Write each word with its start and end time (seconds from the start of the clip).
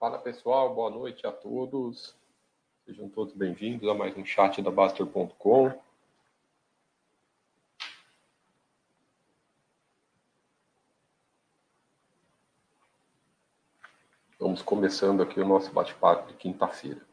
Fala 0.00 0.18
pessoal, 0.18 0.74
boa 0.74 0.88
noite 0.88 1.26
a 1.26 1.30
todos. 1.30 2.16
Sejam 2.86 3.06
todos 3.06 3.34
bem-vindos 3.34 3.86
a 3.86 3.92
mais 3.92 4.16
um 4.16 4.24
chat 4.24 4.62
da 4.62 4.70
Baster.com. 4.70 5.78
Vamos 14.38 14.62
começando 14.62 15.22
aqui 15.22 15.38
o 15.38 15.46
nosso 15.46 15.70
bate-papo 15.70 16.28
de 16.28 16.34
quinta-feira. 16.38 17.06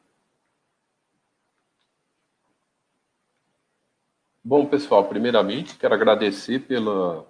Bom, 4.41 4.65
pessoal, 4.65 5.09
primeiramente 5.09 5.77
quero 5.77 5.93
agradecer 5.93 6.59
pela, 6.59 7.27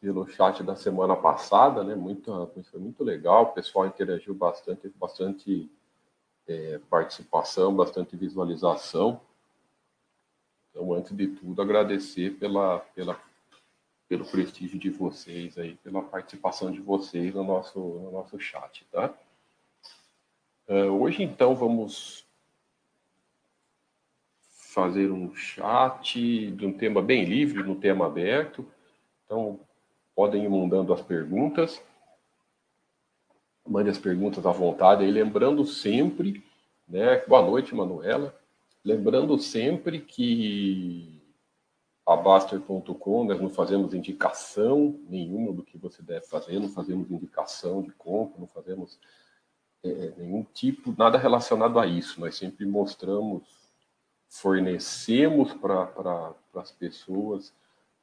pelo 0.00 0.26
chat 0.26 0.62
da 0.62 0.74
semana 0.74 1.14
passada, 1.14 1.84
né? 1.84 1.94
Muito, 1.94 2.50
foi 2.70 2.80
muito 2.80 3.04
legal, 3.04 3.42
o 3.44 3.52
pessoal 3.52 3.86
interagiu 3.86 4.34
bastante, 4.34 4.88
bastante 4.96 5.70
é, 6.48 6.80
participação, 6.88 7.76
bastante 7.76 8.16
visualização. 8.16 9.20
Então, 10.70 10.92
antes 10.94 11.14
de 11.14 11.28
tudo, 11.28 11.60
agradecer 11.60 12.30
pela, 12.38 12.78
pela, 12.94 13.20
pelo 14.08 14.24
prestígio 14.24 14.78
de 14.78 14.88
vocês 14.88 15.58
aí, 15.58 15.74
pela 15.76 16.02
participação 16.02 16.70
de 16.70 16.80
vocês 16.80 17.34
no 17.34 17.44
nosso, 17.44 17.78
no 17.78 18.10
nosso 18.10 18.40
chat, 18.40 18.86
tá? 18.90 19.12
Uh, 20.66 20.92
hoje, 21.02 21.22
então, 21.22 21.54
vamos 21.54 22.24
fazer 24.72 25.10
um 25.10 25.34
chat 25.34 26.50
de 26.52 26.64
um 26.64 26.72
tema 26.72 27.02
bem 27.02 27.24
livre, 27.24 27.62
no 27.62 27.72
um 27.72 27.80
tema 27.80 28.06
aberto. 28.06 28.64
Então, 29.24 29.60
podem 30.20 30.44
ir 30.44 30.50
mandando 30.50 30.92
as 30.92 31.00
perguntas. 31.00 31.82
Mande 33.66 33.88
as 33.88 33.96
perguntas 33.96 34.44
à 34.44 34.52
vontade. 34.52 35.02
E 35.02 35.10
lembrando 35.10 35.64
sempre, 35.64 36.44
né? 36.86 37.24
Boa 37.26 37.40
noite, 37.40 37.74
Manuela. 37.74 38.38
Lembrando 38.84 39.38
sempre 39.38 39.98
que 39.98 41.18
a 42.06 42.14
Baster.com 42.14 43.24
nós 43.24 43.40
não 43.40 43.48
fazemos 43.48 43.94
indicação 43.94 45.00
nenhuma 45.08 45.54
do 45.54 45.62
que 45.62 45.78
você 45.78 46.02
deve 46.02 46.26
fazer, 46.26 46.58
não 46.58 46.68
fazemos 46.68 47.10
indicação 47.10 47.80
de 47.80 47.90
compra, 47.92 48.38
não 48.38 48.46
fazemos 48.46 48.98
é, 49.82 50.12
nenhum 50.18 50.44
tipo, 50.52 50.94
nada 50.98 51.16
relacionado 51.16 51.78
a 51.78 51.86
isso. 51.86 52.20
Nós 52.20 52.36
sempre 52.36 52.66
mostramos 52.66 53.42
fornecemos 54.28 55.54
para 55.54 55.86
pra, 55.86 56.34
as 56.56 56.70
pessoas 56.72 57.54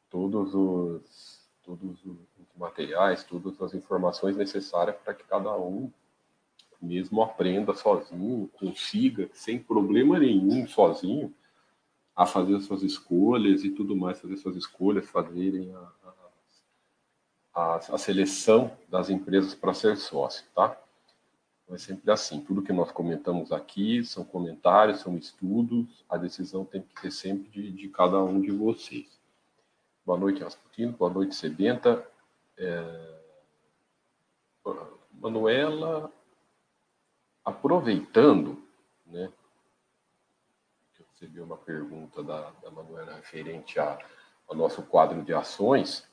todos 0.09 0.55
os, 0.55 1.36
todos 1.67 2.05
os 2.05 2.17
materiais, 2.55 3.25
todas 3.25 3.61
as 3.61 3.73
informações 3.73 4.37
necessárias 4.37 4.95
para 5.03 5.13
que 5.13 5.25
cada 5.25 5.53
um 5.57 5.91
mesmo 6.81 7.21
aprenda 7.21 7.73
sozinho, 7.73 8.49
consiga, 8.57 9.29
sem 9.33 9.59
problema 9.59 10.17
nenhum, 10.17 10.65
sozinho, 10.65 11.33
a 12.15 12.25
fazer 12.25 12.55
as 12.55 12.63
suas 12.65 12.83
escolhas 12.83 13.63
e 13.63 13.71
tudo 13.71 13.95
mais, 13.95 14.21
fazer 14.21 14.37
suas 14.37 14.55
escolhas, 14.55 15.09
fazerem 15.09 15.73
a, 15.75 15.91
a, 17.53 17.75
a 17.75 17.97
seleção 17.97 18.71
das 18.87 19.09
empresas 19.09 19.53
para 19.53 19.73
ser 19.73 19.97
sócio, 19.97 20.45
tá? 20.55 20.79
é 21.69 21.77
sempre 21.77 22.09
assim. 22.11 22.39
Tudo 22.39 22.61
que 22.61 22.71
nós 22.71 22.91
comentamos 22.91 23.51
aqui 23.51 24.03
são 24.05 24.23
comentários, 24.23 25.01
são 25.01 25.17
estudos. 25.17 26.05
A 26.09 26.17
decisão 26.17 26.63
tem 26.63 26.81
que 26.81 27.01
ser 27.01 27.11
sempre 27.11 27.49
de, 27.49 27.71
de 27.71 27.89
cada 27.89 28.23
um 28.23 28.39
de 28.39 28.51
vocês. 28.51 29.16
Boa 30.07 30.17
noite, 30.17 30.41
Rasputino. 30.41 30.93
Boa 30.93 31.11
noite, 31.11 31.35
Sebenta. 31.35 32.09
É... 32.57 33.19
Manuela, 35.11 36.09
aproveitando, 37.43 38.65
né? 39.05 39.29
Eu 40.97 41.05
recebi 41.11 41.41
uma 41.41 41.57
pergunta 41.57 42.23
da, 42.23 42.51
da 42.51 42.71
Manuela 42.71 43.15
referente 43.15 43.81
a, 43.81 43.99
ao 44.47 44.55
nosso 44.55 44.81
quadro 44.81 45.21
de 45.23 45.33
ações. 45.33 46.09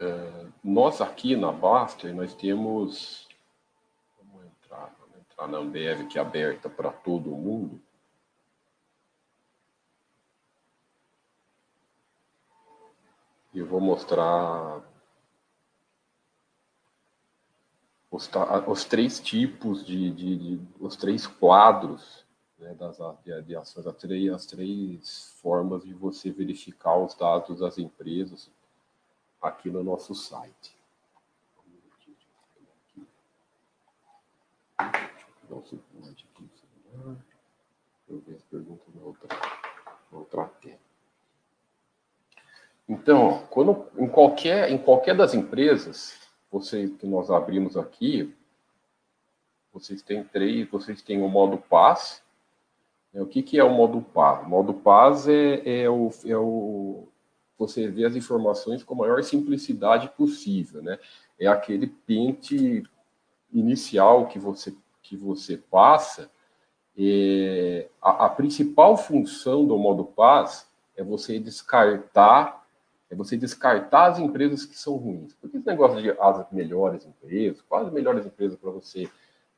É, 0.00 0.46
nós 0.64 1.00
aqui 1.00 1.36
na 1.36 1.52
Baster, 1.52 2.12
nós 2.12 2.34
temos. 2.34 3.28
Vamos 4.18 4.44
entrar, 4.44 4.92
vamos 4.98 5.18
entrar 5.18 5.46
na 5.46 5.58
Ambev, 5.58 6.08
que 6.08 6.18
é 6.18 6.20
aberta 6.20 6.68
para 6.68 6.90
todo 6.90 7.30
mundo. 7.30 7.80
E 13.58 13.62
vou 13.62 13.80
mostrar 13.80 14.80
os, 18.08 18.30
os 18.68 18.84
três 18.84 19.18
tipos 19.18 19.84
de, 19.84 20.12
de, 20.12 20.36
de, 20.36 20.68
os 20.78 20.94
três 20.94 21.26
quadros 21.26 22.24
né, 22.56 22.72
das 22.74 22.98
de, 23.24 23.42
de 23.42 23.56
ações, 23.56 23.84
as 23.84 23.96
três, 23.96 24.32
as 24.32 24.46
três 24.46 25.34
formas 25.42 25.82
de 25.82 25.92
você 25.92 26.30
verificar 26.30 26.96
os 26.98 27.16
dados 27.16 27.58
das 27.58 27.78
empresas 27.78 28.48
aqui 29.42 29.68
no 29.68 29.82
nosso 29.82 30.14
site. 30.14 30.78
Deixa 34.78 35.74
eu 35.74 35.80
um 35.96 36.08
aqui 36.08 36.48
celular. 36.54 37.16
Eu 38.08 38.20
ver 38.20 38.36
as 38.36 38.42
perguntas 38.44 38.94
na 38.94 39.02
outra, 39.02 39.28
na 40.12 40.18
outra 40.18 40.44
tela. 40.60 40.87
Então, 42.88 43.46
quando, 43.50 43.86
em, 43.98 44.08
qualquer, 44.08 44.70
em 44.70 44.78
qualquer 44.78 45.14
das 45.14 45.34
empresas 45.34 46.18
você, 46.50 46.88
que 46.88 47.06
nós 47.06 47.30
abrimos 47.30 47.76
aqui, 47.76 48.34
vocês 49.72 50.00
têm 50.00 50.24
três, 50.24 50.68
vocês 50.68 51.02
têm 51.02 51.22
o 51.22 51.28
modo 51.28 51.58
paz. 51.58 52.22
O 53.12 53.26
que, 53.26 53.42
que 53.42 53.58
é 53.58 53.64
o 53.64 53.70
modo 53.70 54.00
paz? 54.00 54.46
O 54.46 54.48
modo 54.48 54.72
paz 54.72 55.28
é, 55.28 55.82
é, 55.82 55.90
o, 55.90 56.10
é 56.24 56.36
o, 56.36 57.08
você 57.58 57.88
vê 57.88 58.04
as 58.04 58.16
informações 58.16 58.82
com 58.82 58.94
a 58.94 58.98
maior 58.98 59.22
simplicidade 59.22 60.08
possível, 60.16 60.82
né? 60.82 60.98
É 61.38 61.46
aquele 61.46 61.86
pente 61.86 62.84
inicial 63.52 64.26
que 64.26 64.38
você, 64.38 64.74
que 65.02 65.16
você 65.16 65.56
passa. 65.56 66.30
É, 66.96 67.88
a, 68.00 68.26
a, 68.26 68.28
principal 68.28 68.96
função 68.96 69.66
do 69.66 69.78
modo 69.78 70.04
paz 70.04 70.68
é 70.96 71.02
você 71.02 71.38
descartar 71.38 72.66
é 73.10 73.14
você 73.14 73.36
descartar 73.36 74.12
as 74.12 74.18
empresas 74.18 74.64
que 74.64 74.76
são 74.76 74.96
ruins. 74.96 75.34
Porque 75.34 75.56
esse 75.56 75.66
negócio 75.66 76.00
de 76.00 76.10
as 76.10 76.52
melhores 76.52 77.06
empresas, 77.06 77.62
quais 77.62 77.86
as 77.86 77.92
melhores 77.92 78.26
empresas 78.26 78.58
para 78.58 78.70
você 78.70 79.08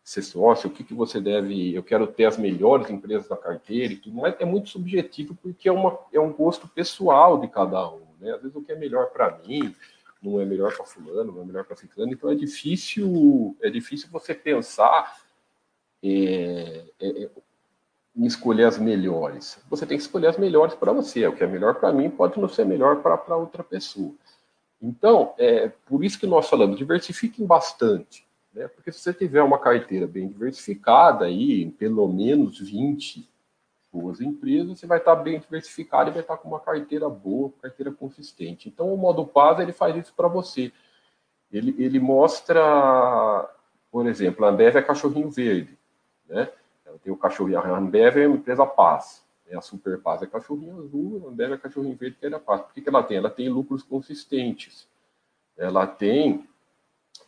ser 0.02 0.22
sócio, 0.22 0.68
o 0.68 0.72
que, 0.72 0.82
que 0.82 0.94
você 0.94 1.20
deve. 1.20 1.74
Eu 1.74 1.82
quero 1.82 2.06
ter 2.06 2.24
as 2.24 2.36
melhores 2.36 2.90
empresas 2.90 3.28
da 3.28 3.36
carteira 3.36 3.92
e 3.92 3.96
tudo 3.96 4.16
mais, 4.16 4.34
é 4.38 4.44
muito 4.44 4.68
subjetivo, 4.70 5.36
porque 5.42 5.68
é, 5.68 5.72
uma, 5.72 5.98
é 6.12 6.20
um 6.20 6.32
gosto 6.32 6.66
pessoal 6.68 7.38
de 7.38 7.48
cada 7.48 7.88
um. 7.88 8.06
Né? 8.18 8.32
Às 8.32 8.42
vezes 8.42 8.56
o 8.56 8.62
que 8.62 8.72
é 8.72 8.76
melhor 8.76 9.10
para 9.10 9.38
mim 9.38 9.74
não 10.22 10.40
é 10.40 10.44
melhor 10.44 10.74
para 10.76 10.84
fulano, 10.84 11.32
não 11.32 11.42
é 11.42 11.44
melhor 11.44 11.64
para 11.64 11.76
ciclano, 11.76 12.12
então 12.12 12.30
é 12.30 12.34
difícil, 12.34 13.56
é 13.62 13.70
difícil 13.70 14.08
você 14.10 14.34
pensar 14.34 15.18
é, 16.02 16.84
é, 17.00 17.30
em 18.20 18.26
escolher 18.26 18.64
as 18.64 18.78
melhores. 18.78 19.58
Você 19.70 19.86
tem 19.86 19.96
que 19.96 20.02
escolher 20.02 20.26
as 20.26 20.36
melhores 20.36 20.74
para 20.74 20.92
você. 20.92 21.26
O 21.26 21.32
que 21.34 21.42
é 21.42 21.46
melhor 21.46 21.76
para 21.76 21.90
mim 21.90 22.10
pode 22.10 22.38
não 22.38 22.50
ser 22.50 22.66
melhor 22.66 22.96
para 22.96 23.34
outra 23.34 23.64
pessoa. 23.64 24.12
Então, 24.80 25.32
é 25.38 25.72
por 25.86 26.04
isso 26.04 26.20
que 26.20 26.26
nós 26.26 26.46
falamos, 26.46 26.76
diversifiquem 26.76 27.46
bastante. 27.46 28.26
Né? 28.52 28.68
Porque 28.68 28.92
se 28.92 29.00
você 29.00 29.14
tiver 29.14 29.42
uma 29.42 29.58
carteira 29.58 30.06
bem 30.06 30.28
diversificada, 30.28 31.24
aí, 31.24 31.70
pelo 31.70 32.06
menos 32.08 32.58
20 32.58 33.26
boas 33.90 34.20
empresas, 34.20 34.78
você 34.78 34.86
vai 34.86 34.98
estar 34.98 35.16
bem 35.16 35.40
diversificado 35.40 36.10
e 36.10 36.12
vai 36.12 36.20
estar 36.20 36.36
com 36.36 36.48
uma 36.48 36.60
carteira 36.60 37.08
boa, 37.08 37.50
carteira 37.62 37.90
consistente. 37.90 38.68
Então, 38.68 38.92
o 38.92 38.98
modo 38.98 39.26
Paz 39.26 39.58
ele 39.60 39.72
faz 39.72 39.96
isso 39.96 40.12
para 40.14 40.28
você. 40.28 40.70
Ele, 41.50 41.74
ele 41.78 41.98
mostra, 41.98 43.48
por 43.90 44.06
exemplo, 44.06 44.44
a 44.44 44.50
Ambev 44.50 44.76
é 44.76 44.82
cachorrinho 44.82 45.30
verde, 45.30 45.78
né? 46.28 46.50
Tem 47.02 47.12
o 47.12 47.16
cachorrinho, 47.16 47.58
a 47.58 47.78
Ambev 47.78 48.18
é 48.18 48.26
uma 48.26 48.36
empresa 48.36 48.66
Paz, 48.66 49.24
né? 49.46 49.56
a 49.56 49.60
Super 49.60 49.98
Paz 49.98 50.22
é 50.22 50.26
cachorrinho 50.26 50.82
azul, 50.82 51.24
a 51.26 51.30
Ambev 51.30 51.52
é 51.52 51.58
cachorrinho 51.58 51.96
verde, 51.96 52.16
que 52.18 52.26
é 52.26 52.34
a 52.34 52.38
Paz. 52.38 52.62
Por 52.62 52.74
que, 52.74 52.80
que 52.80 52.88
ela 52.88 53.02
tem? 53.02 53.16
Ela 53.16 53.30
tem 53.30 53.48
lucros 53.48 53.82
consistentes. 53.82 54.88
Ela 55.56 55.86
tem 55.86 56.48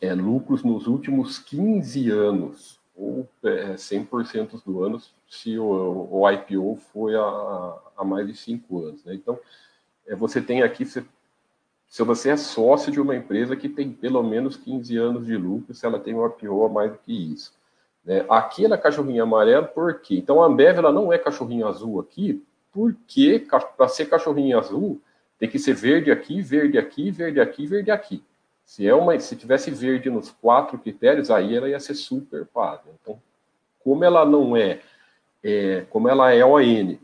é, 0.01 0.13
lucros 0.13 0.63
nos 0.63 0.87
últimos 0.87 1.39
15 1.39 2.09
anos, 2.09 2.79
ou 2.95 3.27
é, 3.43 3.75
100% 3.75 4.63
do 4.65 4.83
ano, 4.83 5.01
se 5.29 5.57
o, 5.57 6.07
o 6.11 6.29
IPO 6.29 6.75
foi 6.91 7.15
há, 7.15 8.03
mais 8.05 8.27
de 8.27 8.35
5 8.35 8.85
anos. 8.85 9.03
Né? 9.05 9.15
Então, 9.15 9.39
é, 10.05 10.15
você 10.15 10.41
tem 10.41 10.61
aqui, 10.61 10.85
se, 10.85 11.05
se 11.87 12.03
você 12.03 12.31
é 12.31 12.37
sócio 12.37 12.91
de 12.91 12.99
uma 12.99 13.15
empresa 13.15 13.55
que 13.55 13.69
tem 13.69 13.91
pelo 13.91 14.21
menos 14.21 14.57
15 14.57 14.97
anos 14.97 15.25
de 15.25 15.37
lucro, 15.37 15.73
se 15.73 15.85
ela 15.85 15.99
tem 15.99 16.13
um 16.13 16.25
IPO 16.25 16.65
a 16.65 16.69
mais 16.69 16.91
do 16.91 16.97
que 16.97 17.13
isso. 17.33 17.53
Né? 18.03 18.25
Aqui 18.29 18.67
na 18.67 18.77
cachorrinha 18.77 19.23
amarela, 19.23 19.65
por 19.65 20.01
quê? 20.01 20.15
Então, 20.17 20.41
a 20.41 20.47
Ambev 20.47 20.77
ela 20.77 20.91
não 20.91 21.11
é 21.11 21.17
cachorrinho 21.17 21.67
azul 21.67 21.99
aqui, 21.99 22.43
porque 22.71 23.45
para 23.77 23.87
ser 23.87 24.05
cachorrinho 24.05 24.57
azul, 24.57 25.01
tem 25.37 25.49
que 25.49 25.59
ser 25.59 25.73
verde 25.73 26.11
aqui, 26.11 26.41
verde 26.41 26.77
aqui, 26.77 27.11
verde 27.11 27.39
aqui, 27.39 27.67
verde 27.67 27.91
aqui. 27.91 28.23
Se, 28.63 28.87
é 28.87 28.93
uma, 28.93 29.19
se 29.19 29.35
tivesse 29.35 29.69
verde 29.71 30.09
nos 30.09 30.31
quatro 30.31 30.77
critérios, 30.77 31.29
aí 31.29 31.55
ela 31.55 31.69
ia 31.69 31.79
ser 31.79 31.95
super 31.95 32.45
paga. 32.45 32.83
Então, 33.01 33.21
como 33.83 34.03
ela 34.03 34.25
não 34.25 34.55
é, 34.55 34.79
é 35.43 35.85
como 35.89 36.07
ela 36.07 36.33
é 36.33 36.43
ON, 36.45 36.97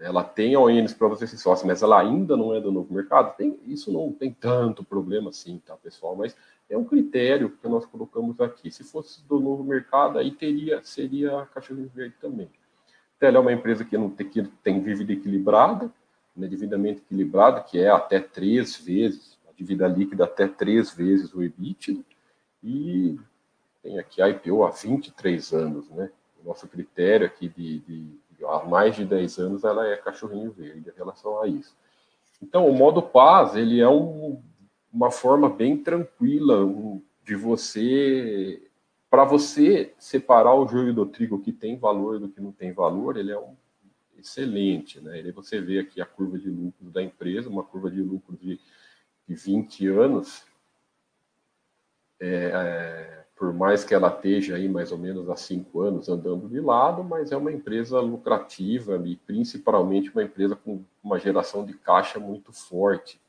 ela 0.00 0.22
tem 0.22 0.56
ONs 0.56 0.94
para 0.94 1.08
você 1.08 1.26
ser 1.26 1.36
sócio, 1.36 1.66
mas 1.66 1.82
ela 1.82 2.00
ainda 2.00 2.36
não 2.36 2.54
é 2.54 2.60
do 2.60 2.70
novo 2.70 2.94
mercado, 2.94 3.36
tem, 3.36 3.58
isso 3.66 3.92
não 3.92 4.12
tem 4.12 4.32
tanto 4.32 4.84
problema 4.84 5.30
assim, 5.30 5.60
tá, 5.64 5.76
pessoal? 5.76 6.16
Mas 6.16 6.36
é 6.70 6.76
um 6.76 6.84
critério 6.84 7.50
que 7.50 7.68
nós 7.68 7.86
colocamos 7.86 8.40
aqui. 8.40 8.70
Se 8.70 8.84
fosse 8.84 9.26
do 9.26 9.40
novo 9.40 9.64
mercado, 9.64 10.18
aí 10.18 10.30
teria, 10.30 10.82
seria 10.82 11.40
a 11.40 11.46
Cachorro 11.46 11.90
Verde 11.94 12.14
também. 12.20 12.50
Então, 13.16 13.28
ela 13.28 13.38
é 13.38 13.40
uma 13.40 13.52
empresa 13.52 13.84
que, 13.84 13.96
não 13.96 14.10
tem, 14.10 14.28
que 14.28 14.42
tem 14.62 14.82
dívida 14.82 15.12
equilibrada, 15.12 15.90
né, 16.36 16.46
devidamente 16.46 17.00
equilibrada, 17.00 17.62
que 17.62 17.78
é 17.78 17.90
até 17.90 18.20
três 18.20 18.76
vezes, 18.76 19.38
a 19.48 19.52
dívida 19.52 19.88
líquida 19.88 20.24
até 20.24 20.46
três 20.46 20.92
vezes 20.92 21.34
o 21.34 21.42
EBITDA, 21.42 22.04
e 22.62 23.18
tem 23.82 23.98
aqui 23.98 24.20
a 24.20 24.28
IPO 24.28 24.64
há 24.64 24.70
23 24.70 25.52
anos, 25.52 25.88
né? 25.90 26.10
O 26.42 26.48
nosso 26.48 26.68
critério 26.68 27.26
aqui 27.26 27.48
de, 27.48 27.78
de 27.80 28.18
há 28.44 28.64
mais 28.64 28.94
de 28.94 29.04
10 29.04 29.38
anos 29.38 29.64
ela 29.64 29.86
é 29.86 29.96
cachorrinho 29.96 30.52
verde 30.52 30.90
em 30.90 30.96
relação 30.96 31.40
a 31.42 31.48
isso. 31.48 31.74
Então, 32.40 32.68
o 32.68 32.72
modo 32.72 33.02
paz, 33.02 33.56
ele 33.56 33.80
é 33.80 33.88
um, 33.88 34.40
uma 34.92 35.10
forma 35.10 35.48
bem 35.48 35.76
tranquila 35.76 36.66
de 37.24 37.34
você, 37.34 38.70
para 39.10 39.24
você 39.24 39.92
separar 39.98 40.54
o 40.54 40.66
joio 40.66 40.94
do 40.94 41.06
trigo 41.06 41.40
que 41.40 41.52
tem 41.52 41.76
valor 41.76 42.18
do 42.18 42.28
que 42.28 42.40
não 42.40 42.52
tem 42.52 42.72
valor, 42.72 43.16
ele 43.16 43.30
é 43.30 43.38
um 43.38 43.54
excelente, 44.16 45.00
né? 45.00 45.18
Ele, 45.18 45.30
você 45.30 45.60
vê 45.60 45.78
aqui 45.78 46.00
a 46.00 46.06
curva 46.06 46.38
de 46.38 46.50
lucro 46.50 46.90
da 46.90 47.02
empresa, 47.02 47.48
uma 47.48 47.62
curva 47.62 47.90
de 47.90 48.02
lucro 48.02 48.36
de, 48.36 48.58
de 49.28 49.34
20 49.34 49.86
anos, 49.88 50.44
é, 52.20 52.50
é 52.52 53.18
por 53.38 53.54
mais 53.54 53.84
que 53.84 53.94
ela 53.94 54.08
esteja 54.08 54.56
aí 54.56 54.68
mais 54.68 54.90
ou 54.90 54.98
menos 54.98 55.30
há 55.30 55.36
cinco 55.36 55.80
anos 55.80 56.08
andando 56.08 56.48
de 56.48 56.60
lado, 56.60 57.04
mas 57.04 57.30
é 57.30 57.36
uma 57.36 57.52
empresa 57.52 58.00
lucrativa 58.00 59.00
e 59.06 59.14
principalmente 59.14 60.10
uma 60.10 60.24
empresa 60.24 60.56
com 60.56 60.82
uma 61.02 61.20
geração 61.20 61.64
de 61.64 61.72
caixa 61.74 62.18
muito 62.18 62.52
forte. 62.52 63.20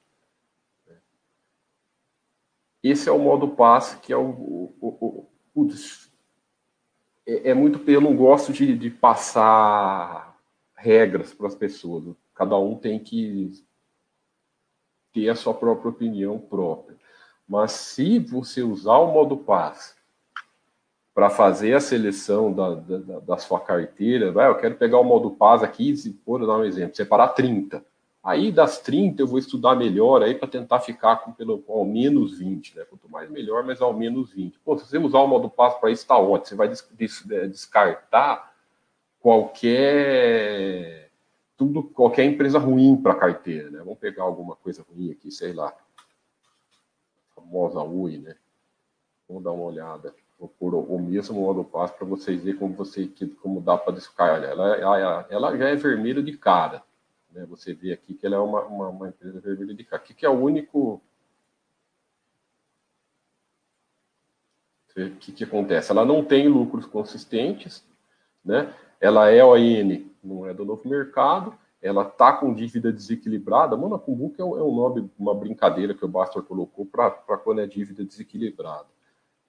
Esse 2.83 3.09
é 3.09 3.11
o 3.11 3.19
modo 3.19 3.49
passe, 3.49 3.97
que 3.97 4.13
é 4.13 4.17
o, 4.17 4.29
o, 4.29 4.75
o, 4.81 5.61
o 5.61 5.67
é, 7.25 7.49
é, 7.49 7.53
muito. 7.53 7.79
Eu 7.89 8.01
não 8.01 8.15
gosto 8.15 8.53
de, 8.53 8.77
de 8.77 8.89
passar 8.89 10.37
regras 10.75 11.33
para 11.33 11.47
as 11.47 11.55
pessoas. 11.55 12.15
Cada 12.33 12.57
um 12.57 12.75
tem 12.75 12.99
que 12.99 13.51
ter 15.13 15.29
a 15.29 15.35
sua 15.35 15.53
própria 15.53 15.89
opinião 15.89 16.39
própria. 16.39 16.97
Mas 17.47 17.71
se 17.71 18.19
você 18.19 18.61
usar 18.63 18.97
o 18.97 19.11
modo 19.11 19.35
passe 19.35 19.95
para 21.13 21.29
fazer 21.29 21.73
a 21.73 21.81
seleção 21.81 22.53
da, 22.53 22.75
da, 22.75 23.19
da, 23.19 23.37
sua 23.37 23.59
carteira, 23.59 24.31
vai, 24.31 24.47
eu 24.47 24.55
quero 24.55 24.75
pegar 24.75 24.99
o 24.99 25.03
modo 25.03 25.31
PAS 25.31 25.63
aqui, 25.63 25.95
se 25.97 26.13
for 26.23 26.45
dar 26.45 26.57
um 26.57 26.63
exemplo, 26.63 26.95
separar 26.95 27.29
30. 27.29 27.83
Aí 28.21 28.51
das 28.51 28.79
30 28.79 29.21
eu 29.21 29.27
vou 29.27 29.39
estudar 29.39 29.75
melhor 29.75 30.21
aí 30.21 30.35
para 30.35 30.47
tentar 30.47 30.81
ficar 30.81 31.17
com 31.17 31.31
pelo 31.31 31.63
ao 31.69 31.85
menos 31.85 32.37
20, 32.37 32.75
né? 32.75 32.85
Quanto 32.85 33.09
mais 33.09 33.29
melhor, 33.29 33.63
mas 33.63 33.81
ao 33.81 33.93
menos 33.93 34.31
20. 34.31 34.59
Pô, 34.59 34.77
se 34.77 34.85
você 34.85 34.97
usar 34.97 35.19
o 35.19 35.27
modo 35.27 35.49
PAS 35.49 35.75
para 35.79 35.89
isso, 35.89 36.03
está 36.03 36.17
ótimo. 36.17 36.47
Você 36.47 36.55
vai 36.55 36.67
des, 36.67 36.87
des, 36.91 37.31
é, 37.31 37.47
descartar 37.47 38.53
qualquer 39.21 41.09
tudo, 41.55 41.83
qualquer 41.83 42.25
empresa 42.25 42.59
ruim 42.59 42.95
para 42.95 43.15
carteira, 43.15 43.69
né? 43.69 43.79
Vamos 43.79 43.99
pegar 43.99 44.23
alguma 44.23 44.55
coisa 44.55 44.85
ruim 44.89 45.11
aqui, 45.11 45.31
sei 45.31 45.53
lá. 45.53 45.73
A 47.37 47.41
famosa 47.41 47.81
UI, 47.81 48.17
né? 48.17 48.35
Vamos 49.27 49.43
dar 49.43 49.51
uma 49.51 49.65
olhada 49.65 50.13
por 50.57 50.73
o 50.73 50.99
mesmo 50.99 51.41
modo 51.41 51.65
passo 51.65 51.93
para 51.95 52.07
vocês 52.07 52.41
verem 52.41 52.57
como 52.57 52.73
você 52.73 53.09
como 53.41 53.59
dá 53.59 53.77
para 53.77 53.93
descarregar. 53.93 54.51
Ela, 54.51 54.75
ela, 54.75 55.27
ela, 55.29 55.57
já 55.57 55.69
é 55.69 55.75
vermelho 55.75 56.23
de 56.23 56.37
cara. 56.37 56.81
Né? 57.31 57.45
Você 57.45 57.73
vê 57.73 57.93
aqui 57.93 58.13
que 58.13 58.25
ela 58.25 58.35
é 58.35 58.39
uma, 58.39 58.61
uma, 58.65 58.89
uma 58.89 59.09
empresa 59.09 59.39
vermelha 59.39 59.73
de. 59.73 59.83
O 59.83 59.99
que, 59.99 60.25
é 60.25 60.29
o 60.29 60.33
único. 60.33 61.01
O 64.95 65.15
que, 65.19 65.31
que 65.31 65.43
acontece? 65.43 65.91
Ela 65.91 66.03
não 66.03 66.25
tem 66.25 66.47
lucros 66.47 66.85
consistentes, 66.85 67.85
né? 68.43 68.73
ela 68.99 69.29
é 69.29 69.43
ON, 69.43 70.05
não 70.21 70.45
é 70.45 70.53
do 70.53 70.65
novo 70.65 70.87
mercado, 70.89 71.57
ela 71.81 72.03
está 72.03 72.33
com 72.33 72.53
dívida 72.53 72.91
desequilibrada. 72.91 73.77
Monaco 73.77 74.11
é, 74.37 74.43
um, 74.43 74.57
é 74.57 74.63
um 74.63 74.75
nome, 74.75 75.09
uma 75.17 75.33
brincadeira 75.33 75.93
que 75.93 76.03
o 76.03 76.09
Bastor 76.09 76.43
colocou 76.43 76.85
para 76.85 77.11
quando 77.37 77.61
é 77.61 77.67
dívida 77.67 78.03
desequilibrada. 78.03 78.87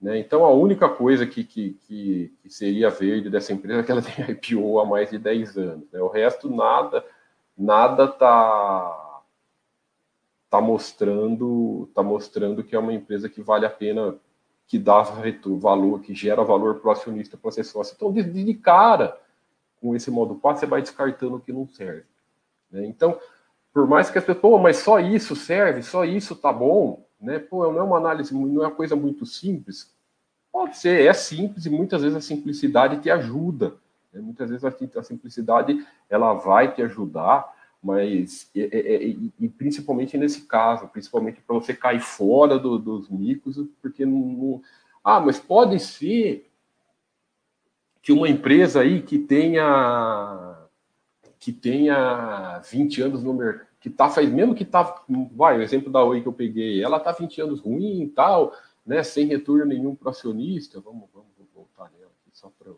Né? 0.01 0.17
Então, 0.19 0.45
a 0.45 0.51
única 0.51 0.87
coisa 0.87 1.27
que, 1.27 1.43
que, 1.43 1.73
que, 1.85 2.33
que, 2.41 2.49
seria 2.49 2.89
verde 2.89 3.29
dessa 3.29 3.51
empresa 3.51 3.81
é 3.81 3.83
que 3.83 3.91
ela 3.91 4.01
tem 4.01 4.31
IPO 4.31 4.79
há 4.79 4.85
mais 4.85 5.09
de 5.09 5.17
10 5.17 5.57
anos. 5.57 5.91
Né? 5.91 5.99
O 6.01 6.07
resto, 6.07 6.49
nada 6.49 7.03
nada 7.61 8.05
está 8.05 9.21
tá 10.49 10.61
mostrando 10.61 11.89
tá 11.93 12.03
mostrando 12.03 12.63
que 12.63 12.75
é 12.75 12.79
uma 12.79 12.93
empresa 12.93 13.29
que 13.29 13.41
vale 13.41 13.65
a 13.65 13.69
pena 13.69 14.15
que 14.67 14.79
dá 14.79 15.01
valor 15.01 16.01
que 16.01 16.13
gera 16.13 16.43
valor 16.43 16.75
para 16.75 16.89
o 16.89 16.91
acionista 16.91 17.37
para 17.37 17.51
ser 17.51 17.63
sócio 17.63 17.93
então 17.95 18.11
de, 18.11 18.23
de, 18.23 18.53
cara 18.53 19.17
com 19.79 19.95
esse 19.95 20.09
modo 20.11 20.35
passo 20.35 20.61
você 20.61 20.65
vai 20.65 20.81
descartando 20.81 21.35
o 21.35 21.39
que 21.39 21.53
não 21.53 21.67
serve 21.67 22.05
né? 22.71 22.85
então 22.85 23.17
por 23.73 23.87
mais 23.87 24.09
que 24.09 24.17
as 24.17 24.23
pessoas 24.23 24.41
pô, 24.41 24.57
mas 24.57 24.77
só 24.77 24.99
isso 24.99 25.35
serve 25.35 25.81
só 25.81 26.03
isso 26.03 26.35
tá 26.35 26.51
bom 26.51 27.05
né? 27.21 27.37
Pô, 27.37 27.71
não 27.71 27.79
é 27.79 27.83
uma 27.83 27.97
análise, 27.97 28.33
não 28.33 28.63
é 28.63 28.67
uma 28.67 28.75
coisa 28.75 28.95
muito 28.95 29.25
simples. 29.25 29.93
Pode 30.51 30.77
ser, 30.77 31.05
é 31.05 31.13
simples 31.13 31.65
e 31.65 31.69
muitas 31.69 32.01
vezes 32.01 32.17
a 32.17 32.21
simplicidade 32.21 32.99
te 32.99 33.09
ajuda. 33.09 33.75
Muitas 34.13 34.49
vezes 34.49 34.65
a, 34.65 35.03
simplicidade 35.03 35.85
ela 36.09 36.33
vai 36.33 36.73
te 36.73 36.81
ajudar, 36.81 37.49
mas 37.81 38.49
e, 38.53 38.61
e, 38.61 39.45
e 39.45 39.49
principalmente 39.49 40.17
nesse 40.17 40.41
caso, 40.41 40.87
principalmente 40.87 41.41
para 41.41 41.55
você 41.55 41.73
cair 41.73 42.01
fora 42.01 42.59
do, 42.59 42.77
dos 42.77 43.09
micos, 43.09 43.57
porque 43.81 44.05
não, 44.05 44.19
não, 44.19 44.61
ah, 45.03 45.19
mas 45.19 45.39
pode 45.39 45.79
ser 45.79 46.49
que 48.01 48.11
uma 48.11 48.27
empresa 48.27 48.81
aí 48.81 49.01
que 49.01 49.17
tenha 49.17 50.57
que 51.39 51.51
tenha 51.51 52.59
20 52.59 53.01
anos 53.01 53.23
no 53.23 53.33
mercado 53.33 53.71
que 53.81 53.89
tá 53.89 54.07
faz 54.07 54.29
mesmo 54.31 54.53
que 54.53 54.63
tá, 54.63 55.03
vai, 55.31 55.57
o 55.57 55.61
exemplo 55.63 55.91
da 55.91 56.03
Oi 56.03 56.21
que 56.21 56.27
eu 56.27 56.33
peguei, 56.33 56.83
ela 56.83 56.99
tá 56.99 57.11
20 57.11 57.41
anos 57.41 57.59
ruim 57.59 58.03
e 58.03 58.09
tal, 58.09 58.53
né, 58.85 59.01
sem 59.01 59.25
retorno 59.25 59.65
nenhum 59.65 59.95
para 59.95 60.11
acionista, 60.11 60.79
vamos, 60.79 61.09
vamos 61.11 61.31
voltar 61.51 61.91
nela 61.91 62.11
aqui 62.21 62.29
só 62.31 62.51
para 62.59 62.71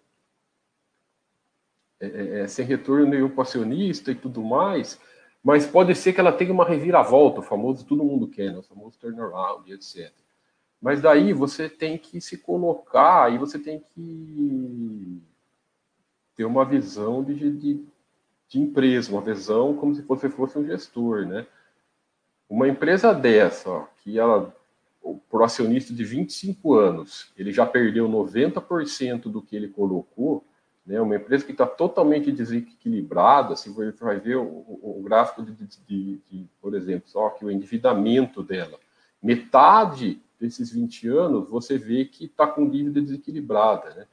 é, 2.05 2.39
é, 2.39 2.39
é, 2.41 2.47
sem 2.47 2.65
retorno 2.65 3.05
nenhum 3.05 3.29
para 3.29 3.43
acionista 3.43 4.11
e 4.11 4.15
tudo 4.15 4.43
mais, 4.43 4.99
mas 5.43 5.65
pode 5.65 5.93
ser 5.95 6.13
que 6.13 6.19
ela 6.19 6.31
tenha 6.31 6.51
uma 6.53 6.67
reviravolta, 6.67 7.39
o 7.39 7.43
famoso 7.43 7.85
todo 7.85 8.03
mundo 8.03 8.27
quer, 8.27 8.51
né, 8.51 8.59
o 8.59 8.63
famoso 8.63 8.97
turnaround, 8.99 9.71
etc. 9.71 10.11
Mas 10.81 11.01
daí 11.01 11.33
você 11.33 11.69
tem 11.69 11.97
que 11.97 12.19
se 12.19 12.37
colocar 12.37 13.31
e 13.33 13.37
você 13.37 13.57
tem 13.57 13.79
que 13.79 15.21
ter 16.35 16.45
uma 16.45 16.65
visão 16.65 17.23
de, 17.23 17.51
de 17.51 17.93
de 18.53 18.59
empresa, 18.59 19.11
uma 19.11 19.21
visão 19.21 19.75
como 19.75 19.95
se 19.95 20.03
você 20.03 20.29
fosse 20.29 20.59
um 20.59 20.65
gestor, 20.65 21.25
né? 21.25 21.47
Uma 22.47 22.67
empresa 22.67 23.11
dessa, 23.11 23.67
ó, 23.67 23.87
que 24.03 24.19
ela, 24.19 24.55
o 25.01 25.19
acionista 25.43 25.91
de 25.91 26.05
25 26.05 26.75
anos, 26.75 27.31
ele 27.35 27.51
já 27.51 27.65
perdeu 27.65 28.07
90% 28.07 29.23
do 29.23 29.41
que 29.41 29.55
ele 29.55 29.69
colocou, 29.69 30.43
né? 30.85 30.99
Uma 30.99 31.15
empresa 31.15 31.45
que 31.45 31.51
está 31.51 31.65
totalmente 31.65 32.31
desequilibrada, 32.31 33.55
se 33.55 33.69
você 33.69 33.91
vai 34.03 34.19
ver 34.19 34.37
o, 34.37 34.43
o, 34.45 35.01
gráfico 35.03 35.43
de, 35.43 35.53
de, 35.53 36.17
de, 36.29 36.49
por 36.61 36.75
exemplo, 36.75 37.09
só 37.09 37.29
que 37.29 37.45
o 37.45 37.51
endividamento 37.51 38.43
dela, 38.43 38.79
metade 39.21 40.21
desses 40.39 40.71
20 40.71 41.07
anos, 41.07 41.49
você 41.49 41.77
vê 41.77 42.05
que 42.05 42.25
está 42.25 42.45
com 42.45 42.69
dívida 42.69 43.01
desequilibrada, 43.01 43.93
né? 43.95 44.05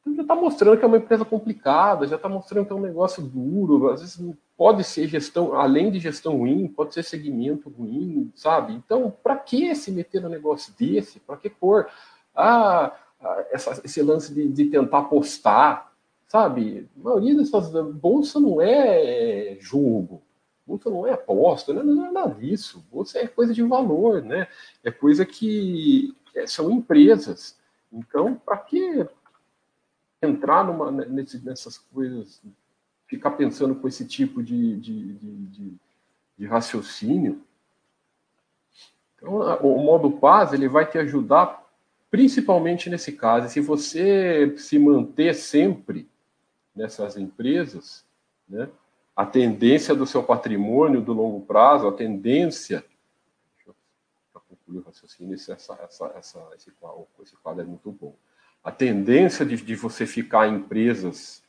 Então 0.00 0.14
já 0.14 0.22
está 0.22 0.34
mostrando 0.34 0.78
que 0.78 0.84
é 0.84 0.88
uma 0.88 0.96
empresa 0.96 1.24
complicada, 1.24 2.06
já 2.06 2.16
está 2.16 2.28
mostrando 2.28 2.66
que 2.66 2.72
é 2.72 2.76
um 2.76 2.80
negócio 2.80 3.22
duro, 3.22 3.90
às 3.90 4.00
vezes 4.00 4.34
pode 4.56 4.82
ser 4.84 5.06
gestão, 5.08 5.54
além 5.54 5.90
de 5.90 5.98
gestão 5.98 6.38
ruim, 6.38 6.68
pode 6.68 6.94
ser 6.94 7.02
segmento 7.02 7.68
ruim, 7.70 8.30
sabe? 8.34 8.74
Então, 8.74 9.14
para 9.22 9.36
que 9.36 9.74
se 9.74 9.90
meter 9.90 10.22
no 10.22 10.28
negócio 10.28 10.72
desse? 10.78 11.20
Para 11.20 11.36
que 11.36 11.50
pôr 11.50 11.86
ah, 12.34 12.94
essa, 13.50 13.80
esse 13.84 14.02
lance 14.02 14.32
de, 14.32 14.48
de, 14.48 14.66
tentar 14.66 14.98
apostar, 15.00 15.89
sabe? 16.30 16.88
A 16.96 17.02
maioria 17.02 17.34
dessas 17.34 17.72
bolsa 17.94 18.38
não 18.38 18.62
é 18.62 19.56
jogo, 19.58 20.22
bolsa 20.64 20.88
não 20.88 21.04
é 21.04 21.12
aposta, 21.12 21.74
não 21.74 22.06
é 22.06 22.12
nada 22.12 22.32
disso. 22.34 22.86
Bolsa 22.90 23.18
é 23.18 23.26
coisa 23.26 23.52
de 23.52 23.64
valor, 23.64 24.22
né? 24.22 24.46
É 24.84 24.92
coisa 24.92 25.26
que 25.26 26.14
é, 26.32 26.46
são 26.46 26.70
empresas. 26.70 27.58
Então, 27.92 28.36
para 28.36 28.56
que 28.58 29.04
entrar 30.22 30.64
numa, 30.64 30.92
nesse, 30.92 31.44
nessas 31.44 31.78
coisas, 31.78 32.40
ficar 33.08 33.32
pensando 33.32 33.74
com 33.74 33.88
esse 33.88 34.06
tipo 34.06 34.40
de, 34.40 34.76
de, 34.76 35.12
de, 35.14 35.36
de, 35.46 35.74
de 36.38 36.46
raciocínio. 36.46 37.42
Então, 39.16 39.34
o 39.62 39.82
modo 39.82 40.12
paz 40.12 40.52
ele 40.52 40.68
vai 40.68 40.88
te 40.88 40.96
ajudar 40.96 41.68
principalmente 42.08 42.88
nesse 42.88 43.10
caso. 43.10 43.46
E 43.46 43.50
se 43.50 43.60
você 43.60 44.54
se 44.56 44.78
manter 44.78 45.34
sempre 45.34 46.08
nessas 46.74 47.16
empresas, 47.16 48.04
né, 48.48 48.68
a 49.14 49.26
tendência 49.26 49.94
do 49.94 50.06
seu 50.06 50.22
patrimônio 50.22 51.00
do 51.00 51.12
longo 51.12 51.44
prazo, 51.44 51.86
a 51.86 51.92
tendência. 51.92 52.84
Eu 53.66 53.74
concluir 54.48 54.78
o 54.78 54.82
raciocínio, 54.82 55.34
essa, 55.34 55.52
essa, 55.52 56.12
essa, 56.16 56.48
esse, 56.56 56.70
quadro, 56.72 57.06
esse 57.22 57.36
quadro 57.36 57.62
é 57.62 57.64
muito 57.64 57.90
bom. 57.92 58.14
A 58.62 58.70
tendência 58.70 59.44
de, 59.44 59.56
de 59.56 59.74
você 59.74 60.06
ficar 60.06 60.48
em 60.48 60.56
empresas 60.56 61.42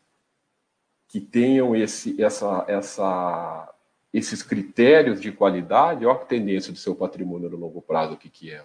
que 1.08 1.20
tenham 1.20 1.76
esse, 1.76 2.22
essa, 2.22 2.66
essa, 2.68 3.74
esses 4.14 4.42
critérios 4.42 5.22
de 5.22 5.32
qualidade, 5.32 6.06
olha 6.06 6.16
a 6.16 6.26
tendência 6.26 6.72
do 6.72 6.78
seu 6.78 6.96
patrimônio 6.96 7.50
no 7.50 7.58
longo 7.58 7.82
prazo, 7.82 8.14
o 8.14 8.18
que, 8.18 8.30
que 8.30 8.52
é. 8.52 8.64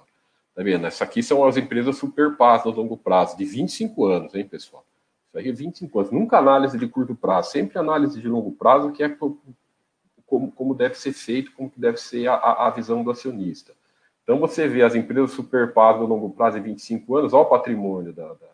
Tá 0.54 0.62
vendo? 0.62 0.86
Essa 0.86 1.04
aqui 1.04 1.22
são 1.22 1.44
as 1.44 1.56
empresas 1.56 1.96
super 1.96 2.36
paz 2.36 2.64
no 2.64 2.70
longo 2.70 2.96
prazo, 2.96 3.36
de 3.36 3.44
25 3.44 4.04
anos, 4.06 4.34
hein, 4.34 4.46
pessoal? 4.46 4.84
É 5.38 5.52
25 5.52 5.98
anos. 5.98 6.10
Nunca 6.10 6.38
análise 6.38 6.78
de 6.78 6.88
curto 6.88 7.14
prazo, 7.14 7.50
sempre 7.50 7.78
análise 7.78 8.20
de 8.20 8.28
longo 8.28 8.52
prazo, 8.52 8.92
que 8.92 9.02
é 9.02 9.08
como, 9.08 10.50
como 10.52 10.74
deve 10.74 10.94
ser 10.94 11.12
feito, 11.12 11.52
como 11.52 11.72
deve 11.76 11.98
ser 11.98 12.28
a, 12.28 12.34
a 12.66 12.70
visão 12.70 13.04
do 13.04 13.10
acionista. 13.10 13.72
Então, 14.22 14.40
você 14.40 14.66
vê 14.66 14.82
as 14.82 14.94
empresas 14.94 15.30
super 15.30 15.72
paz 15.72 15.98
no 15.98 16.06
longo 16.06 16.30
prazo 16.30 16.58
de 16.58 16.64
25 16.64 17.16
anos, 17.16 17.32
olha 17.32 17.42
o 17.42 17.48
patrimônio 17.48 18.12
da, 18.12 18.34
da, 18.34 18.48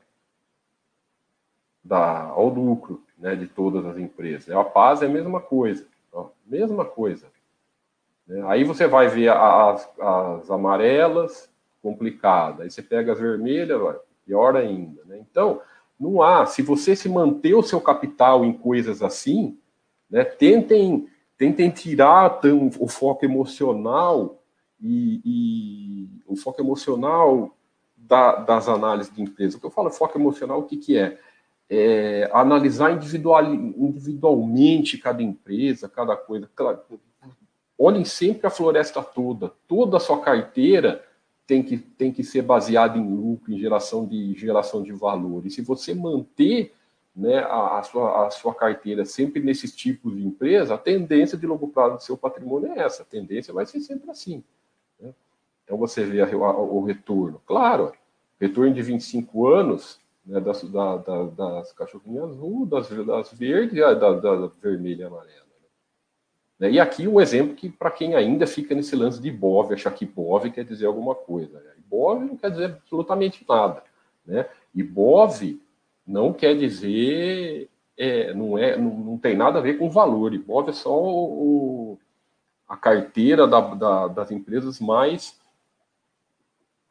da 1.83 2.37
o 2.37 2.49
lucro 2.49 3.03
né, 3.17 3.35
de 3.35 3.47
todas 3.47 3.87
as 3.87 3.97
empresas. 3.97 4.51
A 4.55 4.65
paz 4.65 5.01
é 5.01 5.07
a 5.07 5.09
mesma 5.09 5.41
coisa, 5.41 5.87
ó, 6.13 6.29
mesma 6.45 6.85
coisa. 6.85 7.27
Né? 8.27 8.43
Aí 8.49 8.65
você 8.65 8.87
vai 8.87 9.09
ver 9.09 9.31
as, 9.31 9.89
as 9.99 10.51
amarelas, 10.51 11.51
complicada. 11.83 12.63
Aí 12.63 12.71
você 12.71 12.83
pega 12.83 13.13
as 13.13 13.19
vermelhas, 13.19 13.97
pior 14.25 14.57
ainda. 14.57 15.03
Né? 15.05 15.19
Então, 15.19 15.61
não 16.03 16.21
há. 16.21 16.45
Se 16.47 16.63
você 16.63 16.97
se 16.97 17.09
manter 17.09 17.55
o 17.55 17.63
seu 17.63 17.81
capital 17.81 18.45
em 18.45 18.53
coisas 18.53 19.03
assim, 19.03 19.57
né, 20.11 20.25
tentem, 20.25 21.07
tentem 21.39 21.71
tirar 21.71 22.41
tão, 22.41 22.71
o 22.81 22.89
foco 22.89 23.25
emocional 23.25 24.43
e, 24.81 25.21
e 25.25 26.09
o 26.27 26.35
foco 26.35 26.61
emocional 26.61 27.57
da, 27.97 28.35
das 28.37 28.69
análises 28.69 29.15
de 29.15 29.23
empresa. 29.23 29.57
O 29.57 29.61
que 29.61 29.67
eu 29.67 29.71
falo 29.71 29.91
foco 29.91 30.19
emocional, 30.19 30.59
o 30.59 30.65
que, 30.65 30.77
que 30.77 30.99
é? 30.99 31.19
é 31.71 32.29
analisar 32.33 32.93
individual, 32.93 33.45
individualmente 33.45 34.99
cada 34.99 35.23
empresa, 35.23 35.89
cada 35.89 36.17
coisa. 36.17 36.51
Claro, 36.55 36.81
olhem 37.79 38.05
sempre 38.05 38.47
a 38.47 38.51
floresta 38.51 39.03
toda, 39.03 39.53
toda 39.69 39.97
a 39.97 40.01
sua 40.01 40.21
carteira 40.21 41.03
tem 41.47 41.63
que, 41.63 41.79
tem 41.79 42.13
que 42.13 42.23
ser 42.23 42.43
baseado 42.43 42.99
em 42.99 43.15
lucro, 43.15 43.53
em 43.53 43.59
geração 43.59 44.07
de, 44.07 44.35
geração 44.35 44.83
de 44.83 44.93
valor. 44.93 45.45
E 45.47 45.51
se 45.51 45.63
você 45.63 45.95
manter 45.95 46.73
né, 47.15 47.39
a, 47.39 47.79
a, 47.79 47.83
sua, 47.83 48.27
a 48.27 48.31
sua 48.31 48.55
carteira 48.55 49.05
sempre 49.05 49.41
nesses 49.43 49.75
tipos 49.75 50.17
de 50.17 50.27
empresa, 50.27 50.75
a 50.75 50.79
tendência 50.79 51.37
de 51.37 51.47
longo 51.47 51.69
prazo 51.69 51.97
do 51.97 52.03
seu 52.03 52.17
patrimônio 52.17 52.73
é 52.73 52.81
essa. 52.81 53.03
A 53.03 53.07
tendência 53.07 53.53
vai 53.53 53.67
ser 53.67 53.81
sempre 53.81 54.11
assim. 54.11 54.43
Né? 55.01 55.13
Então 55.65 55.77
você 55.77 56.05
vê 56.05 56.23
a, 56.23 56.27
a, 56.27 56.59
o 56.59 56.85
retorno. 56.85 57.41
Claro, 57.47 57.93
retorno 58.41 58.73
de 58.73 58.83
25 58.83 59.49
anos 59.49 60.01
né, 60.25 60.41
das, 60.41 60.63
da, 60.65 60.97
da, 60.97 61.25
das 61.25 61.73
cachorrinhas 61.73 62.31
azul, 62.31 62.65
das, 62.67 62.89
das 62.89 63.33
verdes 63.33 63.77
e 63.77 63.81
da, 63.81 63.95
da 64.15 64.47
vermelha 64.63 65.03
e 65.03 65.07
amarela. 65.07 65.52
Né? 66.63 66.71
E 66.71 66.79
aqui 66.79 67.09
um 67.09 67.21
exemplo 67.21 67.57
que, 67.57 67.69
para 67.69 67.91
quem 67.91 68.15
ainda 68.15 68.47
fica 68.47 68.73
nesse 68.73 68.95
lance 68.95 69.21
de 69.21 69.33
BOV, 69.33 69.75
achar 69.75 69.91
que 69.91 70.07
BOV 70.07 70.49
quer 70.53 70.65
dizer 70.65 70.87
alguma 70.87 71.13
coisa. 71.13 71.59
Né? 71.59 71.73
BOV 71.91 72.25
não 72.25 72.37
quer 72.37 72.53
dizer 72.53 72.65
absolutamente 72.67 73.45
nada. 73.49 73.83
Né? 74.25 74.47
E 74.73 74.81
BOV 74.81 75.61
não 76.07 76.33
quer 76.33 76.57
dizer, 76.57 77.69
é, 77.99 78.33
não, 78.33 78.57
é, 78.57 78.77
não, 78.77 78.97
não, 78.97 79.19
tem 79.19 79.37
nada 79.37 79.59
a 79.59 79.63
ver 79.63 79.77
com 79.77 79.91
valor. 79.91 80.33
E 80.35 80.39
BOV 80.39 80.69
é 80.69 80.73
só 80.73 80.97
o, 80.97 81.99
a 82.69 82.77
carteira 82.77 83.45
da, 83.49 83.61
da, 83.61 84.07
das 84.07 84.31
empresas 84.31 84.79
mais 84.79 85.37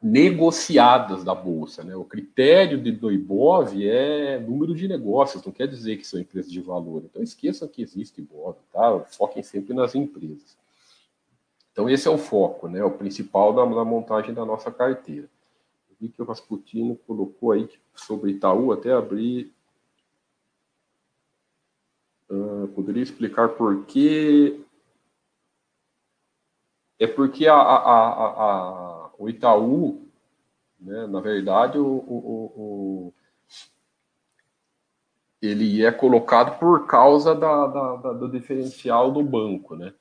negociadas 0.02 1.22
da 1.22 1.34
bolsa. 1.34 1.84
Né? 1.84 1.94
O 1.94 2.04
critério 2.04 2.82
de, 2.82 2.90
do 2.90 3.12
IBOV 3.12 3.88
é 3.88 4.40
número 4.40 4.74
de 4.74 4.88
negócios, 4.88 5.44
não 5.44 5.52
quer 5.52 5.68
dizer 5.68 5.96
que 5.96 6.06
são 6.06 6.18
empresas 6.18 6.50
de 6.50 6.60
valor. 6.60 7.04
Então 7.04 7.22
esqueçam 7.22 7.68
que 7.68 7.80
existe 7.80 8.20
IBOV, 8.20 8.56
tá? 8.72 9.00
foquem 9.10 9.42
sempre 9.42 9.72
nas 9.72 9.94
empresas. 9.94 10.58
Então 11.70 11.88
esse 11.88 12.08
é 12.08 12.10
o 12.10 12.18
foco, 12.18 12.68
né? 12.68 12.82
o 12.82 12.90
principal 12.90 13.52
da, 13.52 13.64
da 13.64 13.84
montagem 13.84 14.34
da 14.34 14.44
nossa 14.44 14.72
carteira. 14.72 15.28
Eu 15.88 15.96
vi 16.00 16.08
que 16.08 16.20
o 16.20 16.24
Rasputino 16.24 16.96
colocou 17.06 17.52
aí 17.52 17.68
sobre 17.94 18.32
Itaú, 18.32 18.72
até 18.72 18.92
abrir. 18.92 19.52
Uh, 22.28 22.66
poderia 22.74 23.02
explicar 23.02 23.50
por 23.50 23.84
quê? 23.84 24.58
É 26.98 27.06
porque 27.06 27.46
a, 27.46 27.54
a, 27.54 27.76
a, 27.76 29.01
a 29.01 29.01
o 29.22 29.28
Itaú, 29.28 30.08
né, 30.80 31.06
na 31.06 31.20
verdade, 31.20 31.78
o, 31.78 31.86
o, 31.86 32.52
o, 32.56 33.14
ele 35.40 35.84
é 35.84 35.92
colocado 35.92 36.58
por 36.58 36.88
causa 36.88 37.32
da, 37.32 37.68
da, 37.68 37.96
da, 37.96 38.12
do 38.14 38.28
diferencial 38.28 39.12
do 39.12 39.22
banco, 39.22 39.76
né? 39.76 39.94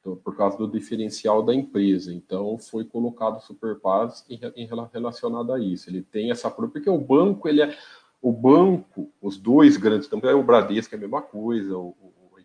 Então, 0.00 0.16
por 0.16 0.34
causa 0.34 0.56
do 0.56 0.66
diferencial 0.66 1.42
da 1.42 1.54
empresa. 1.54 2.14
Então, 2.14 2.56
foi 2.58 2.82
colocado 2.82 3.36
o 3.36 3.42
Superpaz 3.42 4.24
em, 4.26 4.40
em, 4.56 4.66
relacionado 4.66 5.52
a 5.52 5.60
isso. 5.60 5.90
Ele 5.90 6.00
tem 6.00 6.30
essa 6.30 6.50
porque 6.50 6.88
o 6.88 6.96
banco, 6.96 7.46
ele 7.46 7.60
é 7.60 7.76
o 8.22 8.32
banco, 8.32 9.12
os 9.20 9.36
dois 9.36 9.76
grandes, 9.76 10.08
também 10.08 10.32
o 10.32 10.42
Bradesco 10.42 10.94
é 10.94 10.96
a 10.96 11.00
mesma 11.00 11.20
coisa, 11.20 11.76
o, 11.76 11.94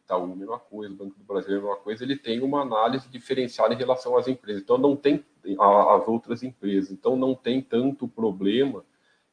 Itaú, 0.05 0.35
mesma 0.35 0.59
coisa, 0.59 0.93
o 0.93 0.97
Banco 0.97 1.17
do 1.17 1.23
Brasil, 1.25 1.57
a 1.57 1.61
mesma 1.61 1.75
coisa, 1.77 2.03
ele 2.03 2.15
tem 2.15 2.41
uma 2.41 2.61
análise 2.61 3.09
diferenciada 3.09 3.73
em 3.73 3.77
relação 3.77 4.15
às 4.15 4.27
empresas. 4.27 4.61
Então, 4.61 4.77
não 4.77 4.95
tem 4.95 5.25
às 5.59 6.07
outras 6.07 6.43
empresas. 6.43 6.91
Então, 6.91 7.15
não 7.15 7.33
tem 7.33 7.59
tanto 7.61 8.07
problema 8.07 8.85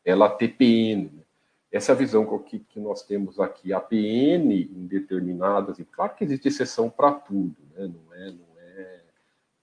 ela 0.03 0.29
ter 0.29 0.49
PN. 0.49 1.11
Né? 1.15 1.23
Essa 1.71 1.95
visão 1.95 2.27
que, 2.39 2.65
nós 2.77 3.03
temos 3.03 3.39
aqui, 3.39 3.73
a 3.73 3.81
PN 3.81 4.51
em 4.51 4.87
determinadas, 4.87 5.79
e 5.79 5.85
claro 5.85 6.15
que 6.15 6.25
existe 6.25 6.49
exceção 6.49 6.89
para 6.89 7.13
tudo, 7.13 7.57
né? 7.75 7.87
não, 7.87 8.15
é, 8.15 8.31
não, 8.31 8.59
é, 8.59 9.01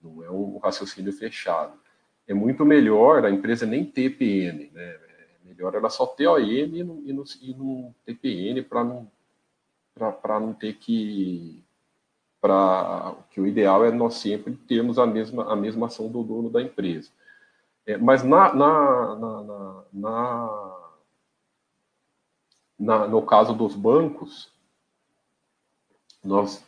não 0.02 0.24
é 0.24 0.32
um 0.32 0.58
raciocínio 0.60 1.12
fechado. 1.12 1.74
É 2.28 2.34
muito 2.34 2.64
melhor 2.64 3.26
a 3.26 3.32
empresa 3.32 3.66
nem 3.66 3.84
ter 3.84 4.12
PN, 4.12 4.72
né? 4.72 4.84
É 4.84 5.48
melhor 5.48 5.74
ela 5.74 5.90
só 5.90 6.06
ter 6.06 6.28
OM 6.28 6.40
e 6.40 6.84
não, 6.84 7.02
e 7.04 7.12
não, 7.12 7.24
e 7.42 7.54
não 7.56 7.96
ter 8.06 8.14
PN 8.14 8.62
para 8.64 8.84
não 8.84 9.10
para 10.22 10.40
não 10.40 10.54
ter 10.54 10.74
que 10.74 11.64
para 12.42 13.16
que 13.30 13.42
o 13.42 13.46
ideal 13.46 13.84
é 13.86 13.92
nós 13.92 14.16
sempre 14.16 14.56
termos 14.56 14.98
a 14.98 15.06
mesma 15.06 15.52
a 15.52 15.56
mesma 15.56 15.88
ação 15.88 16.10
do 16.10 16.24
dono 16.24 16.50
da 16.50 16.62
empresa 16.62 17.12
é, 17.86 17.98
mas 17.98 18.24
na, 18.24 18.54
na, 18.54 19.16
na, 19.16 19.84
na, 19.92 20.90
na, 22.80 23.08
no 23.08 23.22
caso 23.22 23.54
dos 23.54 23.76
bancos 23.76 24.52
nós 26.24 26.64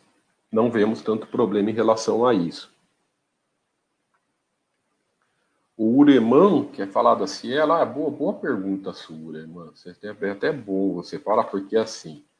não 0.52 0.70
vemos 0.70 1.02
tanto 1.02 1.28
problema 1.28 1.70
em 1.70 1.74
relação 1.74 2.26
a 2.26 2.34
isso 2.34 2.72
o 5.82 5.98
Ureman, 5.98 6.66
que 6.66 6.80
é 6.84 6.86
falado 6.86 7.24
assim, 7.24 7.52
ela 7.52 7.82
é 7.82 7.86
boa, 7.88 8.12
boa 8.12 8.34
pergunta 8.36 8.94
sua, 8.94 9.16
Ureman. 9.16 9.72
É 10.24 10.30
até 10.30 10.52
bom 10.52 10.94
você 10.94 11.18
falar, 11.18 11.46
porque 11.46 11.76
assim, 11.76 12.24
é 12.24 12.31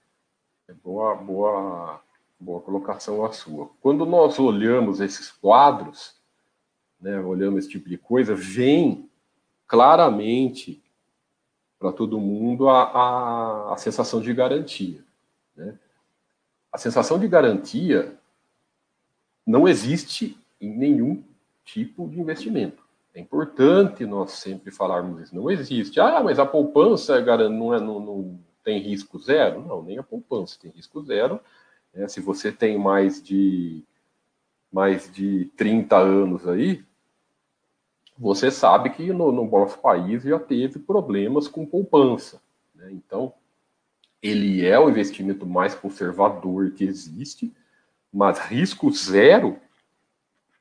boa, 0.84 1.15
boa, 1.15 2.01
boa 2.39 2.62
colocação 2.62 3.24
a 3.25 3.32
sua. 3.32 3.70
Quando 3.82 4.06
nós 4.06 4.39
olhamos 4.39 5.00
esses 5.00 5.32
quadros, 5.32 6.15
né, 7.00 7.20
olhamos 7.20 7.60
esse 7.60 7.70
tipo 7.70 7.89
de 7.89 7.98
coisa, 7.98 8.36
vem 8.36 9.10
claramente 9.68 10.82
para 11.80 11.91
todo 11.91 12.20
mundo 12.20 12.70
a, 12.70 12.84
a, 12.84 13.74
a, 13.74 13.77
sensação 13.77 14.22
de 14.22 14.34
garantia. 14.34 15.03
Né? 15.56 15.77
A 16.72 16.77
sensação 16.77 17.18
de 17.18 17.27
garantia 17.27 18.15
não 19.46 19.68
existe 19.68 20.38
em 20.60 20.70
nenhum 20.70 21.24
tipo 21.65 22.08
de 22.08 22.20
investimento. 22.20 22.84
É 23.13 23.20
importante 23.20 24.06
nós 24.06 24.34
sempre 24.34 24.72
falarmos 24.72 25.22
isso. 25.22 25.36
Não 25.36 25.50
existe. 25.50 26.00
Ah, 26.00 26.22
mas 26.24 26.38
a 26.38 26.46
poupança 26.46 27.20
não 27.50 27.74
é, 27.74 27.80
não, 27.80 28.00
não 28.00 28.39
tem 28.63 28.80
risco 28.80 29.20
zero? 29.20 29.65
Não, 29.65 29.84
nem 29.84 29.98
a 29.98 30.03
poupança 30.03 30.58
tem 30.60 30.72
risco 30.72 31.01
zero. 31.03 31.39
Né? 31.94 32.08
Se 32.08 32.20
você 32.20 32.51
tem 32.51 32.77
mais 32.77 33.22
de 33.22 33.84
mais 34.72 35.12
de 35.12 35.51
30 35.58 35.98
anos 35.98 36.48
aí, 36.48 36.82
você 38.18 38.50
sabe 38.50 38.91
que 38.91 39.12
no, 39.12 39.32
no 39.32 39.50
nosso 39.50 39.77
país 39.80 40.24
já 40.24 40.39
teve 40.39 40.80
problemas 40.80 41.48
com 41.48 41.65
poupança. 41.65 42.41
Né? 42.74 42.89
Então, 42.91 43.34
ele 44.22 44.65
é 44.65 44.80
o 44.80 44.89
investimento 44.89 45.46
mais 45.46 45.75
conservador 45.75 46.72
que 46.72 46.86
existe, 46.86 47.51
mas 48.13 48.39
risco 48.39 48.89
zero, 48.91 49.58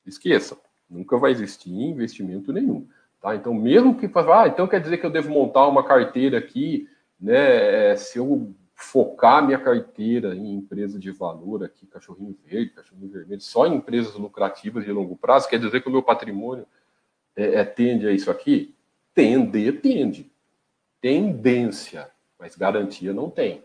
esqueça. 0.06 0.56
Nunca 0.88 1.16
vai 1.18 1.30
existir 1.30 1.70
investimento 1.70 2.52
nenhum. 2.52 2.88
Tá? 3.20 3.36
Então, 3.36 3.52
mesmo 3.54 3.94
que 3.94 4.06
ah, 4.06 4.48
então 4.48 4.66
quer 4.66 4.80
dizer 4.80 4.98
que 4.98 5.06
eu 5.06 5.10
devo 5.10 5.30
montar 5.30 5.68
uma 5.68 5.84
carteira 5.84 6.38
aqui, 6.38 6.88
né? 7.20 7.96
Se 7.96 8.18
eu 8.18 8.54
focar 8.74 9.44
minha 9.44 9.58
carteira 9.58 10.34
em 10.34 10.54
empresa 10.54 10.98
de 10.98 11.10
valor 11.10 11.62
aqui, 11.62 11.86
cachorrinho 11.86 12.36
verde, 12.46 12.70
cachorrinho 12.70 13.10
vermelho, 13.10 13.40
só 13.40 13.66
em 13.66 13.74
empresas 13.74 14.14
lucrativas 14.14 14.84
de 14.84 14.90
longo 14.90 15.16
prazo, 15.16 15.48
quer 15.48 15.58
dizer 15.58 15.82
que 15.82 15.88
o 15.88 15.92
meu 15.92 16.02
patrimônio 16.02 16.66
é, 17.36 17.56
é, 17.56 17.64
tende 17.64 18.06
a 18.06 18.12
isso 18.12 18.30
aqui? 18.30 18.74
Tender, 19.14 19.80
tende. 19.80 20.30
Tendência, 21.00 22.10
mas 22.38 22.56
garantia 22.56 23.12
não 23.12 23.28
tem. 23.28 23.62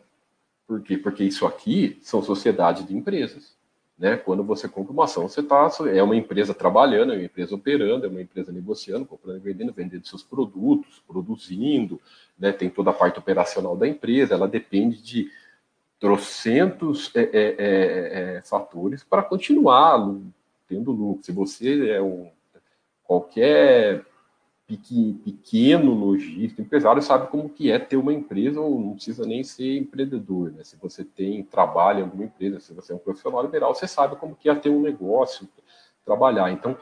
Por 0.68 0.82
quê? 0.82 0.98
Porque 0.98 1.24
isso 1.24 1.46
aqui 1.46 1.98
são 2.02 2.22
sociedades 2.22 2.86
de 2.86 2.96
empresas. 2.96 3.56
Né? 3.98 4.18
Quando 4.18 4.44
você 4.44 4.68
compra 4.68 4.92
uma 4.92 5.06
ação, 5.06 5.28
você 5.28 5.42
tá, 5.42 5.70
é 5.94 6.04
uma 6.04 6.16
empresa 6.16 6.54
trabalhando, 6.54 7.14
é 7.14 7.16
uma 7.16 7.24
empresa 7.24 7.56
operando, 7.56 8.06
é 8.06 8.10
uma 8.10 8.22
empresa 8.22 8.52
negociando, 8.52 9.06
comprando 9.06 9.38
e 9.38 9.40
vendendo, 9.40 9.72
vendendo 9.72 10.06
seus 10.06 10.22
produtos, 10.22 11.02
produzindo, 11.08 12.00
né? 12.38 12.52
tem 12.52 12.70
toda 12.70 12.90
a 12.90 12.94
parte 12.94 13.20
operacional 13.20 13.78
da 13.78 13.88
empresa, 13.88 14.34
ela 14.34 14.48
depende 14.48 15.02
de 15.02 15.30
trocentos 16.00 17.10
é, 17.16 17.22
é, 17.22 17.56
é, 17.58 18.36
é 18.38 18.42
fatores 18.42 19.04
para 19.04 19.24
continuar 19.24 20.14
tendo 20.68 20.92
lucro. 20.92 21.24
Se 21.24 21.32
você 21.32 21.90
é 21.90 22.02
um 22.02 22.30
qualquer 23.04 24.04
pequeno 24.68 25.94
lojista, 25.94 26.62
empresário 26.62 27.02
sabe 27.02 27.28
como 27.28 27.48
que 27.48 27.70
é 27.70 27.78
ter 27.78 27.98
uma 27.98 28.12
empresa 28.12 28.60
ou 28.60 28.80
não 28.80 28.94
precisa 28.94 29.24
nem 29.24 29.44
ser 29.44 29.78
empreendedor, 29.78 30.52
né? 30.52 30.64
Se 30.64 30.76
você 30.78 31.04
tem 31.04 31.44
trabalho 31.44 32.00
em 32.00 32.04
alguma 32.04 32.24
empresa, 32.24 32.60
se 32.60 32.74
você 32.74 32.92
é 32.92 32.96
um 32.96 33.00
profissional 33.00 33.44
liberal, 33.44 33.76
você 33.76 33.88
sabe 33.88 34.16
como 34.16 34.36
que 34.36 34.50
é 34.50 34.56
ter 34.56 34.70
um 34.70 34.82
negócio, 34.82 35.48
trabalhar. 36.04 36.52
Então, 36.52 36.76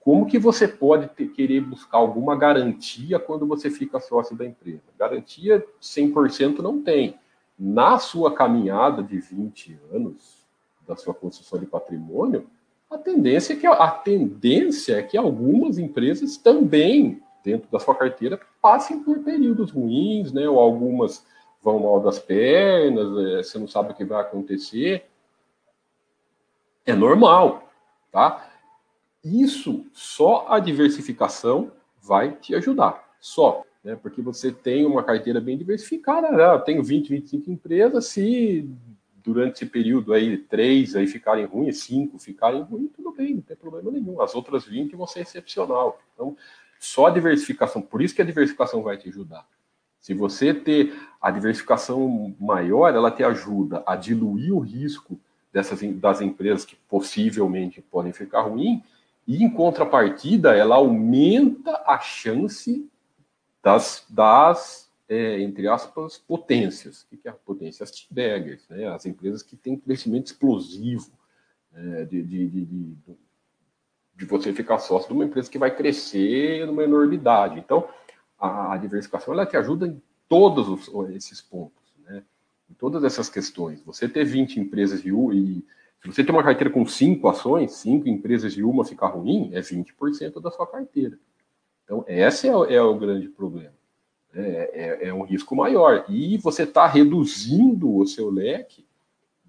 como 0.00 0.26
que 0.26 0.38
você 0.38 0.66
pode 0.66 1.08
ter, 1.08 1.28
querer 1.28 1.60
buscar 1.60 1.98
alguma 1.98 2.34
garantia 2.34 3.20
quando 3.20 3.46
você 3.46 3.70
fica 3.70 4.00
sócio 4.00 4.36
da 4.36 4.44
empresa? 4.44 4.82
Garantia 4.98 5.64
100% 5.80 6.58
não 6.58 6.82
tem. 6.82 7.14
Na 7.56 7.98
sua 7.98 8.34
caminhada 8.34 9.00
de 9.00 9.18
20 9.18 9.78
anos 9.92 10.44
da 10.86 10.96
sua 10.96 11.14
construção 11.14 11.60
de 11.60 11.66
patrimônio, 11.66 12.48
a 12.90 12.96
tendência 12.96 13.52
é 13.52 13.56
que 13.56 13.66
a 13.66 13.90
tendência 13.90 14.94
é 14.94 15.02
que 15.02 15.16
algumas 15.16 15.78
empresas 15.78 16.36
também 16.38 17.22
dentro 17.48 17.70
da 17.70 17.78
sua 17.78 17.94
carteira 17.94 18.38
passem 18.60 19.02
por 19.02 19.20
períodos 19.20 19.70
ruins, 19.70 20.30
né? 20.32 20.46
Ou 20.46 20.60
algumas 20.60 21.26
vão 21.62 21.78
mal 21.78 21.98
das 21.98 22.18
pernas, 22.18 23.06
é, 23.26 23.42
você 23.42 23.58
não 23.58 23.66
sabe 23.66 23.92
o 23.92 23.94
que 23.94 24.04
vai 24.04 24.20
acontecer. 24.20 25.06
É 26.84 26.94
normal, 26.94 27.70
tá? 28.12 28.50
Isso 29.24 29.86
só 29.94 30.46
a 30.48 30.58
diversificação 30.58 31.72
vai 32.02 32.32
te 32.32 32.54
ajudar. 32.54 33.02
Só, 33.18 33.64
né? 33.82 33.96
Porque 33.96 34.20
você 34.20 34.52
tem 34.52 34.84
uma 34.84 35.02
carteira 35.02 35.40
bem 35.40 35.56
diversificada, 35.56 36.30
né? 36.30 36.44
eu 36.54 36.60
tenho 36.60 36.82
20, 36.82 37.08
25 37.08 37.50
empresas, 37.50 38.06
se 38.06 38.68
durante 39.24 39.56
esse 39.56 39.66
período 39.66 40.12
aí, 40.12 40.36
três 40.36 40.94
aí 40.94 41.06
ficarem 41.06 41.44
ruins, 41.44 41.80
cinco 41.80 42.18
ficarem 42.18 42.62
ruins, 42.62 42.90
tudo 42.94 43.12
bem, 43.12 43.34
não 43.34 43.42
tem 43.42 43.56
problema 43.56 43.90
nenhum. 43.90 44.20
As 44.20 44.34
outras 44.34 44.64
20 44.64 44.96
vão 44.96 45.06
ser 45.06 45.20
excepcional. 45.20 46.00
Então, 46.14 46.36
só 46.78 47.06
a 47.06 47.10
diversificação, 47.10 47.82
por 47.82 48.02
isso 48.02 48.14
que 48.14 48.22
a 48.22 48.24
diversificação 48.24 48.82
vai 48.82 48.96
te 48.96 49.08
ajudar. 49.08 49.46
Se 50.00 50.14
você 50.14 50.54
ter 50.54 50.94
a 51.20 51.30
diversificação 51.30 52.34
maior, 52.38 52.94
ela 52.94 53.10
te 53.10 53.22
ajuda 53.22 53.82
a 53.86 53.96
diluir 53.96 54.54
o 54.54 54.60
risco 54.60 55.18
dessas 55.52 55.80
das 55.96 56.20
empresas 56.20 56.64
que 56.64 56.76
possivelmente 56.88 57.80
podem 57.80 58.12
ficar 58.12 58.42
ruins, 58.42 58.82
e 59.26 59.42
em 59.42 59.50
contrapartida, 59.50 60.56
ela 60.56 60.76
aumenta 60.76 61.82
a 61.86 61.98
chance 62.00 62.88
das, 63.62 64.06
das 64.08 64.90
é, 65.08 65.40
entre 65.40 65.68
aspas, 65.68 66.16
potências. 66.18 67.02
O 67.02 67.16
que 67.16 67.28
é 67.28 67.30
a 67.30 67.34
potência? 67.34 67.84
As 67.84 67.90
T-Baggers, 67.90 68.66
né? 68.68 68.86
as 68.88 69.04
empresas 69.04 69.42
que 69.42 69.56
têm 69.56 69.76
crescimento 69.76 70.26
explosivo 70.26 71.10
é, 71.74 72.04
de, 72.04 72.22
de, 72.22 72.46
de, 72.48 72.64
de 72.64 72.96
de 74.18 74.24
você 74.24 74.52
ficar 74.52 74.80
sócio 74.80 75.08
de 75.08 75.14
uma 75.14 75.24
empresa 75.24 75.48
que 75.48 75.58
vai 75.58 75.74
crescer 75.74 76.66
numa 76.66 76.82
enormidade. 76.82 77.60
Então, 77.60 77.88
a, 78.36 78.76
diversificação 78.76 79.32
ela 79.32 79.46
te 79.46 79.56
ajuda 79.56 79.86
em 79.86 80.02
todos 80.28 80.68
os, 80.68 81.10
esses 81.10 81.40
pontos, 81.40 81.94
né? 82.04 82.24
em 82.68 82.74
todas 82.74 83.04
essas 83.04 83.30
questões. 83.30 83.80
Você 83.82 84.08
ter 84.08 84.24
20 84.24 84.58
empresas 84.58 85.00
de 85.00 85.12
uma 85.12 85.32
e 85.32 85.64
se 86.02 86.08
você 86.08 86.24
tem 86.24 86.34
uma 86.34 86.42
carteira 86.42 86.72
com 86.72 86.84
cinco 86.84 87.28
ações, 87.28 87.72
cinco 87.72 88.08
empresas 88.08 88.52
de 88.52 88.64
uma 88.64 88.84
ficar 88.84 89.06
ruim, 89.06 89.50
é 89.52 89.60
20% 89.60 90.40
da 90.40 90.50
sua 90.50 90.66
carteira. 90.66 91.16
Então, 91.84 92.04
esse 92.08 92.48
é, 92.48 92.50
é 92.50 92.82
o 92.82 92.98
grande 92.98 93.28
problema. 93.28 93.74
É, 94.34 95.00
é, 95.04 95.08
é, 95.08 95.14
um 95.14 95.22
risco 95.22 95.54
maior. 95.54 96.04
E 96.08 96.36
você 96.38 96.64
está 96.64 96.86
reduzindo 96.86 97.96
o 97.96 98.06
seu 98.06 98.30
leque 98.30 98.84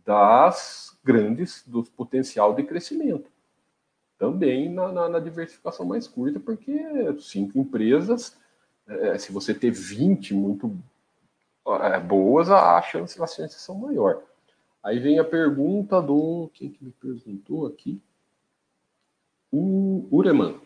das 0.06 0.98
grandes, 1.04 1.64
do 1.68 1.84
potencial 1.84 2.54
de 2.54 2.64
crescimento 2.64 3.29
também 4.20 4.70
na, 4.70 4.92
na, 4.92 5.10
na 5.10 5.20
diversificação 5.20 5.86
mais 5.86 6.06
curta, 6.06 6.40
porque 6.40 6.78
cinco 7.20 7.58
empresas, 7.58 8.38
é, 8.86 9.18
se 9.18 9.32
você 9.32 9.54
ter 9.54 9.72
20 9.72 10.34
muito 10.34 10.78
é, 11.66 12.00
boas, 12.00 12.52
a 12.52 12.80
chance, 12.82 13.20
as 13.22 13.34
chances 13.34 13.62
são 13.62 13.76
maior. 13.76 14.22
Aí 14.84 15.00
vem 15.00 15.20
a 15.20 15.24
pergunta 15.24 16.02
do. 16.02 16.50
Quem 16.54 16.70
que 16.70 16.84
me 16.84 16.92
perguntou 16.92 17.66
aqui? 17.66 18.02
O 19.52 20.08
Ureman. 20.12 20.60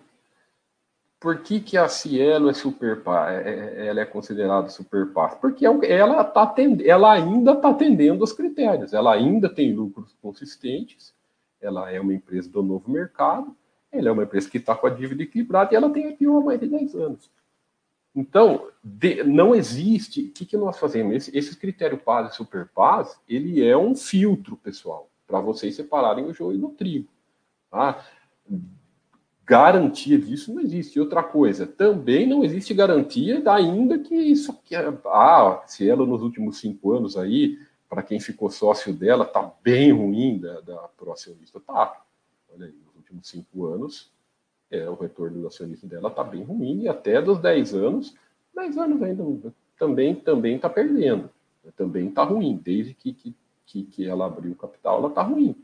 Por 1.20 1.42
que, 1.42 1.62
que 1.62 1.78
a 1.78 1.88
Cielo 1.88 2.50
é 2.50 2.54
super 2.54 3.02
é, 3.30 3.50
é, 3.50 3.88
ela 3.88 4.02
é 4.02 4.06
considerada 4.06 4.68
super 4.68 5.14
par? 5.14 5.40
Porque 5.40 5.66
ela, 5.66 6.24
tá 6.24 6.54
ela 6.84 7.14
ainda 7.14 7.54
está 7.54 7.70
atendendo 7.70 8.24
os 8.24 8.34
critérios, 8.34 8.94
ela 8.94 9.14
ainda 9.14 9.48
tem 9.48 9.74
lucros 9.74 10.14
consistentes, 10.22 11.14
ela 11.64 11.90
é 11.90 12.00
uma 12.00 12.14
empresa 12.14 12.50
do 12.50 12.62
novo 12.62 12.92
mercado, 12.92 13.56
ela 13.92 14.10
é 14.10 14.12
uma 14.12 14.24
empresa 14.24 14.50
que 14.50 14.58
está 14.58 14.76
com 14.76 14.88
a 14.88 14.90
dívida 14.90 15.24
equilibrada 15.24 15.74
e 15.74 15.76
ela 15.76 15.90
tem 15.90 16.08
aqui 16.08 16.28
uma 16.28 16.42
mais 16.42 16.60
de 16.60 16.68
10 16.68 16.96
anos. 16.96 17.32
Então, 18.16 18.68
de, 18.84 19.24
não 19.24 19.56
existe. 19.56 20.26
O 20.26 20.32
que, 20.32 20.46
que 20.46 20.58
nós 20.58 20.78
fazemos? 20.78 21.16
Esse, 21.16 21.38
esse 21.38 21.58
critério 21.58 21.98
PAS 21.98 22.34
e 22.34 22.36
Super 22.36 22.68
PAS, 22.68 23.20
ele 23.28 23.66
é 23.66 23.76
um 23.78 23.96
filtro, 23.96 24.56
pessoal, 24.58 25.10
para 25.26 25.40
vocês 25.40 25.76
separarem 25.76 26.26
o 26.26 26.34
joio 26.34 26.58
do 26.60 26.70
trigo. 26.70 27.10
Tá? 27.72 28.06
Garantia 29.46 30.18
disso 30.18 30.54
não 30.54 30.62
existe. 30.62 31.00
Outra 31.00 31.24
coisa, 31.24 31.66
também 31.66 32.28
não 32.28 32.44
existe 32.44 32.74
garantia, 32.74 33.42
ainda 33.52 33.98
que 33.98 34.16
isso 34.16 34.52
aqui. 34.52 34.76
Ah, 35.06 35.64
se 35.66 35.90
ela 35.90 36.06
nos 36.06 36.22
últimos 36.22 36.60
cinco 36.60 36.94
anos 36.94 37.18
aí 37.18 37.58
para 37.94 38.02
quem 38.02 38.20
ficou 38.20 38.50
sócio 38.50 38.92
dela, 38.92 39.24
tá 39.24 39.52
bem 39.62 39.92
ruim 39.92 40.40
da, 40.40 40.62
da 40.62 40.78
pro 40.98 41.12
acionista. 41.12 41.60
Tá. 41.60 42.02
Olha 42.52 42.66
aí, 42.66 42.74
nos 42.84 42.96
últimos 42.96 43.28
cinco 43.28 43.68
anos, 43.68 44.12
é, 44.72 44.90
o 44.90 44.96
retorno 44.96 45.42
do 45.42 45.48
acionista 45.48 45.86
dela 45.86 46.10
tá 46.10 46.24
bem 46.24 46.42
ruim, 46.42 46.82
e 46.82 46.90
até 46.90 47.22
dos 47.22 47.40
10 47.40 47.76
anos, 47.76 48.16
10 48.56 48.78
anos 48.80 49.04
ainda 49.04 49.54
também 49.78 50.16
também 50.16 50.56
está 50.56 50.68
perdendo. 50.68 51.30
Também 51.76 52.08
está 52.08 52.24
ruim, 52.24 52.60
desde 52.64 52.96
que, 52.96 53.14
que, 53.64 53.84
que, 53.84 54.08
ela 54.08 54.26
abriu 54.26 54.54
o 54.54 54.56
capital, 54.56 54.98
ela 54.98 55.10
está 55.10 55.22
ruim. 55.22 55.56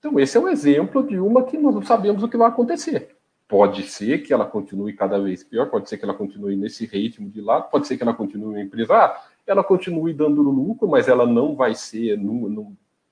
Então, 0.00 0.18
esse 0.18 0.36
é 0.36 0.40
um 0.40 0.48
exemplo 0.48 1.06
de 1.06 1.20
uma 1.20 1.44
que 1.44 1.56
nós 1.56 1.72
não 1.72 1.82
sabemos 1.82 2.20
o 2.24 2.28
que 2.28 2.36
vai 2.36 2.48
acontecer. 2.48 3.16
Pode 3.46 3.84
ser 3.84 4.18
que 4.18 4.32
ela 4.32 4.44
continue 4.44 4.92
cada 4.92 5.20
vez 5.20 5.44
pior, 5.44 5.70
pode 5.70 5.88
ser 5.88 5.98
que 5.98 6.04
ela 6.04 6.14
continue 6.14 6.56
nesse 6.56 6.84
ritmo 6.84 7.30
de 7.30 7.40
lá, 7.40 7.60
pode 7.60 7.86
ser 7.86 7.96
que 7.96 8.02
ela 8.02 8.14
continue 8.14 8.48
uma 8.48 8.60
empresa. 8.60 8.94
Ah, 8.94 9.29
ela 9.50 9.64
continue 9.64 10.12
dando 10.12 10.42
lucro, 10.42 10.88
mas 10.88 11.08
ela 11.08 11.26
não 11.26 11.54
vai 11.54 11.74
ser, 11.74 12.18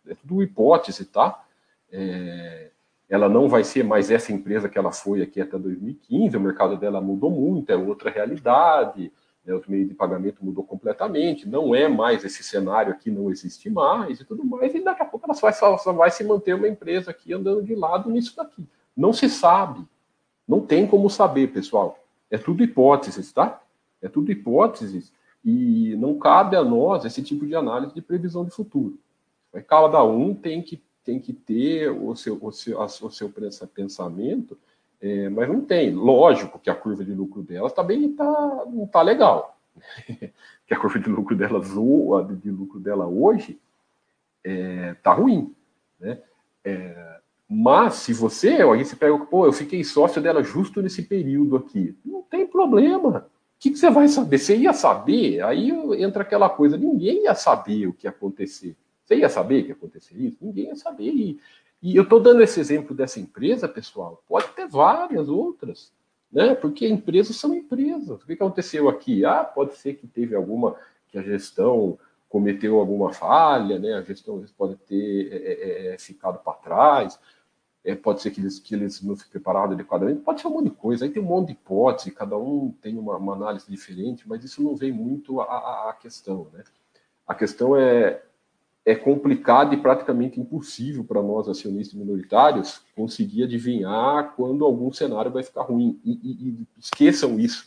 é 0.06 0.14
tudo 0.14 0.42
hipótese, 0.42 1.04
tá? 1.04 1.44
É, 1.90 2.70
ela 3.08 3.28
não 3.28 3.48
vai 3.48 3.64
ser 3.64 3.82
mais 3.82 4.10
essa 4.10 4.32
empresa 4.32 4.68
que 4.68 4.78
ela 4.78 4.92
foi 4.92 5.22
aqui 5.22 5.40
até 5.40 5.58
2015, 5.58 6.36
o 6.36 6.40
mercado 6.40 6.76
dela 6.76 7.00
mudou 7.00 7.30
muito, 7.30 7.70
é 7.70 7.76
outra 7.76 8.10
realidade, 8.10 9.10
né, 9.44 9.54
os 9.54 9.66
meios 9.66 9.88
de 9.88 9.94
pagamento 9.94 10.44
mudou 10.44 10.62
completamente, 10.62 11.48
não 11.48 11.74
é 11.74 11.88
mais 11.88 12.22
esse 12.22 12.42
cenário 12.42 12.92
aqui, 12.92 13.10
não 13.10 13.30
existe 13.30 13.70
mais 13.70 14.20
e 14.20 14.24
tudo 14.24 14.44
mais, 14.44 14.74
e 14.74 14.80
daqui 14.80 15.02
a 15.02 15.06
pouco 15.06 15.24
ela 15.24 15.34
só 15.34 15.50
vai, 15.50 15.78
só 15.78 15.92
vai 15.92 16.10
se 16.10 16.22
manter 16.22 16.54
uma 16.54 16.68
empresa 16.68 17.10
aqui 17.10 17.32
andando 17.32 17.62
de 17.62 17.74
lado 17.74 18.10
nisso 18.10 18.36
daqui. 18.36 18.68
Não 18.94 19.12
se 19.12 19.28
sabe, 19.28 19.86
não 20.46 20.60
tem 20.60 20.86
como 20.86 21.08
saber, 21.08 21.48
pessoal. 21.48 21.98
É 22.30 22.36
tudo 22.36 22.62
hipóteses, 22.62 23.32
tá? 23.32 23.60
É 24.02 24.08
tudo 24.08 24.30
hipóteses 24.30 25.10
e 25.44 25.94
não 25.96 26.18
cabe 26.18 26.56
a 26.56 26.64
nós 26.64 27.04
esse 27.04 27.22
tipo 27.22 27.46
de 27.46 27.54
análise 27.54 27.94
de 27.94 28.02
previsão 28.02 28.44
de 28.44 28.50
futuro. 28.50 28.98
Cada 29.66 30.02
um 30.04 30.34
tem 30.34 30.62
que, 30.62 30.82
tem 31.04 31.18
que 31.18 31.32
ter 31.32 31.90
o 31.90 32.14
seu, 32.14 32.38
o 32.40 32.52
seu, 32.52 32.78
o 32.80 33.10
seu 33.10 33.32
pensamento, 33.74 34.58
é, 35.00 35.28
mas 35.28 35.48
não 35.48 35.60
tem. 35.60 35.94
Lógico 35.94 36.58
que 36.58 36.70
a 36.70 36.74
curva 36.74 37.04
de 37.04 37.14
lucro 37.14 37.42
dela 37.42 37.70
também 37.70 38.12
tá, 38.12 38.64
não 38.66 38.84
está 38.84 39.00
legal. 39.00 39.56
que 40.66 40.74
a 40.74 40.78
curva 40.78 40.98
de 40.98 41.08
lucro 41.08 41.36
dela, 41.36 41.60
zoa, 41.60 42.24
de 42.24 42.50
lucro 42.50 42.80
dela 42.80 43.06
hoje, 43.06 43.58
está 44.44 44.50
é, 44.50 44.94
tá 44.94 45.12
ruim. 45.12 45.54
Né? 45.98 46.20
É, 46.64 47.20
Mas 47.48 47.94
se 47.94 48.12
você, 48.12 48.62
aí 48.62 48.84
você 48.84 48.96
pega, 48.96 49.18
pô, 49.18 49.46
eu 49.46 49.52
fiquei 49.52 49.82
sócio 49.84 50.20
dela 50.20 50.42
justo 50.42 50.82
nesse 50.82 51.02
período 51.02 51.56
aqui. 51.56 51.96
Não 52.04 52.22
tem 52.22 52.46
problema. 52.46 53.26
O 53.58 53.60
que, 53.60 53.70
que 53.72 53.76
você 53.76 53.90
vai 53.90 54.06
saber? 54.06 54.38
Você 54.38 54.56
ia 54.56 54.72
saber? 54.72 55.42
Aí 55.42 55.70
entra 56.00 56.22
aquela 56.22 56.48
coisa, 56.48 56.76
ninguém 56.76 57.24
ia 57.24 57.34
saber 57.34 57.88
o 57.88 57.92
que 57.92 58.06
ia 58.06 58.10
acontecer. 58.10 58.76
Você 59.04 59.16
ia 59.16 59.28
saber 59.28 59.62
que 59.62 59.68
ia 59.70 59.74
acontecer 59.74 60.14
isso? 60.16 60.38
Ninguém 60.40 60.66
ia 60.66 60.76
saber. 60.76 61.10
E, 61.10 61.40
e 61.82 61.96
eu 61.96 62.04
estou 62.04 62.20
dando 62.20 62.40
esse 62.40 62.60
exemplo 62.60 62.94
dessa 62.94 63.18
empresa, 63.18 63.68
pessoal. 63.68 64.22
Pode 64.28 64.46
ter 64.50 64.68
várias 64.68 65.28
outras, 65.28 65.92
né? 66.30 66.54
Porque 66.54 66.86
empresas 66.86 67.34
são 67.34 67.52
empresas. 67.52 68.22
O 68.22 68.26
que 68.26 68.34
aconteceu 68.34 68.88
aqui? 68.88 69.24
Ah, 69.24 69.42
pode 69.42 69.74
ser 69.76 69.94
que 69.94 70.06
teve 70.06 70.36
alguma 70.36 70.76
que 71.08 71.18
a 71.18 71.22
gestão 71.22 71.98
cometeu 72.28 72.78
alguma 72.78 73.12
falha, 73.12 73.76
né? 73.80 73.94
A 73.94 74.02
gestão 74.02 74.44
pode 74.56 74.76
ter 74.76 75.32
é, 75.32 75.88
é, 75.90 75.94
é 75.94 75.98
ficado 75.98 76.38
para 76.38 76.52
trás 76.52 77.18
é, 77.88 77.94
pode 77.94 78.20
ser 78.20 78.30
que 78.30 78.40
eles, 78.40 78.58
que 78.58 78.74
eles 78.74 79.00
não 79.02 79.16
fiquem 79.16 79.32
preparados 79.32 79.72
adequadamente, 79.72 80.20
pode 80.20 80.42
ser 80.42 80.46
um 80.46 80.50
monte 80.50 80.64
de 80.64 80.76
coisa, 80.76 81.06
aí 81.06 81.10
tem 81.10 81.22
um 81.22 81.26
monte 81.26 81.46
de 81.46 81.52
hipótese, 81.54 82.10
cada 82.10 82.36
um 82.36 82.74
tem 82.82 82.98
uma, 82.98 83.16
uma 83.16 83.34
análise 83.34 83.64
diferente, 83.66 84.28
mas 84.28 84.44
isso 84.44 84.62
não 84.62 84.76
vem 84.76 84.92
muito 84.92 85.40
a, 85.40 85.88
a, 85.88 85.94
questão, 85.94 86.48
né? 86.52 86.64
A 87.26 87.34
questão 87.34 87.74
é, 87.74 88.22
é 88.84 88.94
complicado 88.94 89.72
e 89.72 89.78
praticamente 89.78 90.38
impossível 90.38 91.02
para 91.02 91.22
nós, 91.22 91.48
acionistas 91.48 91.98
minoritários, 91.98 92.82
conseguir 92.94 93.44
adivinhar 93.44 94.34
quando 94.36 94.66
algum 94.66 94.92
cenário 94.92 95.30
vai 95.30 95.42
ficar 95.42 95.62
ruim. 95.62 95.98
E, 96.04 96.12
e, 96.12 96.48
e 96.48 96.66
esqueçam 96.78 97.40
isso. 97.40 97.66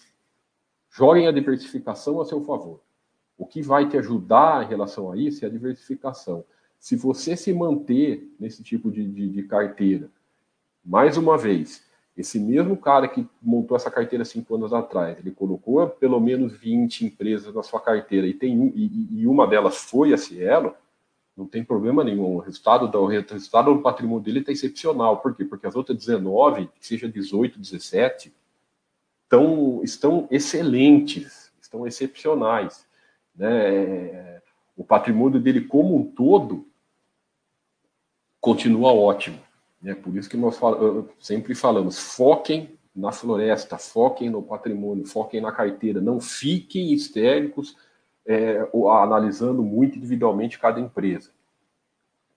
Joguem 0.92 1.28
a 1.28 1.32
diversificação 1.32 2.22
a 2.22 2.26
seu 2.26 2.44
favor. 2.44 2.80
O 3.38 3.46
que 3.46 3.62
vai 3.62 3.90
te 3.90 3.98
ajudar 3.98 4.66
em 4.66 4.68
relação 4.68 5.12
a 5.12 5.18
isso 5.18 5.44
é 5.44 5.48
a 5.48 5.52
diversificação. 5.52 6.46
Se 6.82 6.96
você 6.96 7.38
se 7.38 7.54
manter 7.54 8.28
nesse 8.39 8.63
tipo 8.63 8.89
de, 8.89 9.08
de, 9.08 9.30
de 9.30 9.44
carteira, 9.44 10.10
mais 10.84 11.15
uma 11.15 11.38
vez, 11.38 11.86
esse 12.17 12.39
mesmo 12.39 12.76
cara 12.76 13.08
que 13.08 13.24
montou 13.39 13.78
essa 13.78 13.91
carteira 13.91 14.26
cinco 14.26 14.56
anos 14.56 14.74
atrás, 14.74 15.15
ele 15.20 15.30
colocou 15.30 15.88
pelo 15.88 16.20
menos 16.20 16.58
20 16.58 17.06
empresas 17.06 17.54
na 17.54 17.62
sua 17.62 17.80
carteira 17.80 18.26
e, 18.26 18.34
tem 18.34 18.74
e, 18.76 19.22
e 19.22 19.28
uma 19.28 19.46
delas 19.46 19.78
foi 19.78 20.12
a 20.12 20.17
Cielo, 20.17 20.74
não 21.38 21.46
tem 21.46 21.63
problema 21.63 22.04
nenhum. 22.04 22.38
O 22.38 22.39
resultado 22.39 22.88
do, 22.88 23.00
o 23.00 23.06
resultado 23.06 23.72
do 23.72 23.82
patrimônio 23.84 24.24
dele 24.24 24.39
está 24.39 24.52
excepcional. 24.52 25.17
Por 25.17 25.36
quê? 25.36 25.46
Porque 25.46 25.67
as 25.67 25.76
outras 25.76 25.96
19, 26.00 26.65
que 26.80 26.88
seja 26.88 27.08
18, 27.08 27.60
17, 27.60 28.34
estão, 29.24 29.82
estão 29.84 30.28
excelentes, 30.32 31.54
estão 31.62 31.86
excepcionais. 31.86 32.88
Né? 33.36 34.41
O 34.76 34.84
patrimônio 34.84 35.39
dele 35.39 35.62
como 35.62 35.96
um 35.96 36.04
todo 36.04 36.71
continua 38.42 38.92
ótimo. 38.92 39.40
Né? 39.82 39.94
Por 39.94 40.18
isso 40.18 40.30
que 40.30 40.36
nós 40.36 40.60
sempre 41.20 41.54
falamos, 41.56 42.00
foquem 42.00 42.78
na 42.94 43.12
floresta, 43.12 43.78
foquem 43.78 44.30
no 44.30 44.42
patrimônio, 44.42 45.06
foquem 45.06 45.40
na 45.40 45.52
carteira, 45.52 46.02
não 46.02 46.20
fiquem 46.20 46.92
histéricos 46.92 47.78
é, 48.26 48.68
analisando 49.02 49.64
muito 49.64 49.98
individualmente 49.98 50.60
cada 50.60 50.80
empresa. 50.80 51.30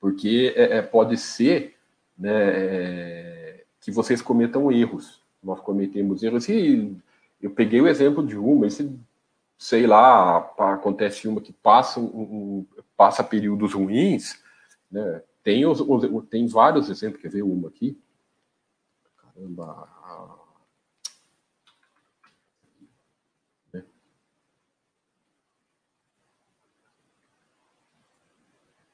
Porque 0.01 0.53
é, 0.55 0.79
é 0.79 0.83
pode 0.83 1.17
ser 1.17 1.75
né, 2.17 2.31
é, 2.33 3.65
que 3.81 3.91
vocês 3.91 4.23
cometam 4.23 4.71
erros. 4.71 5.23
Nós 5.43 5.61
cometemos 5.61 6.23
erros. 6.23 6.49
E 6.49 6.97
eu 7.43 7.51
peguei 7.51 7.81
o 7.81 7.89
exemplo 7.89 8.25
de 8.25 8.37
uma, 8.37 8.67
esse, 8.67 8.97
sei 9.59 9.87
lá, 9.87 10.39
acontece 10.59 11.27
uma 11.27 11.41
que 11.41 11.53
passa, 11.53 11.99
um, 12.01 12.65
passa 12.97 13.25
períodos 13.25 13.73
ruins, 13.73 14.43
né? 14.91 15.23
Tem, 15.45 15.67
os, 15.67 15.79
os, 15.79 16.27
tem 16.29 16.47
vários 16.47 16.89
exemplos, 16.89 17.21
quer 17.21 17.29
ver 17.29 17.43
uma 17.43 17.69
aqui? 17.69 18.03
Caramba. 19.17 19.95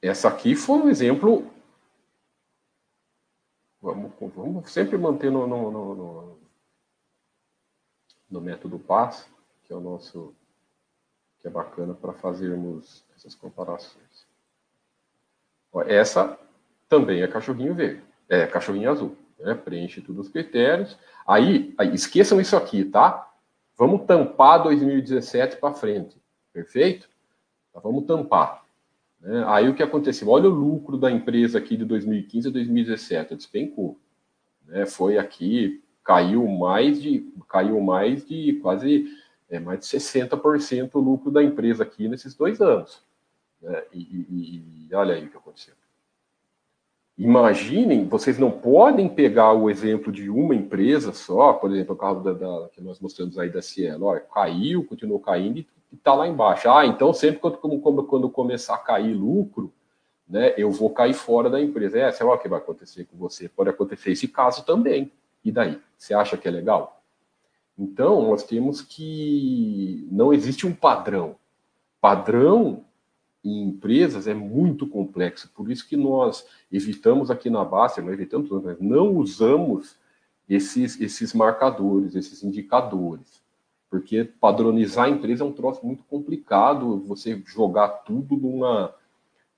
Essa 0.01 0.27
aqui 0.27 0.55
foi 0.55 0.79
um 0.79 0.89
exemplo. 0.89 1.49
Vamos, 3.79 4.11
vamos 4.19 4.71
sempre 4.71 4.97
manter 4.97 5.31
no, 5.31 5.47
no, 5.47 5.71
no, 5.71 6.39
no 8.29 8.41
método 8.41 8.77
PAS, 8.77 9.29
que 9.63 9.71
é 9.71 9.75
o 9.75 9.79
nosso 9.79 10.35
que 11.39 11.47
é 11.47 11.51
bacana 11.51 11.93
para 11.93 12.13
fazermos 12.13 13.05
essas 13.15 13.33
comparações. 13.35 14.30
Essa 15.85 16.37
também 16.89 17.21
é 17.21 17.27
cachorrinho 17.27 17.73
verde, 17.73 18.01
é 18.27 18.45
cachorrinho 18.45 18.91
azul. 18.91 19.15
Né? 19.39 19.55
Preenche 19.55 20.01
todos 20.01 20.27
os 20.27 20.31
critérios. 20.31 20.97
Aí, 21.27 21.73
aí, 21.77 21.93
esqueçam 21.93 22.39
isso 22.39 22.55
aqui, 22.55 22.83
tá? 22.83 23.29
Vamos 23.77 24.05
tampar 24.05 24.61
2017 24.63 25.57
para 25.57 25.73
frente, 25.73 26.15
perfeito? 26.53 27.09
Tá, 27.73 27.79
vamos 27.79 28.05
tampar. 28.05 28.63
Né? 29.19 29.43
Aí 29.47 29.69
o 29.69 29.73
que 29.73 29.83
aconteceu? 29.83 30.29
Olha 30.29 30.49
o 30.49 30.53
lucro 30.53 30.97
da 30.97 31.09
empresa 31.09 31.57
aqui 31.57 31.77
de 31.77 31.85
2015 31.85 32.49
a 32.49 32.51
2017, 32.51 33.35
despencou. 33.35 33.97
Né? 34.67 34.85
Foi 34.85 35.17
aqui, 35.17 35.81
caiu 36.03 36.47
mais 36.47 37.01
de, 37.01 37.31
caiu 37.49 37.79
mais 37.81 38.25
de 38.25 38.53
quase 38.61 39.05
é, 39.49 39.59
mais 39.59 39.79
de 39.79 39.85
60% 39.85 40.91
o 40.93 40.99
lucro 40.99 41.29
da 41.29 41.43
empresa 41.43 41.83
aqui 41.83 42.07
nesses 42.07 42.35
dois 42.35 42.61
anos. 42.61 43.03
Né? 43.61 43.83
E, 43.93 43.99
e, 43.99 44.87
e, 44.89 44.95
olha 44.95 45.15
aí 45.15 45.25
o 45.25 45.29
que 45.29 45.37
aconteceu. 45.37 45.73
Imaginem, 47.17 48.07
vocês 48.07 48.39
não 48.39 48.49
podem 48.49 49.07
pegar 49.07 49.53
o 49.53 49.69
exemplo 49.69 50.11
de 50.11 50.29
uma 50.29 50.55
empresa 50.55 51.13
só, 51.13 51.53
por 51.53 51.71
exemplo, 51.71 51.93
o 51.93 51.97
caso 51.97 52.21
da, 52.21 52.33
da 52.33 52.69
que 52.69 52.81
nós 52.81 52.99
mostramos 52.99 53.37
aí 53.37 53.49
da 53.49 53.61
Cielo, 53.61 54.05
olha, 54.05 54.21
caiu, 54.21 54.83
continuou 54.85 55.19
caindo 55.19 55.59
e 55.59 55.67
está 55.93 56.15
lá 56.15 56.27
embaixo. 56.27 56.69
Ah, 56.69 56.85
então 56.85 57.13
sempre 57.13 57.39
quando, 57.39 57.57
quando, 57.57 58.03
quando 58.03 58.29
começar 58.29 58.75
a 58.75 58.79
cair 58.79 59.13
lucro, 59.13 59.71
né, 60.27 60.53
eu 60.57 60.71
vou 60.71 60.89
cair 60.89 61.13
fora 61.13 61.49
da 61.49 61.61
empresa. 61.61 61.99
É, 61.99 62.11
sei 62.11 62.25
lá 62.25 62.33
o 62.33 62.37
que 62.37 62.47
vai 62.47 62.59
acontecer 62.59 63.05
com 63.05 63.17
você. 63.17 63.49
Pode 63.49 63.69
acontecer 63.69 64.11
esse 64.11 64.27
caso 64.27 64.65
também. 64.65 65.11
E 65.43 65.51
daí? 65.51 65.79
Você 65.97 66.13
acha 66.13 66.37
que 66.37 66.47
é 66.47 66.51
legal? 66.51 67.03
Então, 67.77 68.21
nós 68.29 68.43
temos 68.43 68.81
que. 68.81 70.07
Não 70.11 70.33
existe 70.33 70.65
um 70.65 70.73
padrão. 70.73 71.35
Padrão 71.99 72.85
em 73.43 73.63
empresas 73.63 74.27
é 74.27 74.33
muito 74.33 74.87
complexo. 74.87 75.49
Por 75.55 75.71
isso 75.71 75.87
que 75.87 75.97
nós 75.97 76.45
evitamos 76.71 77.31
aqui 77.31 77.49
na 77.49 77.65
base, 77.65 78.01
não 78.01 78.13
evitamos, 78.13 78.49
não 78.79 79.15
usamos 79.15 79.95
esses, 80.47 80.99
esses 80.99 81.33
marcadores, 81.33 82.15
esses 82.15 82.43
indicadores. 82.43 83.41
Porque 83.89 84.23
padronizar 84.23 85.05
a 85.05 85.09
empresa 85.09 85.43
é 85.43 85.47
um 85.47 85.51
troço 85.51 85.85
muito 85.85 86.03
complicado, 86.03 86.99
você 86.99 87.41
jogar 87.45 87.89
tudo 87.89 88.37
numa. 88.37 88.93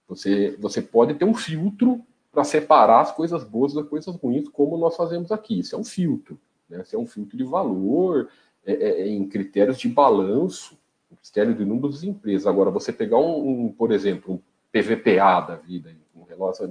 Você, 0.08 0.56
você 0.60 0.82
pode 0.82 1.14
ter 1.16 1.26
um 1.26 1.34
filtro 1.34 2.02
para 2.32 2.44
separar 2.44 3.02
as 3.02 3.12
coisas 3.12 3.44
boas 3.44 3.74
das 3.74 3.88
coisas 3.88 4.16
ruins, 4.16 4.50
como 4.50 4.78
nós 4.78 4.96
fazemos 4.96 5.32
aqui. 5.32 5.60
Isso 5.60 5.76
é 5.76 5.78
um 5.78 5.84
filtro. 5.84 6.40
Né? 6.68 6.82
Isso 6.82 6.96
é 6.96 7.00
um 7.00 7.06
filtro 7.06 7.38
de 7.38 7.44
valor, 7.44 8.30
é, 8.66 8.74
é, 8.74 9.02
é 9.02 9.08
em 9.08 9.28
critérios 9.28 9.78
de 9.78 9.88
balanço 9.88 10.78
critério 11.22 11.56
de 11.56 11.66
números 11.66 12.02
de 12.02 12.10
empresas. 12.10 12.48
Agora, 12.48 12.72
você 12.72 12.92
pegar 12.92 13.18
um, 13.18 13.66
um, 13.66 13.72
por 13.72 13.92
exemplo, 13.92 14.36
um 14.36 14.40
PVPA 14.72 15.42
da 15.42 15.56
vida, 15.56 15.96
um 16.16 16.26
negócio 16.26 16.70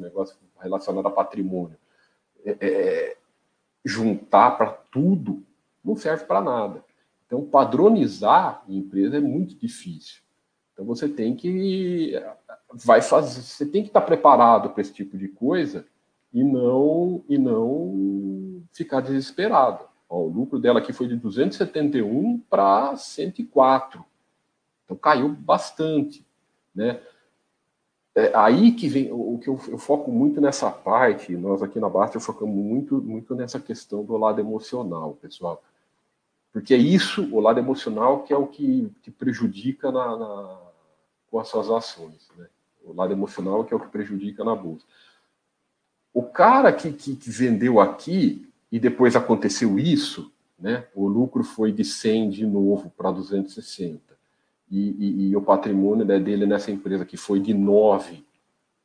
relacionado 0.60 1.06
a 1.06 1.10
patrimônio, 1.10 1.76
é, 2.44 2.56
é, 2.60 3.16
juntar 3.84 4.52
para 4.52 4.70
tudo, 4.70 5.42
não 5.84 5.96
serve 5.96 6.24
para 6.24 6.40
nada. 6.40 6.84
Então, 7.26 7.44
padronizar 7.44 8.62
em 8.68 8.78
empresa 8.78 9.16
é 9.16 9.20
muito 9.20 9.54
difícil. 9.54 10.20
Então, 10.72 10.84
você 10.84 11.08
tem 11.08 11.34
que 11.34 12.14
vai 12.72 13.02
fazer, 13.02 13.42
você 13.42 13.66
tem 13.66 13.82
que 13.82 13.88
estar 13.88 14.00
preparado 14.00 14.70
para 14.70 14.80
esse 14.80 14.92
tipo 14.92 15.16
de 15.16 15.28
coisa 15.28 15.84
e 16.32 16.42
não 16.42 17.22
e 17.28 17.36
não 17.36 18.62
ficar 18.72 19.00
desesperado. 19.00 19.84
Ó, 20.08 20.22
o 20.22 20.28
lucro 20.28 20.58
dela 20.58 20.78
aqui 20.78 20.92
foi 20.92 21.08
de 21.08 21.16
271 21.16 22.38
para 22.50 22.96
104. 22.96 24.04
Então 24.92 24.96
caiu 24.96 25.28
bastante, 25.28 26.26
né? 26.74 27.00
É 28.14 28.30
aí 28.36 28.72
que 28.72 28.88
vem 28.88 29.10
o 29.10 29.38
que 29.38 29.48
eu, 29.48 29.58
eu, 29.68 29.78
foco 29.78 30.12
muito 30.12 30.38
nessa 30.38 30.70
parte. 30.70 31.34
Nós 31.34 31.62
aqui 31.62 31.80
na 31.80 31.88
Basta 31.88 32.20
focamos 32.20 32.54
muito, 32.54 33.00
muito 33.00 33.34
nessa 33.34 33.58
questão 33.58 34.04
do 34.04 34.18
lado 34.18 34.38
emocional, 34.38 35.14
pessoal, 35.14 35.62
porque 36.52 36.74
é 36.74 36.76
isso, 36.76 37.26
o 37.34 37.40
lado 37.40 37.58
emocional, 37.58 38.22
que 38.22 38.32
é 38.34 38.36
o 38.36 38.46
que, 38.46 38.92
prejudica 39.16 39.90
na, 39.90 40.14
na, 40.14 40.58
com 41.30 41.38
as 41.40 41.48
suas 41.48 41.70
ações, 41.70 42.28
né? 42.36 42.46
O 42.84 42.92
lado 42.92 43.12
emocional 43.12 43.64
que 43.64 43.72
é 43.72 43.76
o 43.76 43.80
que 43.80 43.88
prejudica 43.88 44.44
na 44.44 44.54
bolsa. 44.54 44.84
O 46.12 46.22
cara 46.22 46.70
que, 46.70 46.92
que, 46.92 47.16
que 47.16 47.30
vendeu 47.30 47.80
aqui 47.80 48.46
e 48.70 48.78
depois 48.78 49.16
aconteceu 49.16 49.78
isso, 49.78 50.30
né? 50.58 50.86
O 50.94 51.08
lucro 51.08 51.42
foi 51.42 51.72
de 51.72 51.84
100 51.84 52.28
de 52.28 52.46
novo 52.46 52.92
para 52.94 53.10
260 53.10 54.12
e, 54.72 54.96
e, 54.98 55.28
e 55.28 55.36
o 55.36 55.42
patrimônio 55.42 56.02
né, 56.02 56.18
dele 56.18 56.46
nessa 56.46 56.70
empresa 56.70 57.04
que 57.04 57.18
foi 57.18 57.38
de 57.38 57.52
9 57.52 58.24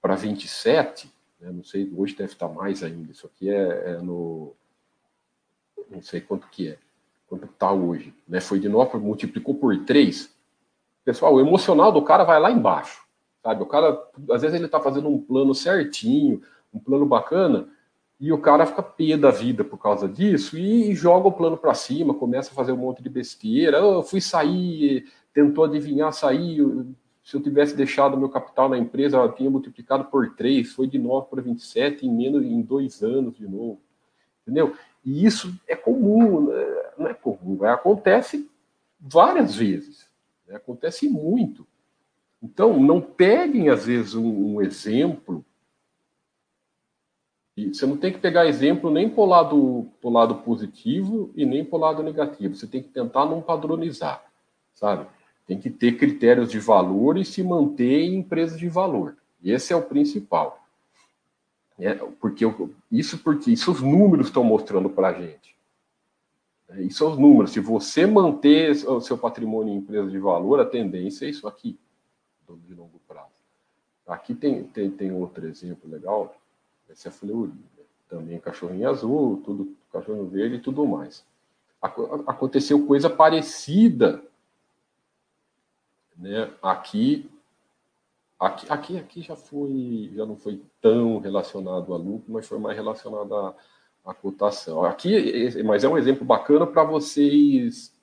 para 0.02 0.16
27, 0.16 1.10
né? 1.40 1.50
não 1.50 1.64
sei, 1.64 1.90
hoje 1.96 2.14
deve 2.14 2.34
estar 2.34 2.50
mais 2.50 2.84
ainda, 2.84 3.14
isso 3.14 3.26
aqui 3.26 3.50
é, 3.50 3.92
é 3.92 3.98
no, 4.02 4.54
não 5.90 6.02
sei 6.02 6.20
quanto 6.20 6.50
que 6.50 6.68
é, 6.68 6.78
quanto 7.30 7.46
está 7.46 7.72
hoje, 7.72 8.14
né? 8.28 8.42
foi 8.42 8.60
de 8.60 8.68
9, 8.68 8.98
multiplicou 8.98 9.56
por 9.56 9.78
3, 9.86 10.30
pessoal, 11.06 11.34
o 11.34 11.40
emocional 11.40 11.90
do 11.90 12.02
cara 12.02 12.26
vai 12.26 12.38
lá 12.38 12.52
embaixo, 12.52 13.06
sabe, 13.42 13.64
o 13.64 13.66
cara, 13.66 13.98
às 14.30 14.42
vezes 14.42 14.56
ele 14.56 14.66
está 14.66 14.82
fazendo 14.82 15.08
um 15.08 15.22
plano 15.22 15.56
certinho, 15.56 16.42
um 16.74 16.80
plano 16.80 17.06
bacana, 17.06 17.66
e 18.20 18.34
o 18.34 18.40
cara 18.40 18.66
fica 18.66 18.82
pé 18.82 19.16
da 19.16 19.30
vida 19.30 19.64
por 19.64 19.78
causa 19.78 20.10
disso 20.10 20.58
e 20.58 20.94
joga 20.96 21.28
o 21.28 21.32
plano 21.32 21.56
para 21.56 21.74
cima, 21.74 22.16
começa 22.16 22.50
a 22.52 22.54
fazer 22.54 22.72
um 22.72 22.78
monte 22.78 23.02
de 23.02 23.10
besteira. 23.10 23.78
Eu 23.78 24.02
fui 24.02 24.20
sair, 24.20 25.06
tentou 25.38 25.66
adivinhar, 25.66 26.12
sair. 26.12 26.66
Se 27.24 27.36
eu 27.36 27.44
tivesse 27.44 27.76
deixado 27.76 28.18
meu 28.18 28.28
capital 28.28 28.68
na 28.68 28.78
empresa, 28.78 29.18
eu 29.18 29.32
tinha 29.32 29.52
multiplicado 29.52 30.06
por 30.06 30.36
3, 30.36 30.74
foi 30.74 30.88
de 30.88 30.98
9 30.98 31.28
para 31.30 31.44
27 31.44 32.08
em 32.08 32.12
menos 32.12 32.44
em 32.44 32.60
dois 32.60 33.04
anos 33.04 33.36
de 33.36 33.48
novo. 33.48 33.80
Entendeu? 34.42 34.76
E 35.06 35.24
isso 35.24 35.54
é 35.68 35.76
comum, 35.76 36.48
né? 36.48 36.92
não 36.98 37.08
é 37.08 37.14
comum, 37.14 37.64
é, 37.64 37.70
acontece 37.70 38.50
várias 39.00 39.56
vezes, 39.56 40.10
né? 40.48 40.56
acontece 40.56 41.08
muito. 41.08 41.68
Então, 42.42 42.80
não 42.80 43.00
peguem, 43.00 43.70
às 43.70 43.86
vezes, 43.86 44.16
um, 44.16 44.56
um 44.56 44.62
exemplo 44.64 45.46
e 47.56 47.74
você 47.74 47.86
não 47.86 47.98
tem 47.98 48.12
que 48.12 48.20
pegar 48.20 48.46
exemplo 48.46 48.90
nem 48.90 49.10
para 49.10 49.22
o 49.22 49.26
lado, 49.26 49.92
lado 50.04 50.36
positivo 50.36 51.32
e 51.36 51.44
nem 51.46 51.66
para 51.66 51.76
o 51.76 51.82
lado 51.82 52.04
negativo. 52.04 52.56
Você 52.56 52.68
tem 52.68 52.84
que 52.84 52.90
tentar 52.90 53.26
não 53.26 53.42
padronizar, 53.42 54.24
sabe? 54.74 55.08
Tem 55.48 55.60
que 55.60 55.70
ter 55.70 55.98
critérios 55.98 56.52
de 56.52 56.60
valor 56.60 57.18
e 57.18 57.26
se 57.26 57.42
manter 57.42 58.02
em 58.02 58.18
empresas 58.18 58.60
de 58.60 58.68
valor. 58.68 59.16
Esse 59.44 59.74
é 59.74 59.76
o 59.76 59.82
principal. 59.82 60.62
É, 61.80 61.94
porque 61.94 62.44
isso 62.92 63.20
porque 63.20 63.52
isso 63.52 63.72
os 63.72 63.82
números 63.82 64.28
estão 64.28 64.44
mostrando 64.44 64.90
para 64.90 65.10
a 65.10 65.14
gente. 65.14 65.56
É, 66.70 66.82
isso 66.82 66.98
são 66.98 67.12
os 67.12 67.18
números. 67.18 67.52
Se 67.52 67.60
você 67.60 68.06
manter 68.06 68.72
o 68.88 69.00
seu 69.00 69.18
patrimônio 69.18 69.74
em 69.74 69.78
empresa 69.78 70.10
de 70.10 70.20
valor, 70.20 70.60
a 70.60 70.66
tendência 70.66 71.26
é 71.26 71.30
isso 71.30 71.48
aqui, 71.48 71.80
de 72.66 72.74
longo 72.74 73.00
prazo. 73.08 73.28
Aqui 74.06 74.36
tem, 74.36 74.64
tem, 74.64 74.90
tem 74.90 75.12
outro 75.12 75.48
exemplo 75.48 75.90
legal 75.90 76.36
essa 76.90 77.08
é 77.08 77.10
a 77.10 77.14
fleuria. 77.14 77.54
Também 78.10 78.40
cachorrinho 78.40 78.90
azul, 78.90 79.42
tudo 79.44 79.76
cachorro 79.92 80.26
verde 80.26 80.56
e 80.56 80.60
tudo 80.60 80.86
mais. 80.86 81.26
Aconteceu 81.82 82.88
coisa 82.88 83.10
parecida 83.10 84.24
né? 86.18 86.50
aqui, 86.62 87.30
aqui, 88.40 88.66
aqui, 88.70 88.98
aqui 88.98 89.22
já 89.22 89.36
foi, 89.36 90.12
já 90.16 90.26
não 90.26 90.36
foi 90.36 90.62
tão 90.82 91.20
relacionado 91.20 91.94
a 91.94 91.98
lucro, 91.98 92.32
mas 92.32 92.48
foi 92.48 92.60
mais 92.60 92.76
relacionado 92.76 93.36
à, 93.36 93.56
à 94.06 94.14
cotação. 94.14 94.84
Aqui, 94.84 95.64
mas 95.64 95.84
é 95.84 95.90
um 95.90 95.98
exemplo 95.98 96.26
bacana 96.26 96.66
para 96.66 96.84
vocês 96.84 97.94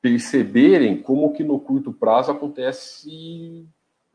perceberem 0.00 1.00
como 1.00 1.32
que 1.32 1.44
no 1.44 1.58
curto 1.60 1.92
prazo 1.92 2.32
acontece, 2.32 3.66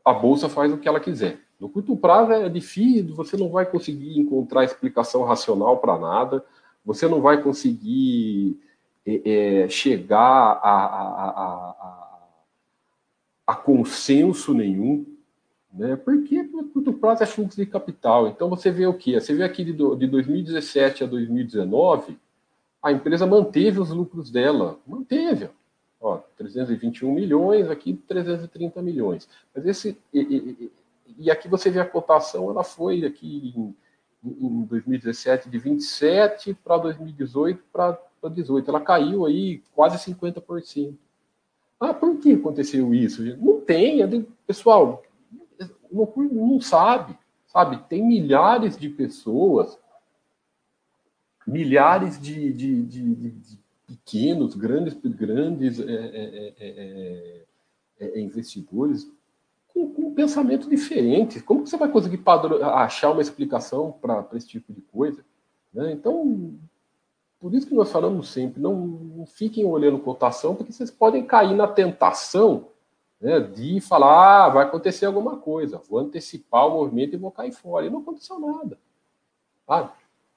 a 0.04 0.12
bolsa 0.12 0.48
faz 0.48 0.72
o 0.72 0.78
que 0.78 0.88
ela 0.88 1.00
quiser. 1.00 1.38
No 1.58 1.68
curto 1.68 1.96
prazo 1.96 2.32
é 2.32 2.48
difícil, 2.48 3.14
você 3.14 3.36
não 3.36 3.48
vai 3.48 3.64
conseguir 3.64 4.18
encontrar 4.18 4.64
explicação 4.64 5.24
racional 5.24 5.78
para 5.78 5.98
nada, 5.98 6.44
você 6.84 7.08
não 7.08 7.20
vai 7.20 7.42
conseguir 7.42 8.60
é, 9.06 9.62
é, 9.64 9.68
chegar 9.68 10.20
a, 10.20 10.52
a, 10.52 11.06
a, 11.06 11.30
a, 11.30 12.05
consenso 13.54 14.52
nenhum, 14.52 15.06
né? 15.72 15.94
porque 15.96 16.42
no 16.42 16.64
curto 16.64 16.92
prazo 16.92 17.22
é 17.22 17.26
fluxo 17.26 17.56
de 17.56 17.66
capital. 17.66 18.28
Então 18.28 18.50
você 18.50 18.70
vê 18.70 18.86
o 18.86 18.94
que? 18.94 19.18
Você 19.18 19.34
vê 19.34 19.44
aqui 19.44 19.64
de, 19.64 19.72
de 19.72 20.06
2017 20.06 21.04
a 21.04 21.06
2019, 21.06 22.18
a 22.82 22.92
empresa 22.92 23.26
manteve 23.26 23.80
os 23.80 23.90
lucros 23.90 24.30
dela, 24.30 24.78
manteve. 24.86 25.50
Ó, 26.00 26.18
321 26.36 27.12
milhões, 27.12 27.68
aqui 27.70 27.94
330 27.94 28.82
milhões. 28.82 29.28
Mas 29.54 29.66
esse, 29.66 29.98
e 30.12 31.30
aqui 31.30 31.48
você 31.48 31.70
vê 31.70 31.80
a 31.80 31.84
cotação, 31.84 32.50
ela 32.50 32.62
foi 32.62 33.04
aqui 33.04 33.54
em, 33.56 33.74
em 34.24 34.62
2017 34.64 35.48
de 35.48 35.58
27 35.58 36.54
para 36.54 36.78
2018 36.78 37.62
para 37.72 37.98
18. 38.30 38.68
Ela 38.68 38.80
caiu 38.80 39.24
aí 39.24 39.62
quase 39.74 39.96
50%. 40.12 40.94
Ah, 41.78 41.92
por 41.92 42.18
que 42.18 42.32
aconteceu 42.32 42.94
isso? 42.94 43.22
Não 43.36 43.60
tem, 43.60 44.02
é 44.02 44.24
pessoal, 44.46 45.02
não, 45.92 46.12
não 46.16 46.60
sabe, 46.60 47.16
sabe? 47.46 47.78
Tem 47.88 48.02
milhares 48.02 48.76
de 48.76 48.88
pessoas, 48.88 49.78
milhares 51.46 52.20
de, 52.20 52.52
de, 52.52 52.82
de, 52.82 53.14
de 53.14 53.58
pequenos, 53.86 54.54
grandes, 54.54 54.94
grandes 54.94 55.78
é, 55.78 55.84
é, 55.84 56.54
é, 56.58 57.44
é 58.00 58.20
investidores 58.20 59.10
com, 59.68 59.92
com 59.92 60.02
um 60.08 60.14
pensamento 60.14 60.68
diferente. 60.68 61.40
Como 61.40 61.62
que 61.62 61.70
você 61.70 61.76
vai 61.76 61.90
conseguir 61.90 62.20
achar 62.62 63.10
uma 63.10 63.22
explicação 63.22 63.92
para 63.92 64.26
esse 64.34 64.48
tipo 64.48 64.72
de 64.72 64.80
coisa? 64.80 65.24
Né? 65.72 65.92
Então, 65.92 66.54
por 67.46 67.54
isso 67.54 67.68
que 67.68 67.76
nós 67.76 67.92
falamos 67.92 68.28
sempre, 68.28 68.60
não, 68.60 68.74
não, 68.74 69.24
fiquem 69.24 69.64
olhando 69.64 70.00
cotação, 70.00 70.56
porque 70.56 70.72
vocês 70.72 70.90
podem 70.90 71.24
cair 71.24 71.54
na 71.54 71.68
tentação 71.68 72.70
né, 73.20 73.38
de 73.38 73.80
falar, 73.80 74.46
ah, 74.46 74.48
vai 74.48 74.64
acontecer 74.64 75.06
alguma 75.06 75.36
coisa, 75.36 75.80
vou 75.88 76.00
antecipar 76.00 76.66
o 76.66 76.72
movimento 76.72 77.14
e 77.14 77.16
vou 77.16 77.30
cair 77.30 77.52
fora. 77.52 77.86
E 77.86 77.90
não 77.90 78.00
aconteceu 78.00 78.40
nada. 78.40 78.76
Sabe? 79.64 79.92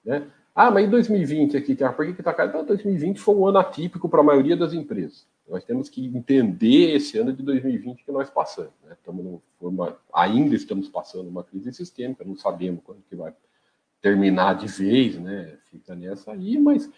Né? 0.06 0.28
Ah, 0.54 0.70
mas 0.70 0.86
em 0.86 0.90
2020 0.92 1.58
aqui, 1.58 1.76
por 1.76 2.06
que 2.06 2.12
está 2.12 2.32
caindo? 2.32 2.62
2020 2.62 3.20
foi 3.20 3.34
um 3.34 3.48
ano 3.48 3.58
atípico 3.58 4.08
para 4.08 4.20
a 4.20 4.24
maioria 4.24 4.56
das 4.56 4.72
empresas. 4.72 5.26
Nós 5.48 5.64
temos 5.64 5.90
que 5.90 6.06
entender 6.06 6.96
esse 6.96 7.18
ano 7.18 7.34
de 7.34 7.42
2020 7.42 8.06
que 8.06 8.12
nós 8.12 8.30
passamos. 8.30 8.74
Né? 8.86 8.94
Estamos 8.94 9.42
uma, 9.60 9.98
ainda 10.14 10.54
estamos 10.54 10.88
passando 10.88 11.28
uma 11.28 11.44
crise 11.44 11.74
sistêmica, 11.74 12.24
não 12.24 12.36
sabemos 12.36 12.82
quando 12.84 13.02
que 13.10 13.16
vai 13.16 13.34
terminar 14.02 14.56
de 14.56 14.68
vez, 14.68 15.18
né? 15.20 15.58
Fica 15.66 15.96
nessa 15.96 16.32
aí, 16.32 16.58
mas 16.58 16.90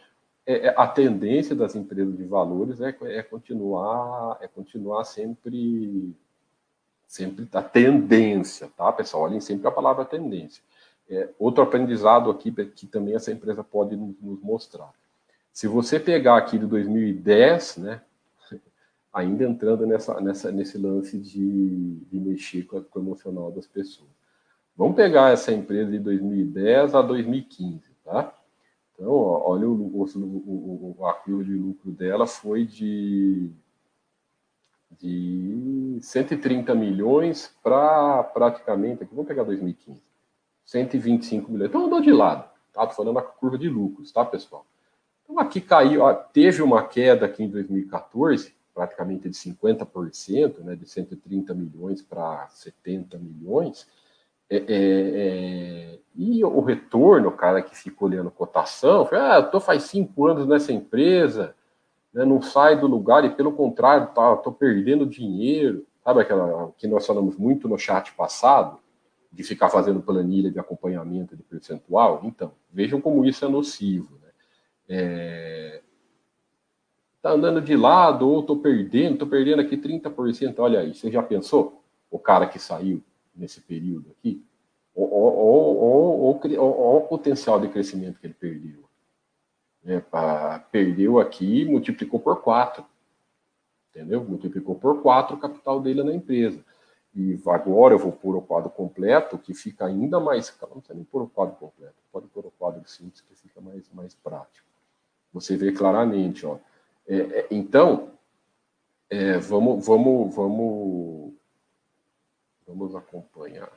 é, 0.46 0.68
é, 0.68 0.76
a 0.78 0.88
tendência 0.88 1.56
das 1.56 1.76
empresas 1.76 2.18
de 2.18 2.24
valores 2.24 2.82
é, 2.82 2.96
é 3.02 3.24
continuar 3.24 4.38
é 4.42 4.48
continuar 4.48 5.04
sempre 5.04 6.16
sempre 7.08 7.48
a 7.54 7.62
tendência, 7.62 8.70
tá, 8.78 8.92
pessoal? 8.92 9.24
Olhem 9.24 9.42
sempre 9.42 9.68
a 9.68 9.72
palavra 9.72 10.06
tendência. 10.06 10.64
É, 11.10 11.30
outro 11.38 11.62
aprendizado 11.62 12.32
aqui 12.32 12.52
que 12.52 12.88
também 12.88 13.16
essa 13.16 13.32
empresa 13.32 13.64
pode 13.64 13.98
nos 13.98 14.42
mostrar. 14.42 14.92
Se 15.52 15.68
você 15.68 16.00
pegar 16.00 16.38
aqui 16.38 16.58
de 16.58 16.66
2010, 16.66 17.78
né, 17.78 18.02
ainda 19.14 19.44
entrando 19.44 19.86
nessa, 19.86 20.20
nessa, 20.22 20.52
nesse 20.52 20.78
lance 20.78 21.18
de, 21.18 21.96
de 22.10 22.20
mexer 22.20 22.64
com, 22.64 22.82
com, 22.82 23.00
o 23.00 23.02
emocional 23.02 23.52
das 23.52 23.68
pessoas. 23.68 24.10
Vamos 24.76 24.96
pegar 24.96 25.32
essa 25.32 25.52
empresa 25.52 25.92
de 25.92 26.00
2010 26.00 26.96
a 26.96 27.02
2015, 27.02 27.82
tá? 28.04 28.34
Então, 28.94 29.12
olha 29.12 29.68
o, 29.68 29.74
o, 29.74 30.04
o, 30.04 30.96
o 31.00 31.08
acúmulo 31.08 31.44
de 31.44 31.54
lucro 31.54 31.92
dela 31.92 32.28
foi 32.28 32.66
de, 32.66 33.50
de 34.92 35.98
130 36.02 36.74
milhões 36.76 37.56
para 37.64 38.24
praticamente, 38.24 39.04
aqui, 39.04 39.14
vamos 39.14 39.28
pegar 39.28 39.44
2015, 39.44 40.02
125 40.66 41.52
milhões. 41.52 41.70
Então, 41.70 41.86
andou 41.86 42.00
de 42.00 42.12
lado, 42.12 42.50
tá? 42.72 42.86
Tô 42.86 42.94
falando 42.94 43.20
a 43.20 43.24
curva 43.24 43.58
de 43.58 43.68
lucros, 43.68 44.12
tá, 44.12 44.24
pessoal? 44.24 44.66
Então, 45.24 45.40
aqui 45.40 45.60
caiu, 45.60 46.02
ó, 46.02 46.14
teve 46.14 46.62
uma 46.62 46.88
queda 46.88 47.26
aqui 47.26 47.44
em 47.44 47.50
2014, 47.50 48.54
praticamente 48.74 49.30
de 49.30 49.36
50%, 49.36 50.60
né, 50.60 50.76
de 50.76 50.88
130 50.88 51.54
milhões 51.54 52.02
para 52.02 52.48
70 52.50 53.18
milhões, 53.18 53.88
é, 54.52 54.58
é, 54.58 54.64
é, 54.68 56.00
e 56.14 56.44
o 56.44 56.60
retorno, 56.60 57.32
cara 57.32 57.62
que 57.62 57.74
fica 57.74 58.04
olhando 58.04 58.30
cotação, 58.30 59.06
foi, 59.06 59.18
ah, 59.18 59.38
eu 59.38 59.50
tô 59.50 59.62
faz 59.62 59.84
cinco 59.84 60.28
anos 60.28 60.46
nessa 60.46 60.74
empresa, 60.74 61.56
né, 62.14 62.26
não 62.26 62.42
sai 62.42 62.78
do 62.78 62.86
lugar, 62.86 63.24
e 63.24 63.30
pelo 63.30 63.54
contrário, 63.54 64.08
tá, 64.08 64.36
tô 64.36 64.52
perdendo 64.52 65.06
dinheiro, 65.06 65.88
sabe 66.04 66.20
aquela 66.20 66.70
que 66.78 66.86
nós 66.86 67.08
falamos 67.08 67.38
muito 67.38 67.70
no 67.70 67.78
chat 67.78 68.14
passado, 68.14 68.78
de 69.32 69.42
ficar 69.42 69.70
fazendo 69.70 70.02
planilha 70.02 70.52
de 70.52 70.60
acompanhamento 70.60 71.38
de 71.38 71.44
percentual? 71.44 72.20
Então, 72.26 72.52
vejam 72.70 73.00
como 73.00 73.24
isso 73.24 73.46
é 73.46 73.48
nocivo. 73.48 74.20
Né? 74.22 74.30
É, 74.90 75.82
tá 77.22 77.32
andando 77.32 77.62
de 77.62 77.78
lado, 77.78 78.28
ou 78.28 78.44
tô 78.44 78.58
perdendo, 78.58 79.20
tô 79.20 79.28
perdendo 79.28 79.62
aqui 79.62 79.78
30%, 79.78 80.56
olha 80.60 80.82
aí, 80.82 80.94
você 80.94 81.10
já 81.10 81.24
pensou? 81.24 81.82
O 82.10 82.20
cara 82.20 82.46
que 82.46 82.60
saiu 82.60 83.02
nesse 83.36 83.62
período 83.62 84.12
aqui, 84.12 84.44
olha 84.96 85.06
o 86.38 87.08
potencial 87.08 87.60
de 87.60 87.70
crescimento 87.70 88.20
que 88.20 88.28
ele 88.28 88.34
perdeu. 88.34 88.84
É, 89.84 90.00
pra, 90.00 90.60
perdeu 90.72 91.20
aqui, 91.20 91.66
multiplicou 91.66 92.20
por 92.20 92.42
4. 92.42 92.86
Entendeu? 93.90 94.24
Multiplicou 94.24 94.76
por 94.76 95.02
4 95.02 95.36
o 95.36 95.40
capital 95.40 95.82
dele 95.82 96.04
na 96.04 96.14
empresa. 96.14 96.64
e 97.16 97.38
agora 97.48 97.94
eu 97.94 98.00
vou 98.00 98.12
pôr 98.12 98.36
o 98.36 98.42
quadro 98.42 98.70
completo, 98.70 99.38
que 99.38 99.54
fica 99.54 99.86
ainda 99.86 100.20
mais. 100.20 100.54
Não 100.62 100.70
precisa 100.70 100.94
nem 100.94 101.04
pôr 101.04 101.24
o 101.24 101.28
quadro 101.28 101.56
completo, 101.56 101.96
pode 102.12 102.28
pôr 102.28 102.46
o 102.46 102.52
quadro 102.52 102.88
simples, 102.88 103.22
que 103.22 103.36
fica 103.36 103.60
mais, 103.60 103.90
mais 103.92 104.14
prático. 104.16 104.68
Você 105.34 105.58
vê 105.58 105.72
claramente, 105.72 106.46
ó. 106.46 106.58
É, 107.08 107.18
é, 107.18 107.48
então, 107.52 108.12
é, 109.10 109.38
vamos, 109.40 109.86
vamos, 109.86 110.34
vamos, 110.34 111.31
vamos 112.72 112.96
acompanhar. 112.96 113.72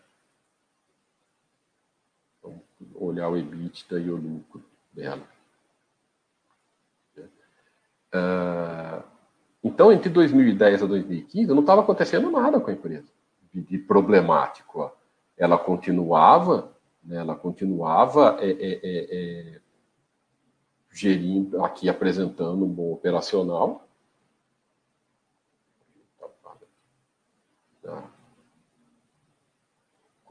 Vamos 2.42 2.62
olhar 2.94 3.28
o 3.28 3.36
EBITDA 3.36 3.98
e 3.98 4.10
o 4.10 4.16
lucro 4.16 4.62
dela. 4.92 5.26
Uh, 8.14 9.02
então, 9.62 9.92
entre 9.92 10.08
2010 10.08 10.82
a 10.82 10.86
2015, 10.86 11.48
não 11.48 11.60
estava 11.60 11.80
acontecendo 11.80 12.30
nada 12.30 12.60
com 12.60 12.70
a 12.70 12.74
empresa 12.74 13.08
de, 13.52 13.78
problemático. 13.78 14.92
Ela 15.36 15.58
continuava, 15.58 16.72
né, 17.02 17.16
ela 17.16 17.34
continuava 17.34 18.36
é, 18.40 18.50
é, 18.50 18.80
é, 18.82 19.54
é 19.56 19.60
gerindo, 20.92 21.64
aqui 21.64 21.88
apresentando 21.88 22.64
um 22.64 22.68
bom 22.68 22.92
operacional. 22.92 23.83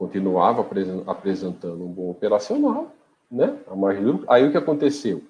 Continuava 0.04 0.66
apresentando 1.06 1.82
um 1.82 1.90
bom 1.90 2.10
operacional, 2.10 2.92
né? 3.30 3.58
A 3.66 3.74
margem 3.74 4.22
Aí 4.28 4.46
o 4.46 4.50
que 4.50 4.58
aconteceu? 4.58 5.24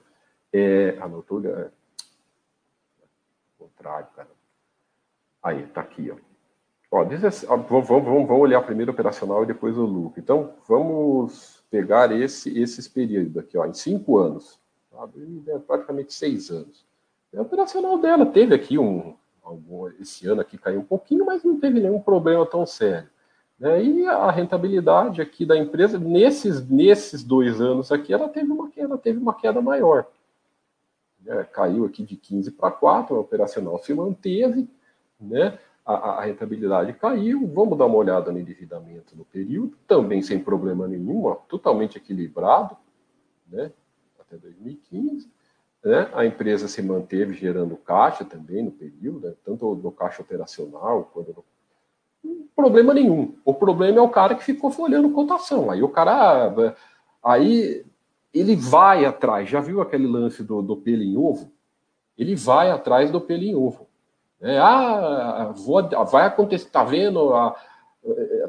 É, 0.52 0.98
anotou, 1.00 1.40
é, 1.46 1.70
contrário, 3.56 4.08
cara. 4.16 4.28
Aí, 5.40 5.64
tá 5.68 5.80
aqui, 5.80 6.10
ó. 6.10 6.16
Ó, 6.90 7.04
diz 7.04 7.44
vamos, 7.44 7.86
vamos, 7.86 8.04
vamos 8.04 8.30
olhar 8.30 8.60
primeiro 8.62 8.90
o 8.90 8.94
operacional 8.94 9.44
e 9.44 9.46
depois 9.46 9.78
o 9.78 9.84
lucro. 9.84 10.20
Então, 10.20 10.54
vamos 10.66 11.62
pegar 11.70 12.10
esse, 12.10 12.58
esses 12.58 12.88
períodos 12.88 13.36
aqui, 13.36 13.56
ó, 13.56 13.64
em 13.66 13.74
cinco 13.74 14.18
anos, 14.18 14.58
sabe? 14.90 15.40
É 15.46 15.58
praticamente 15.60 16.12
seis 16.12 16.50
anos. 16.50 16.84
O 17.32 17.40
operacional 17.40 17.96
dela 17.98 18.26
teve 18.26 18.52
aqui 18.52 18.76
um, 18.76 19.14
esse 20.00 20.26
ano 20.26 20.40
aqui 20.40 20.58
caiu 20.58 20.80
um 20.80 20.84
pouquinho, 20.84 21.24
mas 21.24 21.44
não 21.44 21.60
teve 21.60 21.78
nenhum 21.78 22.00
problema 22.00 22.44
tão 22.44 22.66
sério. 22.66 23.13
Né? 23.58 23.82
E 23.84 24.06
a 24.06 24.30
rentabilidade 24.30 25.20
aqui 25.20 25.46
da 25.46 25.56
empresa, 25.56 25.98
nesses, 25.98 26.66
nesses 26.68 27.22
dois 27.22 27.60
anos 27.60 27.92
aqui, 27.92 28.12
ela 28.12 28.28
teve 28.28 28.50
uma 28.50 28.70
queda, 28.70 28.98
teve 28.98 29.18
uma 29.18 29.34
queda 29.34 29.60
maior. 29.60 30.06
É, 31.26 31.44
caiu 31.44 31.86
aqui 31.86 32.02
de 32.02 32.16
15 32.16 32.50
para 32.50 32.70
4, 32.70 33.16
o 33.16 33.20
operacional 33.20 33.78
se 33.78 33.94
manteve, 33.94 34.68
né? 35.18 35.58
a, 35.84 35.94
a, 35.94 36.24
rentabilidade 36.24 36.92
caiu. 36.94 37.46
Vamos 37.46 37.78
dar 37.78 37.86
uma 37.86 37.96
olhada 37.96 38.32
no 38.32 38.38
endividamento 38.38 39.16
no 39.16 39.24
período, 39.24 39.76
também 39.86 40.22
sem 40.22 40.38
problema 40.38 40.88
nenhum, 40.88 41.34
totalmente 41.48 41.98
equilibrado, 41.98 42.76
né? 43.46 43.70
até 44.18 44.36
2015. 44.36 45.30
Né? 45.84 46.10
A 46.14 46.24
empresa 46.24 46.66
se 46.66 46.82
manteve 46.82 47.34
gerando 47.34 47.76
caixa 47.76 48.24
também 48.24 48.62
no 48.62 48.70
período, 48.70 49.20
né? 49.20 49.34
tanto 49.44 49.74
no 49.74 49.92
caixa 49.92 50.22
operacional 50.22 51.10
quanto 51.12 51.32
no 51.32 51.44
problema 52.54 52.94
nenhum. 52.94 53.34
O 53.44 53.52
problema 53.52 53.98
é 53.98 54.02
o 54.02 54.08
cara 54.08 54.34
que 54.34 54.44
ficou 54.44 54.70
folhando 54.70 55.10
cotação. 55.10 55.70
Aí 55.70 55.82
o 55.82 55.88
cara. 55.88 56.54
Aí 57.22 57.84
ele 58.32 58.56
vai 58.56 59.04
atrás. 59.04 59.48
Já 59.48 59.60
viu 59.60 59.80
aquele 59.80 60.06
lance 60.06 60.42
do, 60.42 60.62
do 60.62 60.76
pelo 60.76 61.02
em 61.02 61.16
ovo? 61.16 61.50
Ele 62.16 62.34
vai 62.34 62.70
atrás 62.70 63.10
do 63.10 63.20
pelo 63.20 63.42
em 63.42 63.54
ovo. 63.54 63.86
É, 64.40 64.58
ah, 64.58 65.54
vou, 65.56 65.88
vai 66.10 66.26
acontecer, 66.26 66.68
tá 66.68 66.84
vendo? 66.84 67.32
A, 67.32 67.56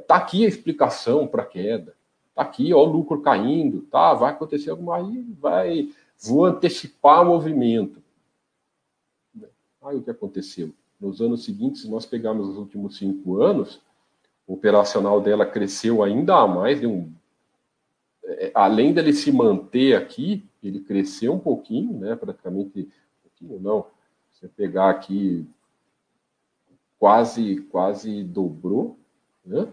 tá 0.07 0.15
aqui 0.17 0.45
a 0.45 0.49
explicação 0.49 1.27
para 1.27 1.43
a 1.43 1.45
queda. 1.45 1.95
Tá 2.33 2.41
aqui, 2.41 2.73
ó, 2.73 2.79
o 2.79 2.85
lucro 2.85 3.21
caindo, 3.21 3.83
tá? 3.83 4.13
Vai 4.13 4.31
acontecer 4.31 4.69
alguma 4.69 4.97
aí, 4.97 5.23
vai, 5.39 5.89
vou 6.21 6.45
antecipar 6.45 7.21
o 7.21 7.27
movimento. 7.27 8.03
Aí 9.81 9.95
o 9.95 10.01
que 10.01 10.11
aconteceu? 10.11 10.73
Nos 10.99 11.21
anos 11.21 11.43
seguintes, 11.43 11.81
se 11.81 11.89
nós 11.89 12.05
pegarmos 12.05 12.47
os 12.47 12.57
últimos 12.57 12.97
cinco 12.97 13.41
anos, 13.41 13.81
o 14.47 14.53
operacional 14.53 15.19
dela 15.19 15.45
cresceu 15.45 16.03
ainda 16.03 16.45
mais, 16.47 16.79
de 16.79 16.87
um, 16.87 17.11
é, 18.23 18.51
além 18.53 18.93
dele 18.93 19.13
se 19.13 19.31
manter 19.31 19.95
aqui, 19.95 20.43
ele 20.63 20.79
cresceu 20.79 21.33
um 21.33 21.39
pouquinho, 21.39 21.97
né? 21.99 22.15
Praticamente, 22.15 22.89
um 23.41 23.59
não. 23.59 23.85
Você 24.31 24.47
pegar 24.47 24.89
aqui 24.89 25.47
quase, 26.97 27.57
quase 27.69 28.23
dobrou, 28.23 28.97
né? 29.45 29.67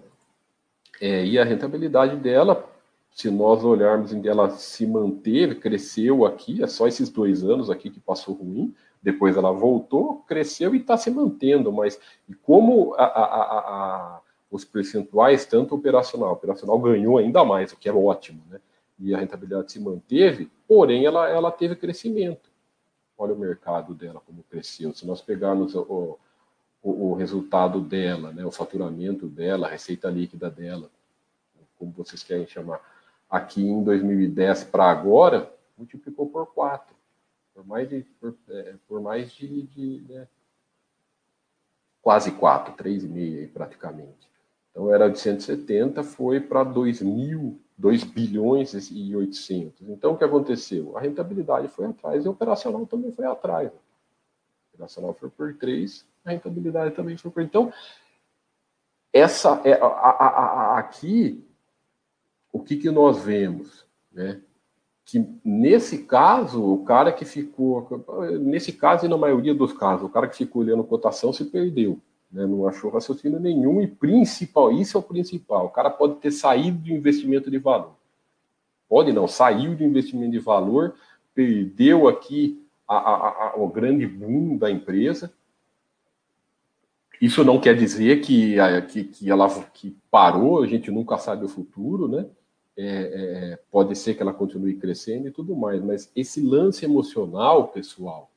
É, 1.01 1.25
e 1.25 1.39
a 1.39 1.45
rentabilidade 1.45 2.17
dela, 2.17 2.69
se 3.11 3.31
nós 3.31 3.65
olharmos 3.65 4.13
em 4.13 4.27
ela 4.27 4.51
se 4.51 4.87
manteve, 4.87 5.57
cresceu 5.57 6.25
aqui, 6.25 6.63
é 6.63 6.67
só 6.67 6.87
esses 6.87 7.09
dois 7.09 7.43
anos 7.43 7.71
aqui 7.71 7.91
que 7.91 8.01
passou 8.01 8.35
ruim, 8.35 8.75
depois 9.03 9.37
ela 9.37 9.51
voltou, 9.51 10.23
cresceu 10.27 10.75
e 10.75 10.79
está 10.79 10.97
se 10.97 11.11
mantendo, 11.11 11.73
mas 11.73 11.99
como 12.43 12.95
a, 12.95 13.05
a, 13.05 13.25
a, 13.25 14.21
os 14.51 14.65
percentuais, 14.65 15.45
tanto 15.45 15.75
operacional, 15.75 16.33
operacional 16.33 16.79
ganhou 16.79 17.19
ainda 17.19 17.45
mais, 17.45 17.73
o 17.73 17.77
que 17.77 17.89
é 17.89 17.93
ótimo, 17.93 18.43
né? 18.49 18.61
E 18.99 19.13
a 19.13 19.19
rentabilidade 19.19 19.73
se 19.73 19.81
manteve, 19.81 20.49
porém 20.69 21.05
ela, 21.05 21.29
ela 21.29 21.51
teve 21.51 21.75
crescimento. 21.75 22.51
Olha 23.19 23.35
o 23.35 23.39
mercado 23.39 23.95
dela 23.95 24.23
como 24.25 24.45
cresceu. 24.45 24.95
Se 24.95 25.05
nós 25.05 25.21
pegarmos 25.21 25.75
o, 25.75 26.19
o, 26.83 27.11
o, 27.11 27.15
resultado 27.15 27.81
dela, 27.81 28.31
né, 28.31 28.45
o 28.45 28.51
faturamento 28.53 29.27
dela, 29.27 29.67
a 29.67 29.71
receita 29.71 30.09
líquida 30.09 30.49
dela, 30.49 30.89
como 31.77 31.91
vocês 31.93 32.23
querem 32.23 32.47
chamar, 32.47 32.81
aqui 33.29 33.63
em 33.63 33.83
2010 33.83 34.65
para 34.65 34.85
agora, 34.85 35.53
multiplicou 35.77 36.29
por 36.29 36.47
4, 36.47 36.92
por 37.55 37.67
mais 37.67 37.89
de, 37.89 38.03
por, 38.21 38.35
é, 38.49 38.75
por 38.89 39.01
mais 39.01 39.33
de, 39.33 39.63
de 39.63 40.05
né, 40.09 40.29
quase 42.01 42.33
4, 42.33 42.75
3,5 42.75 43.53
praticamente. 43.53 44.31
Então 44.71 44.93
era 44.93 45.09
de 45.09 45.19
170, 45.19 46.03
foi 46.03 46.41
para 46.41 46.65
2 46.65 47.03
mil, 47.03 47.61
2 47.77 48.05
bilhões 48.05 48.91
e 48.91 49.15
800. 49.15 49.89
Então 49.89 50.13
o 50.13 50.19
que 50.19 50.25
aconteceu? 50.25 50.97
A 50.97 51.01
rentabilidade 51.01 51.69
foi 51.69 51.87
atrás 51.87 52.25
e 52.25 52.29
o 52.29 52.33
operacional 52.33 52.87
também 52.87 53.13
foi 53.13 53.27
atrás. 53.27 53.71
O 53.71 54.75
operacional 54.75 55.15
foi 55.15 55.29
por 55.29 55.55
3, 55.55 56.07
a 56.25 56.31
rentabilidade 56.31 56.95
também 56.95 57.17
foi 57.17 57.31
por. 57.31 57.43
Então, 57.43 57.73
essa 59.13 59.61
é 59.65 59.75
a, 59.75 59.87
a, 59.87 60.27
a, 60.29 60.79
aqui 60.79 61.45
o 62.51 62.61
que, 62.61 62.77
que 62.77 62.91
nós 62.91 63.23
vemos, 63.23 63.87
né? 64.11 64.41
Que 65.05 65.25
nesse 65.45 66.05
caso, 66.05 66.63
o 66.63 66.85
cara 66.85 67.13
que 67.13 67.25
ficou, 67.25 67.87
nesse 68.41 68.73
caso 68.73 69.05
e 69.05 69.09
na 69.09 69.17
maioria 69.17 69.55
dos 69.55 69.73
casos, 69.73 70.07
o 70.07 70.09
cara 70.09 70.29
que 70.29 70.37
ficou 70.37 70.63
olhando 70.63 70.85
cotação 70.85 71.33
se 71.33 71.45
perdeu, 71.45 71.99
né? 72.31 72.47
Não 72.47 72.67
achou 72.67 72.91
raciocínio 72.91 73.41
nenhum 73.41 73.83
e 73.83 73.87
principal, 73.87 74.73
isso 74.73 74.97
é 74.97 75.01
o 75.01 75.03
principal. 75.03 75.67
O 75.67 75.71
cara 75.71 75.91
pode 75.91 76.17
ter 76.17 76.31
saído 76.31 76.79
de 76.79 76.93
investimento 76.95 77.51
de 77.51 77.59
valor, 77.59 77.95
pode 78.89 79.13
não, 79.13 79.27
saiu 79.27 79.75
de 79.75 79.85
investimento 79.85 80.31
de 80.31 80.39
valor, 80.39 80.95
perdeu 81.35 82.09
aqui 82.09 82.63
a, 82.87 82.97
a, 82.97 83.49
a, 83.49 83.55
o 83.57 83.69
grande 83.69 84.07
boom 84.07 84.57
da 84.57 84.71
empresa, 84.71 85.33
isso 87.23 87.45
não 87.45 87.61
quer 87.61 87.77
dizer 87.77 88.21
que, 88.21 88.57
que, 88.89 89.05
que 89.05 89.31
ela 89.31 89.49
que 89.73 89.97
parou, 90.11 90.61
a 90.61 90.67
gente 90.67 90.91
nunca 90.91 91.17
sabe 91.19 91.45
o 91.45 91.49
futuro, 91.49 92.09
né? 92.09 92.27
É, 92.77 93.53
é, 93.53 93.59
pode 93.71 93.95
ser 93.95 94.15
que 94.15 94.23
ela 94.23 94.33
continue 94.33 94.75
crescendo 94.77 95.29
e 95.29 95.31
tudo 95.31 95.55
mais, 95.55 95.83
mas 95.83 96.11
esse 96.17 96.41
lance 96.41 96.85
emocional, 96.85 97.69
pessoal, 97.69 98.31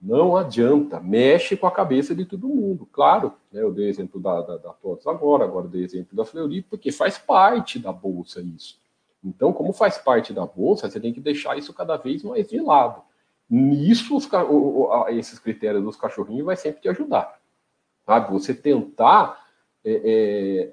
não 0.00 0.36
adianta, 0.36 1.00
mexe 1.00 1.56
com 1.56 1.66
a 1.66 1.70
cabeça 1.70 2.14
de 2.14 2.24
todo 2.24 2.48
mundo. 2.48 2.86
Claro, 2.92 3.32
né, 3.52 3.62
eu 3.62 3.72
dei 3.72 3.88
exemplo 3.88 4.20
da, 4.20 4.42
da, 4.42 4.56
da 4.56 4.72
TOTS 4.72 5.06
agora, 5.06 5.44
agora 5.44 5.68
dei 5.68 5.84
exemplo 5.84 6.16
da 6.16 6.24
Fleury, 6.24 6.62
porque 6.62 6.90
faz 6.90 7.16
parte 7.16 7.78
da 7.78 7.92
bolsa 7.92 8.40
isso. 8.40 8.78
Então, 9.24 9.52
como 9.52 9.72
faz 9.72 9.98
parte 9.98 10.32
da 10.32 10.44
bolsa, 10.44 10.90
você 10.90 11.00
tem 11.00 11.12
que 11.12 11.20
deixar 11.20 11.56
isso 11.56 11.72
cada 11.72 11.96
vez 11.96 12.22
mais 12.22 12.46
de 12.48 12.60
lado. 12.60 13.02
Nisso, 13.48 14.16
os, 14.16 14.28
esses 15.10 15.38
critérios 15.38 15.82
dos 15.82 15.96
cachorrinhos 15.96 16.44
vai 16.44 16.56
sempre 16.56 16.82
te 16.82 16.88
ajudar 16.88 17.40
sabe? 18.06 18.30
Você 18.32 18.54
tentar, 18.54 19.44
é, 19.84 20.00
é, 20.04 20.72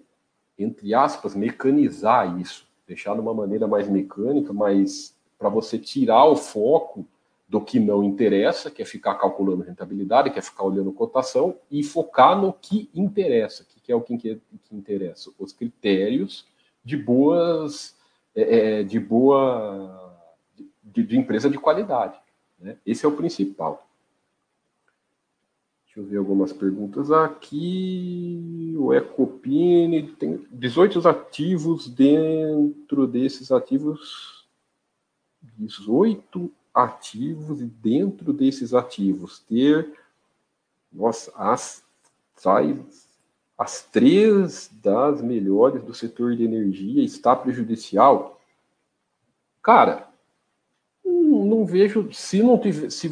entre 0.57 0.93
aspas, 0.93 1.35
mecanizar 1.35 2.39
isso, 2.39 2.67
deixar 2.93 3.15
de 3.15 3.21
uma 3.21 3.33
maneira 3.33 3.67
mais 3.67 3.89
mecânica, 3.89 4.53
mas 4.53 5.15
para 5.37 5.49
você 5.49 5.77
tirar 5.77 6.25
o 6.25 6.35
foco 6.35 7.05
do 7.49 7.59
que 7.59 7.79
não 7.79 8.03
interessa, 8.03 8.71
que 8.71 8.81
é 8.81 8.85
ficar 8.85 9.15
calculando 9.15 9.63
rentabilidade, 9.63 10.29
que 10.29 10.39
é 10.39 10.41
ficar 10.41 10.63
olhando 10.63 10.91
cotação, 10.91 11.55
e 11.69 11.83
focar 11.83 12.39
no 12.39 12.53
que 12.53 12.89
interessa, 12.93 13.65
que, 13.83 13.91
é 13.91 13.95
o 13.95 14.01
que, 14.01 14.17
que, 14.17 14.39
interessa, 14.71 15.31
os 15.37 15.51
critérios 15.51 16.47
de 16.83 16.95
boas, 16.95 17.95
é, 18.35 18.79
é, 18.79 18.83
de 18.83 18.99
boa, 18.99 20.17
de, 20.83 21.03
de, 21.03 21.17
empresa 21.17 21.49
de 21.49 21.57
qualidade. 21.57 22.17
Né? 22.59 22.77
Esse 22.85 23.05
é 23.05 23.09
o 23.09 23.15
principal. 23.15 23.82
Deixa 25.95 25.99
eu 25.99 26.05
ver 26.11 26.17
algumas 26.17 26.51
perguntas 26.51 27.11
aqui. 27.11 28.73
O 28.79 28.91
Ecopine 28.91 30.11
tem 30.13 30.43
18 30.51 31.07
ativos 31.07 31.87
dentro 31.87 33.05
desses 33.05 33.51
ativos. 33.51 34.47
18 35.55 36.51
ativos 36.73 37.61
e 37.61 37.65
dentro 37.65 38.33
desses 38.33 38.73
ativos 38.73 39.37
ter 39.41 39.93
nossa, 40.91 41.31
as, 41.35 41.83
sai, 42.37 42.83
as 43.55 43.83
três 43.83 44.71
das 44.81 45.21
melhores 45.21 45.83
do 45.83 45.93
setor 45.93 46.35
de 46.35 46.43
energia 46.43 47.03
está 47.03 47.35
prejudicial. 47.35 48.41
Cara, 49.61 50.11
não 51.05 51.65
vejo, 51.65 52.09
se 52.11 52.41
não 52.41 52.57
tiver, 52.57 52.89
se, 52.89 53.09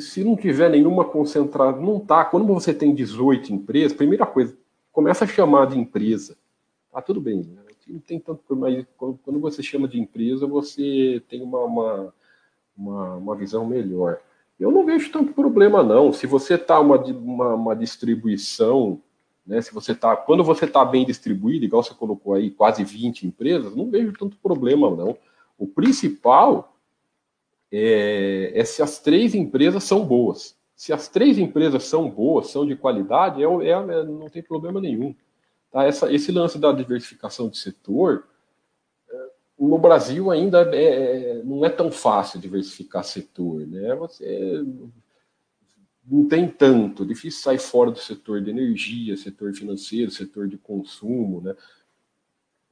se 0.00 0.24
não 0.24 0.36
tiver 0.36 0.70
nenhuma 0.70 1.04
concentrada, 1.04 1.80
não 1.80 2.00
tá. 2.00 2.24
Quando 2.24 2.46
você 2.46 2.72
tem 2.72 2.94
18 2.94 3.52
empresas, 3.52 3.96
primeira 3.96 4.26
coisa, 4.26 4.56
começa 4.92 5.24
a 5.24 5.28
chamar 5.28 5.66
de 5.66 5.78
empresa. 5.78 6.36
Tá 6.92 7.00
tudo 7.00 7.20
bem, 7.20 7.38
né? 7.38 7.62
não 7.92 8.00
tem 8.00 8.18
tanto 8.18 8.42
mas 8.56 8.86
quando 8.96 9.40
você 9.40 9.62
chama 9.62 9.88
de 9.88 10.00
empresa, 10.00 10.46
você 10.46 11.22
tem 11.28 11.42
uma, 11.42 11.60
uma, 11.60 12.14
uma, 12.76 13.16
uma 13.16 13.36
visão 13.36 13.66
melhor. 13.66 14.20
Eu 14.58 14.70
não 14.70 14.84
vejo 14.84 15.10
tanto 15.10 15.32
problema, 15.32 15.82
não. 15.82 16.12
Se 16.12 16.26
você 16.26 16.54
está 16.54 16.78
uma, 16.78 16.96
uma, 16.96 17.54
uma, 17.54 17.76
distribuição, 17.76 19.00
né? 19.46 19.60
Se 19.60 19.72
você 19.72 19.94
tá. 19.94 20.14
Quando 20.14 20.44
você 20.44 20.66
está 20.66 20.84
bem 20.84 21.04
distribuído, 21.04 21.64
igual 21.64 21.82
você 21.82 21.94
colocou 21.94 22.34
aí, 22.34 22.50
quase 22.50 22.84
20 22.84 23.26
empresas, 23.26 23.74
não 23.74 23.90
vejo 23.90 24.12
tanto 24.12 24.36
problema, 24.36 24.90
não. 24.94 25.16
O 25.58 25.66
principal 25.66 26.69
é, 27.72 28.52
é 28.54 28.64
se 28.64 28.82
as 28.82 28.98
três 28.98 29.34
empresas 29.34 29.84
são 29.84 30.04
boas. 30.04 30.58
Se 30.74 30.92
as 30.92 31.08
três 31.08 31.38
empresas 31.38 31.84
são 31.84 32.08
boas, 32.08 32.48
são 32.48 32.66
de 32.66 32.74
qualidade, 32.74 33.42
é, 33.42 33.46
é, 33.46 33.70
é 33.70 34.04
não 34.04 34.28
tem 34.28 34.42
problema 34.42 34.80
nenhum. 34.80 35.14
Tá? 35.70 35.84
Essa, 35.84 36.12
esse 36.12 36.32
lance 36.32 36.58
da 36.58 36.72
diversificação 36.72 37.48
de 37.48 37.58
setor, 37.58 38.26
é, 39.10 39.26
no 39.58 39.78
Brasil 39.78 40.30
ainda 40.30 40.62
é, 40.74 40.84
é, 41.38 41.42
não 41.44 41.64
é 41.64 41.68
tão 41.68 41.92
fácil 41.92 42.40
diversificar 42.40 43.04
setor. 43.04 43.66
Né? 43.66 43.94
Você 43.94 44.64
não 46.10 46.26
tem 46.26 46.48
tanto, 46.48 47.04
difícil 47.06 47.40
sair 47.40 47.58
fora 47.58 47.90
do 47.90 47.98
setor 47.98 48.40
de 48.40 48.50
energia, 48.50 49.16
setor 49.16 49.52
financeiro, 49.52 50.10
setor 50.10 50.48
de 50.48 50.56
consumo. 50.56 51.40
Né? 51.40 51.54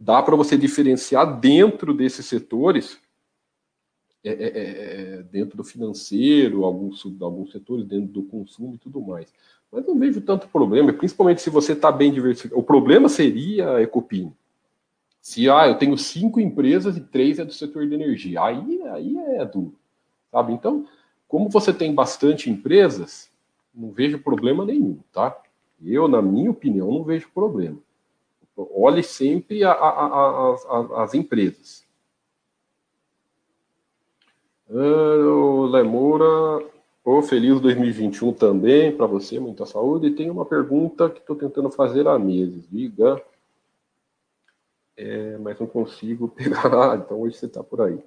Dá 0.01 0.23
para 0.23 0.35
você 0.35 0.57
diferenciar 0.57 1.39
dentro 1.39 1.95
desses 1.95 2.27
setores 2.27 2.99
é, 4.29 4.33
é, 4.33 4.49
é, 4.49 5.15
é, 5.19 5.23
dentro 5.23 5.57
do 5.57 5.65
financeiro, 5.65 6.65
alguns, 6.65 7.05
alguns 7.21 7.53
setores 7.53 7.87
dentro 7.87 8.09
do 8.09 8.23
consumo 8.23 8.75
e 8.75 8.79
tudo 8.79 9.01
mais. 9.01 9.33
Mas 9.71 9.87
não 9.87 9.99
vejo 9.99 10.21
tanto 10.21 10.49
problema, 10.49 10.93
principalmente 10.93 11.43
se 11.43 11.51
você 11.51 11.73
está 11.73 11.91
bem 11.93 12.13
diversificado. 12.13 12.61
O 12.61 12.63
problema 12.63 13.09
seria 13.09 13.77
a 13.77 13.83
Ecopim. 13.83 14.33
Se 15.21 15.49
ah, 15.49 15.67
eu 15.67 15.77
tenho 15.77 15.97
cinco 15.99 16.41
empresas 16.41 16.97
e 16.97 17.01
três 17.01 17.39
é 17.39 17.45
do 17.45 17.53
setor 17.53 17.87
de 17.87 17.95
energia, 17.95 18.43
aí, 18.43 18.83
aí 18.89 19.17
é 19.37 19.45
duro. 19.45 19.75
Sabe? 20.31 20.53
Então, 20.53 20.87
como 21.27 21.49
você 21.49 21.73
tem 21.73 21.95
bastante 21.95 22.51
empresas, 22.51 23.31
não 23.75 23.91
vejo 23.91 24.19
problema 24.19 24.65
nenhum, 24.65 24.99
tá? 25.13 25.37
Eu, 25.85 26.09
na 26.09 26.21
minha 26.21 26.51
opinião, 26.51 26.91
não 26.91 27.05
vejo 27.05 27.31
problema. 27.33 27.79
Olhe 28.57 29.03
sempre 29.03 29.63
a, 29.63 29.71
a, 29.73 30.55
a, 30.55 31.05
as 31.05 31.15
empresas. 31.15 31.88
Ano 34.71 35.65
Lemura, 35.65 36.63
o 37.03 37.23
feliz 37.23 37.59
2021 37.59 38.35
também 38.35 38.95
para 38.95 39.07
você, 39.07 39.41
muita 39.41 39.65
saúde. 39.65 40.09
E 40.09 40.15
tem 40.15 40.29
uma 40.29 40.45
pergunta 40.45 41.09
que 41.09 41.21
estou 41.21 41.35
tentando 41.35 41.71
fazer 41.71 42.07
há 42.07 42.19
meses. 42.19 42.69
Diga. 42.71 43.23
É, 44.95 45.39
mas 45.39 45.59
não 45.59 45.67
consigo 45.67 46.29
pegar. 46.37 46.67
Ah, 46.75 46.97
então 46.97 47.23
hoje 47.23 47.39
você 47.39 47.47
está 47.47 47.65
por 47.65 47.81
aí. 47.81 47.99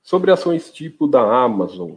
Sobre 0.00 0.30
ações 0.30 0.70
tipo 0.70 1.08
da 1.08 1.20
Amazon. 1.20 1.94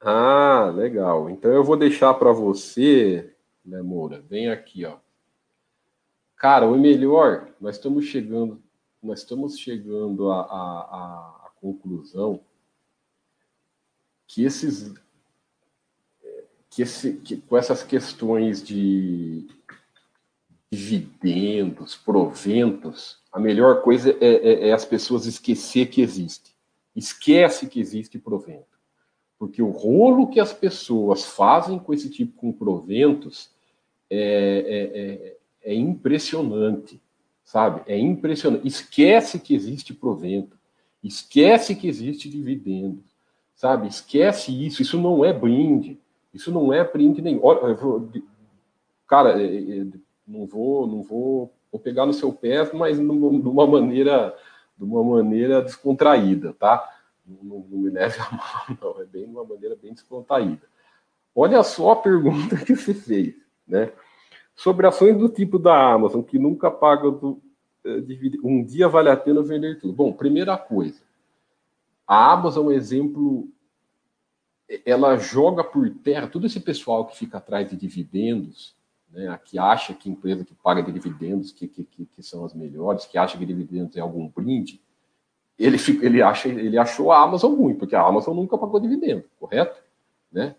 Ah, 0.00 0.72
legal. 0.72 1.28
Então 1.28 1.50
eu 1.50 1.64
vou 1.64 1.76
deixar 1.76 2.14
para 2.14 2.30
você, 2.30 3.34
Lemura. 3.66 4.22
Vem 4.28 4.50
aqui, 4.50 4.84
ó. 4.84 4.98
Cara, 6.36 6.68
o 6.68 6.78
melhor, 6.78 7.48
nós 7.60 7.74
estamos 7.74 8.04
chegando, 8.04 8.62
nós 9.02 9.18
estamos 9.18 9.58
chegando 9.58 10.30
à 10.30 11.50
conclusão 11.60 12.40
que 14.28 14.44
esses 14.44 14.94
que, 16.70 16.82
esse, 16.82 17.14
que 17.14 17.38
com 17.38 17.56
essas 17.56 17.82
questões 17.82 18.62
de 18.62 19.48
dividendos, 20.70 21.96
proventos, 21.96 23.18
a 23.32 23.40
melhor 23.40 23.82
coisa 23.82 24.10
é, 24.10 24.16
é, 24.20 24.68
é, 24.68 24.72
as 24.72 24.84
pessoas 24.84 25.24
esquecer 25.24 25.88
que 25.88 26.02
existe. 26.02 26.54
Esquece 26.94 27.66
que 27.66 27.80
existe 27.80 28.18
provento. 28.18 28.78
Porque 29.38 29.62
o 29.62 29.70
rolo 29.70 30.28
que 30.28 30.38
as 30.38 30.52
pessoas 30.52 31.24
fazem 31.24 31.78
com 31.78 31.94
esse 31.94 32.10
tipo 32.10 32.46
de 32.46 32.52
proventos 32.52 33.50
é, 34.10 35.36
é, 35.64 35.70
é, 35.70 35.72
é 35.72 35.74
impressionante, 35.74 37.00
sabe? 37.42 37.82
É 37.86 37.96
impressionante. 37.96 38.68
Esquece 38.68 39.38
que 39.38 39.54
existe 39.54 39.94
provento. 39.94 40.58
Esquece 41.02 41.74
que 41.74 41.88
existe 41.88 42.28
dividendo 42.28 43.02
sabe? 43.58 43.88
Esquece 43.88 44.52
isso, 44.66 44.80
isso 44.80 44.98
não 44.98 45.24
é 45.24 45.32
brinde, 45.32 46.00
isso 46.32 46.50
não 46.50 46.72
é 46.72 46.82
brinde 46.84 47.20
nenhum. 47.20 47.42
Cara, 49.06 49.42
é, 49.42 49.80
é, 49.80 49.86
não 50.26 50.46
vou, 50.46 50.86
não 50.86 51.02
vou, 51.02 51.52
vou 51.70 51.80
pegar 51.80 52.06
no 52.06 52.14
seu 52.14 52.32
pé, 52.32 52.72
mas 52.72 52.98
de 52.98 53.04
uma 53.04 53.66
maneira, 53.66 54.34
de 54.78 54.84
uma 54.84 55.02
maneira 55.02 55.60
descontraída, 55.60 56.54
tá? 56.54 56.88
Não, 57.26 57.66
não 57.68 57.78
me 57.78 57.90
leve 57.90 58.18
a 58.20 58.30
mal, 58.30 58.78
não, 58.80 59.02
é 59.02 59.04
bem 59.04 59.24
de 59.24 59.30
uma 59.30 59.44
maneira 59.44 59.76
bem 59.76 59.92
descontraída. 59.92 60.62
Olha 61.34 61.62
só 61.64 61.90
a 61.90 61.96
pergunta 61.96 62.56
que 62.56 62.76
você 62.76 62.94
fez, 62.94 63.34
né? 63.66 63.92
Sobre 64.54 64.86
ações 64.86 65.18
do 65.18 65.28
tipo 65.28 65.58
da 65.58 65.92
Amazon, 65.92 66.22
que 66.22 66.38
nunca 66.38 66.70
paga 66.70 67.10
do, 67.10 67.40
eh, 67.84 68.02
um 68.42 68.64
dia 68.64 68.88
vale 68.88 69.08
a 69.08 69.16
pena 69.16 69.42
vender 69.42 69.78
tudo. 69.80 69.92
Bom, 69.92 70.12
primeira 70.12 70.56
coisa, 70.56 71.00
a 72.08 72.32
Amazon 72.32 72.64
é 72.64 72.68
um 72.68 72.72
exemplo, 72.72 73.46
ela 74.86 75.18
joga 75.18 75.62
por 75.62 75.90
terra 75.96 76.26
todo 76.26 76.46
esse 76.46 76.58
pessoal 76.58 77.04
que 77.04 77.18
fica 77.18 77.36
atrás 77.36 77.68
de 77.68 77.76
dividendos, 77.76 78.74
né, 79.10 79.38
que 79.44 79.58
acha 79.58 79.92
que 79.92 80.08
empresa 80.08 80.42
que 80.42 80.54
paga 80.54 80.90
dividendos 80.90 81.52
que, 81.52 81.68
que, 81.68 81.84
que, 81.84 82.22
são 82.22 82.46
as 82.46 82.54
melhores, 82.54 83.04
que 83.04 83.18
acha 83.18 83.36
que 83.36 83.44
dividendos 83.44 83.94
é 83.94 84.00
algum 84.00 84.26
brinde, 84.26 84.80
ele, 85.58 85.76
fica, 85.76 86.06
ele, 86.06 86.22
acha, 86.22 86.48
ele 86.48 86.78
achou 86.78 87.12
a 87.12 87.22
Amazon 87.22 87.54
ruim, 87.54 87.74
porque 87.74 87.94
a 87.94 88.02
Amazon 88.02 88.34
nunca 88.34 88.56
pagou 88.56 88.80
dividendo, 88.80 89.24
correto? 89.38 89.82
Né? 90.32 90.56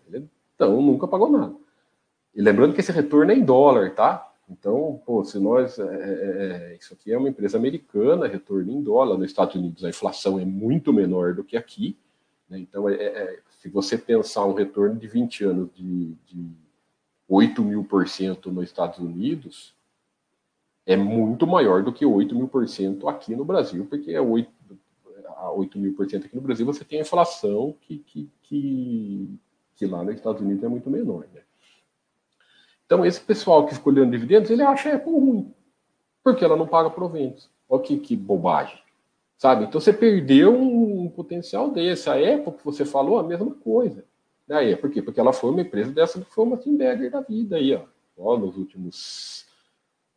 Então, 0.54 0.80
nunca 0.80 1.08
pagou 1.08 1.30
nada. 1.30 1.56
E 2.32 2.40
lembrando 2.40 2.74
que 2.74 2.80
esse 2.80 2.92
retorno 2.92 3.32
é 3.32 3.34
em 3.34 3.44
dólar, 3.44 3.94
tá? 3.94 4.29
Então, 4.50 5.00
pô, 5.06 5.24
se 5.24 5.38
nós. 5.38 5.78
É, 5.78 5.84
é, 5.84 6.72
é, 6.72 6.76
isso 6.76 6.92
aqui 6.92 7.12
é 7.12 7.16
uma 7.16 7.28
empresa 7.28 7.56
americana, 7.56 8.26
retorno 8.26 8.72
em 8.72 8.82
dólar. 8.82 9.16
Nos 9.16 9.30
Estados 9.30 9.54
Unidos 9.54 9.84
a 9.84 9.88
inflação 9.88 10.38
é 10.40 10.44
muito 10.44 10.92
menor 10.92 11.34
do 11.34 11.44
que 11.44 11.56
aqui. 11.56 11.96
Né? 12.48 12.58
Então, 12.58 12.88
é, 12.88 12.94
é, 12.94 13.40
se 13.60 13.68
você 13.68 13.96
pensar 13.96 14.44
um 14.46 14.54
retorno 14.54 14.96
de 14.96 15.06
20 15.06 15.44
anos 15.44 15.68
de, 15.74 16.14
de 16.26 16.50
8 17.28 17.62
mil 17.62 17.84
por 17.84 18.08
cento 18.08 18.50
nos 18.50 18.64
Estados 18.64 18.98
Unidos, 18.98 19.72
é 20.84 20.96
muito 20.96 21.46
maior 21.46 21.84
do 21.84 21.92
que 21.92 22.04
8 22.04 22.34
mil 22.34 22.48
por 22.48 22.66
cento 22.68 23.08
aqui 23.08 23.36
no 23.36 23.44
Brasil, 23.44 23.86
porque 23.88 24.10
é 24.10 24.20
8, 24.20 24.50
a 25.36 25.52
8 25.52 25.78
mil 25.78 25.94
por 25.94 26.10
cento 26.10 26.26
aqui 26.26 26.34
no 26.34 26.42
Brasil 26.42 26.66
você 26.66 26.84
tem 26.84 26.98
a 26.98 27.02
inflação 27.02 27.76
que, 27.82 27.98
que, 27.98 28.28
que, 28.42 29.38
que 29.76 29.86
lá 29.86 30.02
nos 30.02 30.16
Estados 30.16 30.42
Unidos 30.42 30.64
é 30.64 30.68
muito 30.68 30.90
menor. 30.90 31.28
Né? 31.32 31.42
Então, 32.90 33.06
esse 33.06 33.20
pessoal 33.20 33.64
que 33.64 33.72
escolhendo 33.72 34.10
dividendos, 34.10 34.50
ele 34.50 34.62
acha 34.62 34.90
a 34.90 34.96
Apple 34.96 35.12
ruim, 35.12 35.54
porque 36.24 36.44
ela 36.44 36.56
não 36.56 36.66
paga 36.66 36.90
proventos. 36.90 37.48
Olha 37.68 37.80
que, 37.80 37.96
que 37.96 38.16
bobagem. 38.16 38.82
Sabe? 39.38 39.66
Então, 39.66 39.80
você 39.80 39.92
perdeu 39.92 40.52
um, 40.52 41.04
um, 41.04 41.08
potencial 41.08 41.70
desse. 41.70 42.10
A 42.10 42.14
Apple, 42.14 42.52
que 42.52 42.64
você 42.64 42.84
falou, 42.84 43.20
a 43.20 43.22
mesma 43.22 43.54
coisa. 43.54 44.04
Aí, 44.50 44.74
por 44.74 44.90
quê? 44.90 45.00
Porque 45.00 45.20
ela 45.20 45.32
foi 45.32 45.50
uma 45.50 45.60
empresa 45.60 45.92
dessa 45.92 46.20
que 46.20 46.34
foi 46.34 46.44
uma 46.44 46.56
Timberger 46.56 47.12
da 47.12 47.20
vida 47.20 47.54
aí, 47.54 47.72
ó. 47.76 47.84
ó 48.16 48.36
nos 48.36 48.56
últimos 48.56 49.46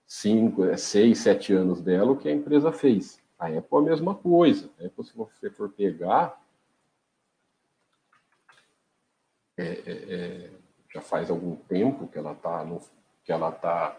cinco, 0.07 0.65
é, 0.65 0.75
seis, 0.75 1.19
sete 1.19 1.53
anos 1.53 1.79
dela, 1.79 2.11
o 2.11 2.17
que 2.17 2.27
a 2.27 2.33
empresa 2.33 2.71
fez. 2.71 3.21
A 3.37 3.49
Apple 3.49 3.67
é 3.71 3.77
a 3.77 3.81
mesma 3.81 4.15
coisa. 4.15 4.71
A 4.81 4.87
Apple, 4.87 5.05
se 5.05 5.15
você 5.15 5.47
for 5.51 5.69
pegar, 5.69 6.43
é, 9.55 9.63
é, 9.63 9.91
é 10.15 10.62
já 10.93 11.01
faz 11.01 11.29
algum 11.29 11.55
tempo 11.55 12.07
que 12.07 12.17
ela 12.17 12.33
está 12.33 12.65
que 13.23 13.31
ela 13.31 13.51
tá 13.51 13.97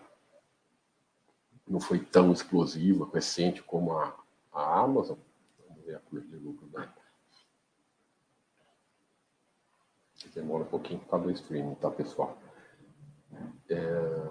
não 1.67 1.81
foi 1.81 1.99
tão 1.99 2.31
explosiva, 2.31 3.09
recente 3.13 3.63
como 3.63 3.93
a, 3.93 4.15
a 4.53 4.81
Amazon. 4.81 5.17
Vamos 5.67 5.85
ver 5.85 5.97
a 5.97 5.99
curva 5.99 6.27
de 6.27 6.37
lucro 6.37 6.67
dela. 6.69 6.93
Demora 10.35 10.65
um 10.65 10.67
pouquinho 10.67 11.01
por 11.01 11.09
causa 11.09 11.27
do 11.27 11.33
streaming, 11.33 11.75
tá, 11.77 11.91
pessoal? 11.91 12.37
É, 13.69 14.31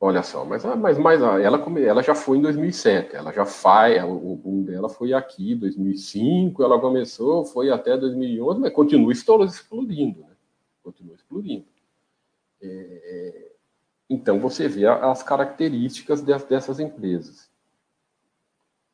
olha 0.00 0.22
só, 0.22 0.44
mas, 0.44 0.64
ah, 0.64 0.74
mas, 0.74 0.96
mas 0.98 1.22
ah, 1.22 1.40
ela, 1.40 1.58
ela 1.80 2.02
já 2.02 2.14
foi 2.14 2.38
em 2.38 2.42
2007, 2.42 3.14
ela 3.14 3.32
já 3.32 3.44
faz, 3.44 4.02
o 4.04 4.36
boom 4.36 4.62
dela 4.62 4.88
foi 4.88 5.12
aqui, 5.12 5.54
2005, 5.54 6.62
ela 6.62 6.80
começou, 6.80 7.44
foi 7.44 7.70
até 7.70 7.96
2011, 7.96 8.60
mas 8.60 8.72
continua 8.72 9.12
explodindo, 9.12 10.20
né? 10.20 10.25
Continua 10.86 11.16
explodindo. 11.16 11.64
É, 12.62 12.66
é, 12.68 13.52
então, 14.08 14.38
você 14.38 14.68
vê 14.68 14.86
as 14.86 15.20
características 15.20 16.22
dessas 16.22 16.78
empresas. 16.78 17.50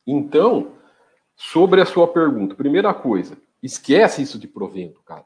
Então, 0.07 0.71
sobre 1.35 1.81
a 1.81 1.85
sua 1.85 2.07
pergunta, 2.07 2.55
primeira 2.55 2.91
coisa, 2.95 3.37
esquece 3.61 4.23
isso 4.23 4.39
de 4.39 4.47
provento, 4.47 5.01
cara. 5.01 5.25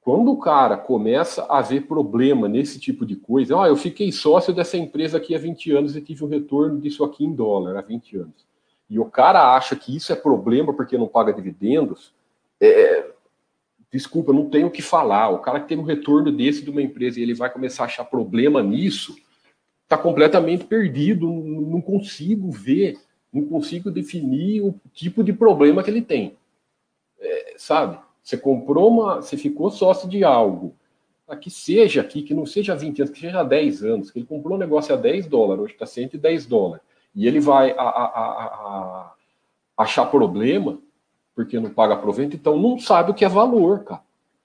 Quando 0.00 0.32
o 0.32 0.40
cara 0.40 0.76
começa 0.76 1.46
a 1.48 1.62
ver 1.62 1.86
problema 1.86 2.48
nesse 2.48 2.80
tipo 2.80 3.06
de 3.06 3.14
coisa, 3.14 3.62
ah, 3.62 3.68
eu 3.68 3.76
fiquei 3.76 4.10
sócio 4.10 4.52
dessa 4.52 4.76
empresa 4.76 5.18
aqui 5.18 5.36
há 5.36 5.38
20 5.38 5.70
anos 5.70 5.94
e 5.94 6.00
tive 6.00 6.24
um 6.24 6.28
retorno 6.28 6.80
disso 6.80 7.04
aqui 7.04 7.24
em 7.24 7.32
dólar 7.32 7.76
há 7.76 7.80
20 7.80 8.16
anos. 8.16 8.44
E 8.90 8.98
o 8.98 9.04
cara 9.04 9.54
acha 9.54 9.76
que 9.76 9.94
isso 9.94 10.12
é 10.12 10.16
problema 10.16 10.74
porque 10.74 10.98
não 10.98 11.06
paga 11.06 11.32
dividendos, 11.32 12.12
é, 12.60 13.14
desculpa, 13.92 14.32
não 14.32 14.48
tenho 14.48 14.66
o 14.66 14.70
que 14.70 14.82
falar. 14.82 15.30
O 15.30 15.38
cara 15.38 15.60
que 15.60 15.68
tem 15.68 15.78
um 15.78 15.82
retorno 15.82 16.32
desse 16.32 16.62
de 16.62 16.70
uma 16.70 16.82
empresa 16.82 17.18
e 17.18 17.22
ele 17.22 17.34
vai 17.34 17.50
começar 17.50 17.84
a 17.84 17.86
achar 17.86 18.04
problema 18.04 18.62
nisso, 18.62 19.16
está 19.84 19.96
completamente 19.96 20.64
perdido, 20.64 21.28
não 21.28 21.80
consigo 21.80 22.50
ver, 22.50 22.98
não 23.32 23.46
consigo 23.46 23.90
definir 23.90 24.62
o 24.62 24.74
tipo 24.92 25.22
de 25.22 25.32
problema 25.32 25.82
que 25.82 25.90
ele 25.90 26.02
tem. 26.02 26.36
É, 27.20 27.54
sabe? 27.56 27.98
Você 28.22 28.36
comprou 28.36 28.90
uma. 28.90 29.16
Você 29.16 29.36
ficou 29.36 29.70
sócio 29.70 30.08
de 30.08 30.24
algo. 30.24 30.74
Que 31.40 31.50
seja 31.50 32.02
aqui, 32.02 32.22
que 32.22 32.34
não 32.34 32.46
seja 32.46 32.74
20 32.74 33.02
anos, 33.02 33.12
que 33.12 33.20
seja 33.20 33.42
10 33.42 33.82
anos, 33.82 34.10
que 34.12 34.18
ele 34.20 34.26
comprou 34.26 34.56
um 34.56 34.60
negócio 34.60 34.94
a 34.94 34.98
10 34.98 35.26
dólares, 35.26 35.64
hoje 35.64 35.72
está 35.72 35.84
110 35.84 36.46
dólares, 36.46 36.84
e 37.12 37.26
ele 37.26 37.40
vai 37.40 37.72
a, 37.72 37.82
a, 37.82 38.04
a, 38.04 39.14
achar 39.76 40.06
problema 40.06 40.78
porque 41.36 41.60
não 41.60 41.68
paga 41.68 41.98
provento, 41.98 42.34
então 42.34 42.58
não 42.58 42.78
sabe 42.78 43.10
o 43.10 43.14
que 43.14 43.24
é 43.24 43.28
valor, 43.28 43.84
cara. 43.84 44.00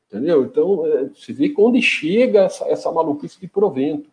Entendeu? 0.10 0.44
Então, 0.44 0.86
é, 0.86 1.06
você 1.06 1.32
vê 1.32 1.54
onde 1.58 1.82
chega 1.82 2.42
essa, 2.42 2.66
essa 2.66 2.92
maluquice 2.92 3.40
de 3.40 3.48
provento. 3.48 4.10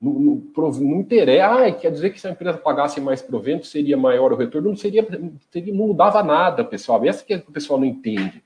Não, 0.00 0.14
não, 0.14 0.42
não 0.56 1.06
ah, 1.44 1.70
quer 1.72 1.92
dizer 1.92 2.08
que 2.08 2.18
se 2.18 2.26
a 2.26 2.30
empresa 2.30 2.56
pagasse 2.56 3.02
mais 3.02 3.20
provento, 3.20 3.66
seria 3.66 3.98
maior 3.98 4.32
o 4.32 4.36
retorno, 4.36 4.70
não 4.70 4.76
seria, 4.76 5.06
seria 5.50 5.74
não 5.74 5.88
mudava 5.88 6.22
nada, 6.22 6.64
pessoal. 6.64 7.04
Essa 7.04 7.22
que 7.22 7.34
o 7.34 7.52
pessoal 7.52 7.78
não 7.78 7.86
entende. 7.86 8.42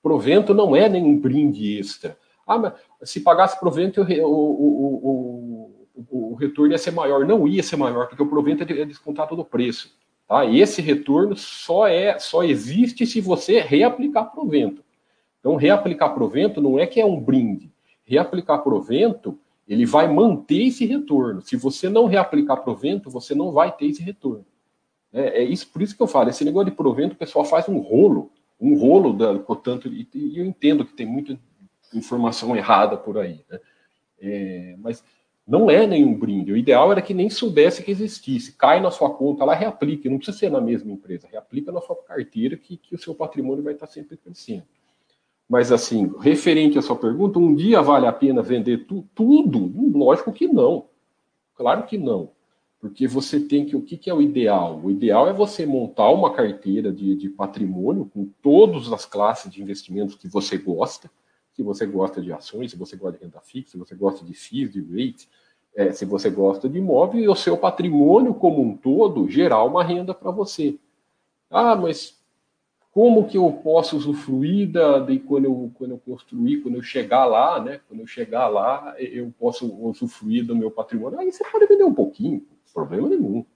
Provento 0.00 0.54
não 0.54 0.76
é 0.76 0.88
nenhum 0.88 1.18
brinde 1.18 1.80
extra. 1.80 2.16
Ah, 2.46 2.56
mas 2.56 2.74
se 3.02 3.18
pagasse 3.18 3.58
provento, 3.58 4.00
o, 4.00 4.04
o, 4.04 5.70
o, 6.12 6.30
o, 6.30 6.34
retorno 6.36 6.70
ia 6.70 6.78
ser 6.78 6.92
maior. 6.92 7.26
Não 7.26 7.48
ia 7.48 7.64
ser 7.64 7.74
maior, 7.74 8.06
porque 8.06 8.22
o 8.22 8.28
provento 8.28 8.62
é, 8.62 8.82
é 8.82 8.84
descontado 8.84 9.34
do 9.34 9.44
preço. 9.44 9.92
Tá? 10.28 10.44
E 10.44 10.60
esse 10.60 10.82
retorno 10.82 11.36
só 11.36 11.86
é 11.86 12.18
só 12.18 12.42
existe 12.42 13.06
se 13.06 13.20
você 13.20 13.60
reaplicar 13.60 14.32
provento. 14.32 14.84
Então, 15.40 15.56
reaplicar 15.56 16.14
provento 16.14 16.60
não 16.60 16.78
é 16.78 16.86
que 16.86 17.00
é 17.00 17.06
um 17.06 17.20
brinde. 17.20 17.70
Reaplicar 18.04 18.62
provento, 18.62 19.38
ele 19.66 19.86
vai 19.86 20.12
manter 20.12 20.66
esse 20.66 20.84
retorno. 20.84 21.40
Se 21.42 21.56
você 21.56 21.88
não 21.88 22.06
reaplicar 22.06 22.62
provento, 22.62 23.10
você 23.10 23.34
não 23.34 23.52
vai 23.52 23.70
ter 23.70 23.86
esse 23.86 24.02
retorno. 24.02 24.44
É, 25.12 25.42
é 25.42 25.44
isso, 25.44 25.68
por 25.72 25.82
isso 25.82 25.96
que 25.96 26.02
eu 26.02 26.06
falo, 26.06 26.28
esse 26.28 26.44
negócio 26.44 26.70
de 26.70 26.76
provento, 26.76 27.12
o 27.12 27.18
pessoal 27.18 27.44
faz 27.44 27.68
um 27.68 27.78
rolo 27.78 28.30
um 28.60 28.78
rolo, 28.78 29.12
da, 29.12 29.38
portanto, 29.38 29.88
e, 29.88 30.08
e, 30.14 30.38
eu 30.38 30.44
entendo 30.44 30.84
que 30.84 30.94
tem 30.94 31.06
muita 31.06 31.38
informação 31.94 32.56
errada 32.56 32.96
por 32.96 33.18
aí, 33.18 33.44
né? 33.50 33.60
É, 34.18 34.76
mas 34.78 35.04
não 35.46 35.70
é 35.70 35.86
nenhum 35.86 36.12
brinde. 36.18 36.52
O 36.52 36.56
ideal 36.56 36.90
era 36.90 37.00
que 37.00 37.14
nem 37.14 37.30
soubesse 37.30 37.82
que 37.82 37.90
existisse. 37.90 38.52
Cai 38.52 38.80
na 38.80 38.90
sua 38.90 39.10
conta, 39.10 39.44
lá 39.44 39.54
reaplique. 39.54 40.08
Não 40.08 40.16
precisa 40.16 40.36
ser 40.36 40.50
na 40.50 40.60
mesma 40.60 40.90
empresa. 40.90 41.28
Reaplica 41.30 41.70
na 41.70 41.80
sua 41.80 41.94
carteira 41.94 42.56
que, 42.56 42.76
que 42.76 42.94
o 42.94 42.98
seu 42.98 43.14
patrimônio 43.14 43.62
vai 43.62 43.74
estar 43.74 43.86
sempre 43.86 44.16
crescendo. 44.16 44.64
Mas, 45.48 45.70
assim, 45.70 46.12
referente 46.18 46.76
à 46.76 46.82
sua 46.82 46.96
pergunta, 46.96 47.38
um 47.38 47.54
dia 47.54 47.80
vale 47.80 48.06
a 48.06 48.12
pena 48.12 48.42
vender 48.42 48.86
tu, 48.86 49.06
tudo? 49.14 49.72
Lógico 49.96 50.32
que 50.32 50.48
não. 50.48 50.86
Claro 51.54 51.84
que 51.84 51.96
não. 51.96 52.30
Porque 52.80 53.06
você 53.06 53.38
tem 53.38 53.64
que. 53.64 53.76
O 53.76 53.82
que, 53.82 53.96
que 53.96 54.10
é 54.10 54.14
o 54.14 54.20
ideal? 54.20 54.80
O 54.82 54.90
ideal 54.90 55.28
é 55.28 55.32
você 55.32 55.64
montar 55.64 56.10
uma 56.10 56.32
carteira 56.34 56.92
de, 56.92 57.14
de 57.14 57.28
patrimônio 57.28 58.10
com 58.12 58.28
todas 58.42 58.92
as 58.92 59.06
classes 59.06 59.50
de 59.50 59.62
investimentos 59.62 60.16
que 60.16 60.26
você 60.26 60.58
gosta. 60.58 61.08
Se 61.56 61.62
você 61.62 61.86
gosta 61.86 62.20
de 62.20 62.30
ações, 62.34 62.70
se 62.70 62.76
você 62.76 62.96
gosta 62.96 63.16
de 63.16 63.24
renda 63.24 63.40
fixa, 63.40 63.70
se 63.70 63.78
você 63.78 63.94
gosta 63.94 64.22
de 64.22 64.34
FIIs, 64.34 64.70
de 64.74 64.82
REITs, 64.82 65.26
é, 65.74 65.90
se 65.90 66.04
você 66.04 66.28
gosta 66.28 66.68
de 66.68 66.76
imóvel, 66.76 67.18
e 67.18 67.28
o 67.28 67.34
seu 67.34 67.56
patrimônio 67.56 68.34
como 68.34 68.60
um 68.60 68.76
todo 68.76 69.26
gerar 69.26 69.64
uma 69.64 69.82
renda 69.82 70.12
para 70.12 70.30
você. 70.30 70.78
Ah, 71.50 71.74
mas 71.74 72.20
como 72.92 73.26
que 73.26 73.38
eu 73.38 73.50
posso 73.50 73.96
usufruir 73.96 74.70
da, 74.70 74.98
de 74.98 75.18
quando 75.18 75.46
eu, 75.46 75.72
quando 75.74 75.92
eu 75.92 75.98
construir, 75.98 76.60
quando 76.60 76.74
eu 76.74 76.82
chegar 76.82 77.24
lá, 77.24 77.58
né? 77.58 77.80
Quando 77.88 78.00
eu 78.00 78.06
chegar 78.06 78.48
lá, 78.48 78.94
eu 78.98 79.32
posso 79.38 79.66
usufruir 79.82 80.44
do 80.44 80.54
meu 80.54 80.70
patrimônio. 80.70 81.18
Aí 81.18 81.32
você 81.32 81.42
pode 81.42 81.66
vender 81.66 81.84
um 81.84 81.94
pouquinho, 81.94 82.46
problema 82.74 83.08
nenhum. 83.08 83.46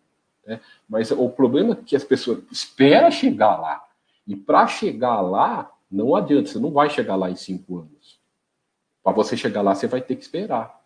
Né? 0.46 0.58
Mas 0.88 1.10
o 1.10 1.28
problema 1.28 1.74
é 1.74 1.84
que 1.84 1.94
as 1.94 2.04
pessoas 2.04 2.38
esperam 2.50 3.10
chegar 3.10 3.60
lá. 3.60 3.84
E 4.26 4.34
para 4.34 4.66
chegar 4.66 5.20
lá, 5.20 5.70
não 5.90 6.14
adianta, 6.14 6.48
você 6.48 6.58
não 6.58 6.70
vai 6.70 6.88
chegar 6.88 7.16
lá 7.16 7.30
em 7.30 7.36
cinco 7.36 7.78
anos. 7.78 8.20
Para 9.02 9.12
você 9.12 9.36
chegar 9.36 9.62
lá, 9.62 9.74
você 9.74 9.86
vai 9.86 10.00
ter 10.00 10.14
que 10.14 10.22
esperar. 10.22 10.80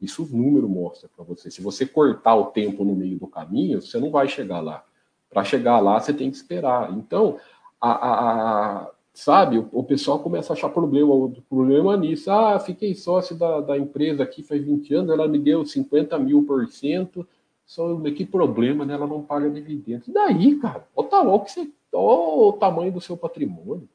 Isso 0.00 0.24
o 0.24 0.26
número 0.26 0.68
mostra 0.68 1.08
para 1.14 1.24
você. 1.24 1.50
Se 1.50 1.62
você 1.62 1.86
cortar 1.86 2.34
o 2.34 2.46
tempo 2.46 2.84
no 2.84 2.94
meio 2.94 3.18
do 3.18 3.26
caminho, 3.26 3.80
você 3.80 3.98
não 3.98 4.10
vai 4.10 4.28
chegar 4.28 4.60
lá. 4.60 4.84
Para 5.30 5.44
chegar 5.44 5.78
lá, 5.80 6.00
você 6.00 6.12
tem 6.12 6.30
que 6.30 6.36
esperar. 6.36 6.92
Então, 6.92 7.38
a, 7.80 7.90
a, 7.90 8.82
a 8.82 8.90
sabe, 9.12 9.58
o, 9.58 9.68
o, 9.72 9.84
pessoal 9.84 10.18
começa 10.18 10.52
a 10.52 10.56
achar 10.56 10.68
problema, 10.68 11.14
o 11.14 11.30
problema 11.48 11.96
nisso. 11.96 12.30
Ah, 12.30 12.58
fiquei 12.58 12.94
sócio 12.94 13.36
da, 13.36 13.60
da 13.60 13.78
empresa 13.78 14.22
aqui 14.22 14.42
faz 14.42 14.64
20 14.64 14.94
anos, 14.94 15.10
ela 15.12 15.28
me 15.28 15.38
deu 15.38 15.64
50 15.64 16.18
mil 16.18 16.44
por 16.44 16.66
cento, 16.68 17.26
só 17.64 17.98
que 18.10 18.26
problema, 18.26 18.84
né? 18.84 18.94
Ela 18.94 19.06
não 19.06 19.22
paga 19.22 19.48
dividendos. 19.48 20.08
E 20.08 20.12
daí, 20.12 20.56
cara? 20.56 20.86
Olha 20.94 21.08
o 21.08 21.46
olha 21.92 22.48
o 22.48 22.52
tamanho 22.54 22.92
do 22.92 23.00
seu 23.00 23.16
patrimônio. 23.16 23.88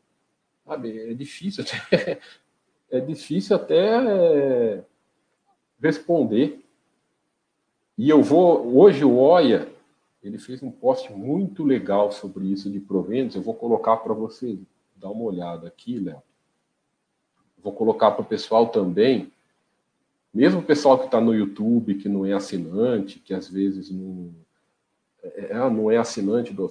Sabe? 0.70 1.10
É 1.10 1.14
difícil 1.16 1.64
até, 1.64 2.20
é 2.92 3.00
difícil 3.00 3.56
até 3.56 4.84
responder. 5.82 6.64
E 7.98 8.08
eu 8.08 8.22
vou. 8.22 8.78
Hoje 8.78 9.04
o 9.04 9.18
Oia 9.18 9.68
ele 10.22 10.38
fez 10.38 10.62
um 10.62 10.70
post 10.70 11.12
muito 11.12 11.64
legal 11.64 12.12
sobre 12.12 12.46
isso 12.46 12.70
de 12.70 12.80
proventos. 12.80 13.36
Eu 13.36 13.42
vou 13.42 13.56
colocar 13.56 13.98
para 13.98 14.14
você 14.14 14.60
dar 14.96 15.10
uma 15.10 15.24
olhada 15.24 15.68
aqui, 15.68 15.98
Léo. 15.98 16.22
Vou 17.58 17.74
colocar 17.74 18.12
para 18.12 18.22
o 18.22 18.26
pessoal 18.26 18.68
também 18.68 19.32
mesmo 20.32 20.60
o 20.60 20.64
pessoal 20.64 21.00
que 21.00 21.06
está 21.06 21.20
no 21.20 21.34
YouTube, 21.34 21.96
que 21.96 22.08
não 22.08 22.24
é 22.24 22.34
assinante, 22.34 23.18
que 23.18 23.34
às 23.34 23.50
vezes 23.50 23.90
não 23.90 24.32
é, 25.24 25.54
é 25.54 25.70
não 25.72 25.90
é 25.90 25.98
assinante 25.98 26.54
do, 26.54 26.70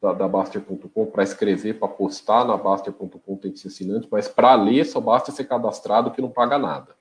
da, 0.00 0.12
da 0.12 0.28
Baster.com 0.28 1.06
para 1.06 1.22
escrever, 1.22 1.78
para 1.78 1.88
postar 1.88 2.44
na 2.44 2.56
Baster.com 2.56 3.36
tem 3.36 3.52
que 3.52 3.58
ser 3.58 3.68
assinante, 3.68 4.08
mas 4.10 4.28
para 4.28 4.54
ler 4.54 4.84
só 4.84 5.00
basta 5.00 5.30
ser 5.30 5.44
cadastrado 5.44 6.10
que 6.10 6.22
não 6.22 6.30
paga 6.30 6.58
nada. 6.58 6.96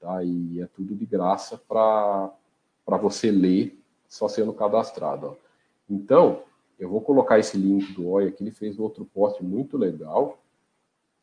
Tá? 0.00 0.22
E 0.22 0.60
é 0.60 0.66
tudo 0.66 0.94
de 0.94 1.04
graça 1.04 1.58
para 1.68 2.30
você 3.00 3.30
ler 3.30 3.78
só 4.08 4.28
sendo 4.28 4.52
cadastrado. 4.52 5.28
Ó. 5.28 5.34
Então, 5.88 6.42
eu 6.78 6.88
vou 6.88 7.00
colocar 7.00 7.38
esse 7.38 7.56
link 7.56 7.92
do 7.92 8.08
Oi 8.08 8.28
aqui, 8.28 8.44
ele 8.44 8.50
fez 8.50 8.78
outro 8.78 9.04
post 9.04 9.42
muito 9.42 9.76
legal 9.76 10.38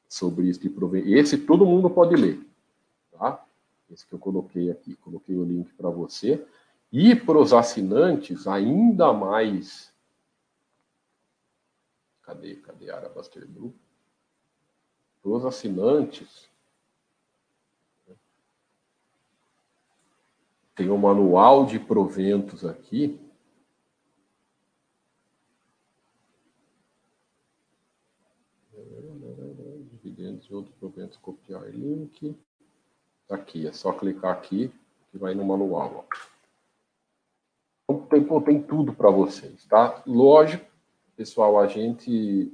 sobre 0.10 0.48
isso 0.48 0.60
de 0.60 0.70
prover. 0.70 1.08
Esse 1.08 1.38
todo 1.38 1.66
mundo 1.66 1.90
pode 1.90 2.16
ler, 2.16 2.40
tá? 3.12 3.44
esse 3.94 4.08
que 4.08 4.14
eu 4.14 4.20
coloquei 4.20 4.72
aqui, 4.72 4.96
coloquei 4.96 5.36
o 5.36 5.44
link 5.44 5.72
para 5.74 5.90
você. 5.90 6.44
E 6.92 7.16
para 7.16 7.38
os 7.38 7.54
assinantes, 7.54 8.48
ainda 8.48 9.14
mais. 9.14 9.93
Cadê? 12.24 12.56
Cadê 12.56 12.90
a 12.90 12.98
Arabaster 12.98 13.48
Group? 13.48 13.76
Para 15.22 15.32
os 15.32 15.46
assinantes, 15.46 16.50
tem 20.76 20.90
o 20.90 20.96
um 20.96 20.98
manual 20.98 21.66
de 21.66 21.80
proventos 21.80 22.66
aqui. 22.66 23.20
Dividendos 29.92 30.46
e 30.48 30.54
outros 30.54 30.76
proventos, 30.76 31.18
copiar 31.18 31.70
link. 31.70 32.36
Tá 33.28 33.36
aqui, 33.36 33.68
é 33.68 33.72
só 33.72 33.94
clicar 33.94 34.34
aqui 34.34 34.74
que 35.12 35.18
vai 35.18 35.34
no 35.36 35.46
manual. 35.46 36.08
Então, 37.84 38.06
tem, 38.08 38.24
pô, 38.24 38.42
tem 38.42 38.62
tudo 38.62 38.94
para 38.94 39.12
vocês, 39.12 39.66
tá? 39.66 40.02
Lógico, 40.06 40.73
pessoal, 41.16 41.59
a 41.59 41.68
gente 41.68 42.51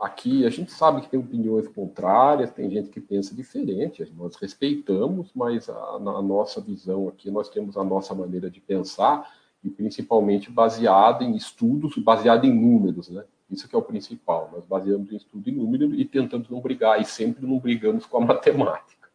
aqui 0.00 0.46
a 0.46 0.50
gente 0.50 0.72
sabe 0.72 1.02
que 1.02 1.10
tem 1.10 1.20
opiniões 1.20 1.68
contrárias, 1.68 2.50
tem 2.50 2.70
gente 2.70 2.88
que 2.88 3.00
pensa 3.00 3.34
diferente, 3.34 4.10
nós 4.16 4.34
respeitamos, 4.36 5.30
mas 5.34 5.68
a, 5.68 5.98
nossa 5.98 6.60
visão 6.60 7.06
aqui 7.08 7.30
nós 7.30 7.50
temos 7.50 7.76
a 7.76 7.84
nossa 7.84 8.14
maneira 8.14 8.50
de 8.50 8.60
pensar 8.60 9.30
e 9.62 9.68
principalmente 9.68 10.50
baseada 10.50 11.22
em 11.22 11.36
estudos, 11.36 11.96
baseada 11.98 12.46
em 12.46 12.54
números, 12.54 13.10
né? 13.10 13.24
Isso 13.50 13.68
que 13.68 13.74
é 13.74 13.78
o 13.78 13.82
principal. 13.82 14.48
Nós 14.52 14.64
baseamos 14.64 15.12
em 15.12 15.16
estudo 15.16 15.48
e 15.50 15.52
número 15.52 15.94
e 15.94 16.04
tentamos 16.04 16.48
não 16.48 16.60
brigar, 16.60 17.00
e 17.00 17.04
sempre 17.04 17.44
não 17.46 17.58
brigamos 17.58 18.06
com 18.06 18.18
a 18.18 18.20
matemática. 18.24 19.10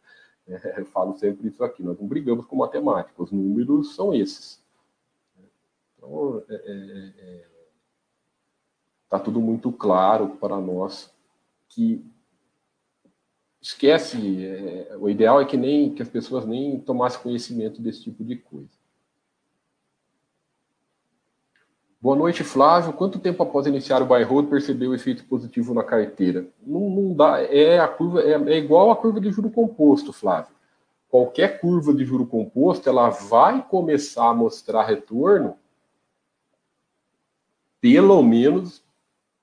É, 0.46 0.80
eu 0.80 0.86
falo 0.86 1.16
sempre 1.16 1.48
isso 1.48 1.64
aqui, 1.64 1.82
nós 1.82 1.98
não 1.98 2.06
brigamos 2.06 2.46
com 2.46 2.54
matemática, 2.54 3.20
os 3.20 3.32
números 3.32 3.96
são 3.96 4.14
esses. 4.14 4.62
Então, 5.96 6.44
é, 6.48 6.54
é, 6.54 7.12
é 7.18 7.55
está 9.06 9.18
tudo 9.18 9.40
muito 9.40 9.72
claro 9.72 10.36
para 10.40 10.60
nós 10.60 11.10
que 11.68 12.04
esquece, 13.60 14.44
é, 14.44 14.96
o 14.98 15.08
ideal 15.08 15.40
é 15.40 15.44
que 15.44 15.56
nem 15.56 15.94
que 15.94 16.02
as 16.02 16.08
pessoas 16.08 16.44
nem 16.44 16.78
tomassem 16.78 17.20
conhecimento 17.20 17.80
desse 17.80 18.02
tipo 18.02 18.22
de 18.22 18.36
coisa. 18.36 18.76
Boa 22.00 22.14
noite, 22.14 22.44
Flávio. 22.44 22.92
Quanto 22.92 23.18
tempo 23.18 23.42
após 23.42 23.66
iniciar 23.66 24.00
o 24.02 24.06
buy 24.06 24.22
hold 24.22 24.48
percebeu 24.48 24.90
o 24.90 24.94
efeito 24.94 25.24
positivo 25.24 25.74
na 25.74 25.82
carteira? 25.82 26.46
Não, 26.64 26.88
não 26.88 27.14
dá, 27.14 27.40
é 27.42 27.80
a 27.80 27.88
curva 27.88 28.22
é, 28.22 28.32
é, 28.32 28.58
igual 28.58 28.90
a 28.90 28.96
curva 28.96 29.20
de 29.20 29.30
juro 29.30 29.50
composto, 29.50 30.12
Flávio. 30.12 30.54
Qualquer 31.08 31.60
curva 31.60 31.94
de 31.94 32.04
juro 32.04 32.26
composto, 32.26 32.88
ela 32.88 33.08
vai 33.08 33.66
começar 33.66 34.28
a 34.28 34.34
mostrar 34.34 34.84
retorno 34.84 35.56
pelo 37.80 38.22
menos 38.22 38.85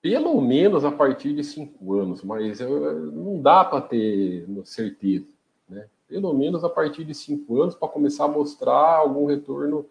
pelo 0.03 0.41
menos 0.41 0.83
a 0.83 0.91
partir 0.91 1.33
de 1.33 1.45
cinco 1.45 1.93
anos, 1.93 2.21
mas 2.23 2.59
eu, 2.59 3.09
não 3.09 3.41
dá 3.41 3.63
para 3.63 3.79
ter 3.79 4.45
certeza, 4.65 5.25
né? 5.67 5.87
Pelo 6.09 6.33
menos 6.33 6.61
a 6.65 6.69
partir 6.69 7.05
de 7.05 7.13
cinco 7.13 7.61
anos 7.61 7.73
para 7.73 7.87
começar 7.87 8.25
a 8.25 8.27
mostrar 8.27 8.97
algum 8.97 9.25
retorno 9.25 9.89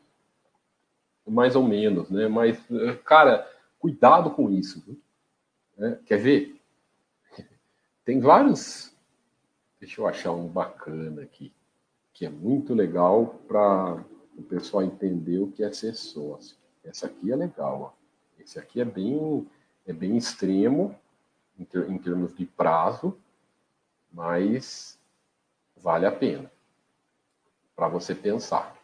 mais 1.27 1.57
ou 1.57 1.63
menos, 1.63 2.11
né? 2.11 2.29
Mas, 2.29 2.63
cara, 3.07 3.51
cuidado 3.79 4.31
com 4.33 4.51
isso. 4.51 4.85
Né? 5.79 5.99
Quer 6.05 6.19
ver? 6.19 6.61
Tem 8.05 8.21
vários. 8.21 8.95
Deixa 9.81 9.99
eu 9.99 10.07
achar 10.07 10.33
um 10.33 10.47
bacana 10.47 11.23
aqui, 11.23 11.55
que 12.13 12.27
é 12.27 12.29
muito 12.29 12.75
legal 12.75 13.41
para 13.49 14.05
o 14.37 14.43
pessoal 14.43 14.83
entender 14.83 15.39
o 15.39 15.51
que 15.51 15.65
é 15.65 15.73
ser 15.73 15.95
sócio. 15.95 16.55
Essa 16.85 17.07
aqui 17.07 17.33
é 17.33 17.37
legal, 17.37 17.97
ó. 17.97 18.03
Esse 18.39 18.59
aqui 18.59 18.79
é 18.79 18.85
bem 18.85 19.47
é 19.87 19.93
bem 19.93 20.17
extremo 20.17 20.99
em, 21.59 21.65
ter, 21.65 21.89
em 21.91 21.99
termos 21.99 22.35
de 22.35 22.47
prazo, 22.47 23.19
mas 24.13 24.99
vale 25.77 26.07
a 26.07 26.13
pena 26.13 26.51
para 27.75 27.89
você 27.89 28.15
pensar. 28.15 28.77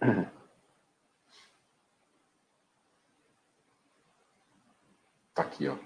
Tá 5.34 5.42
aqui, 5.42 5.68
ó. 5.68 5.76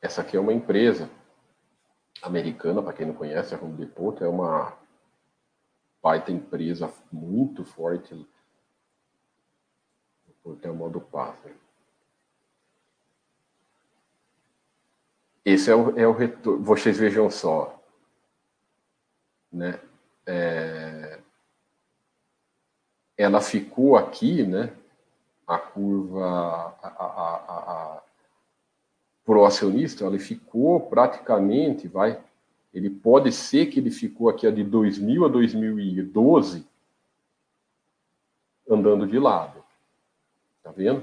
Essa 0.00 0.20
aqui 0.20 0.36
é 0.36 0.40
uma 0.40 0.52
empresa 0.52 1.10
americana, 2.22 2.80
para 2.80 2.92
quem 2.92 3.04
não 3.04 3.14
conhece, 3.14 3.52
a 3.52 3.58
Home 3.58 3.76
Depot 3.76 4.22
é 4.22 4.28
uma 4.28 4.78
baita 6.00 6.30
empresa 6.30 6.92
muito 7.10 7.64
forte 7.64 8.14
é 10.62 10.70
o 10.70 10.74
modo 10.74 11.00
passo. 11.00 11.48
Esse 15.44 15.70
é 15.70 15.74
o, 15.74 15.98
é 15.98 16.06
o 16.06 16.12
retorno. 16.12 16.62
Vocês 16.62 16.98
vejam 16.98 17.30
só. 17.30 17.78
Né? 19.52 19.80
É... 20.26 21.20
Ela 23.16 23.40
ficou 23.40 23.96
aqui, 23.96 24.42
né? 24.46 24.72
A 25.46 25.58
curva 25.58 26.76
a, 26.82 26.88
a, 26.88 27.96
a 27.96 28.02
pro 29.24 29.44
acionista, 29.44 30.04
ela 30.04 30.18
ficou 30.18 30.80
praticamente, 30.88 31.86
vai. 31.86 32.20
Ele 32.74 32.90
pode 32.90 33.30
ser 33.30 33.66
que 33.66 33.78
ele 33.78 33.90
ficou 33.90 34.28
aqui 34.28 34.50
de 34.50 34.64
2000 34.64 35.24
a 35.24 35.28
2012 35.28 36.66
andando 38.68 39.06
de 39.06 39.18
lado. 39.18 39.59
Tá 40.62 40.70
vendo? 40.70 41.02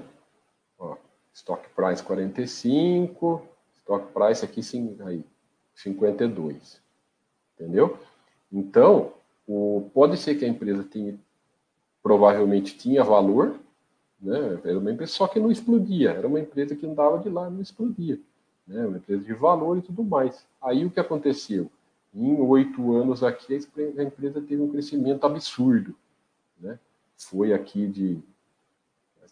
Ó, 0.77 0.95
stock 1.33 1.67
price 1.75 2.03
45, 2.03 3.41
stock 3.79 4.13
price 4.13 4.45
aqui 4.45 4.61
aí, 5.05 5.23
52. 5.75 6.81
Entendeu? 7.55 7.97
Então, 8.51 9.13
o, 9.47 9.89
pode 9.93 10.17
ser 10.17 10.35
que 10.35 10.45
a 10.45 10.47
empresa 10.47 10.83
tenha, 10.83 11.17
provavelmente 12.03 12.77
tinha 12.77 13.03
valor, 13.03 13.59
né? 14.21 14.59
Era 14.63 14.77
uma 14.77 14.91
empresa 14.91 15.11
só 15.11 15.27
que 15.27 15.39
não 15.39 15.51
explodia, 15.51 16.11
era 16.11 16.27
uma 16.27 16.39
empresa 16.39 16.75
que 16.75 16.85
andava 16.85 17.19
de 17.19 17.29
lá, 17.29 17.49
não 17.49 17.61
explodia, 17.61 18.19
né? 18.67 18.85
Uma 18.85 18.97
empresa 18.97 19.23
de 19.23 19.33
valor 19.33 19.77
e 19.77 19.81
tudo 19.81 20.03
mais. 20.03 20.45
Aí 20.61 20.85
o 20.85 20.91
que 20.91 20.99
aconteceu? 20.99 21.69
Em 22.13 22.39
oito 22.39 22.95
anos 22.95 23.23
aqui 23.23 23.59
a 23.97 24.03
empresa 24.03 24.41
teve 24.41 24.61
um 24.61 24.69
crescimento 24.69 25.25
absurdo, 25.25 25.95
né? 26.59 26.79
Foi 27.17 27.53
aqui 27.53 27.87
de 27.87 28.19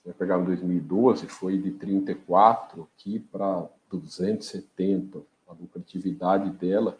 vai 0.05 0.13
pegar 0.13 0.39
em 0.39 0.45
2012, 0.45 1.27
foi 1.27 1.57
de 1.57 1.71
34 1.71 2.87
aqui 2.93 3.19
para 3.19 3.67
270. 3.89 5.21
A 5.47 5.53
lucratividade 5.53 6.49
dela 6.51 6.97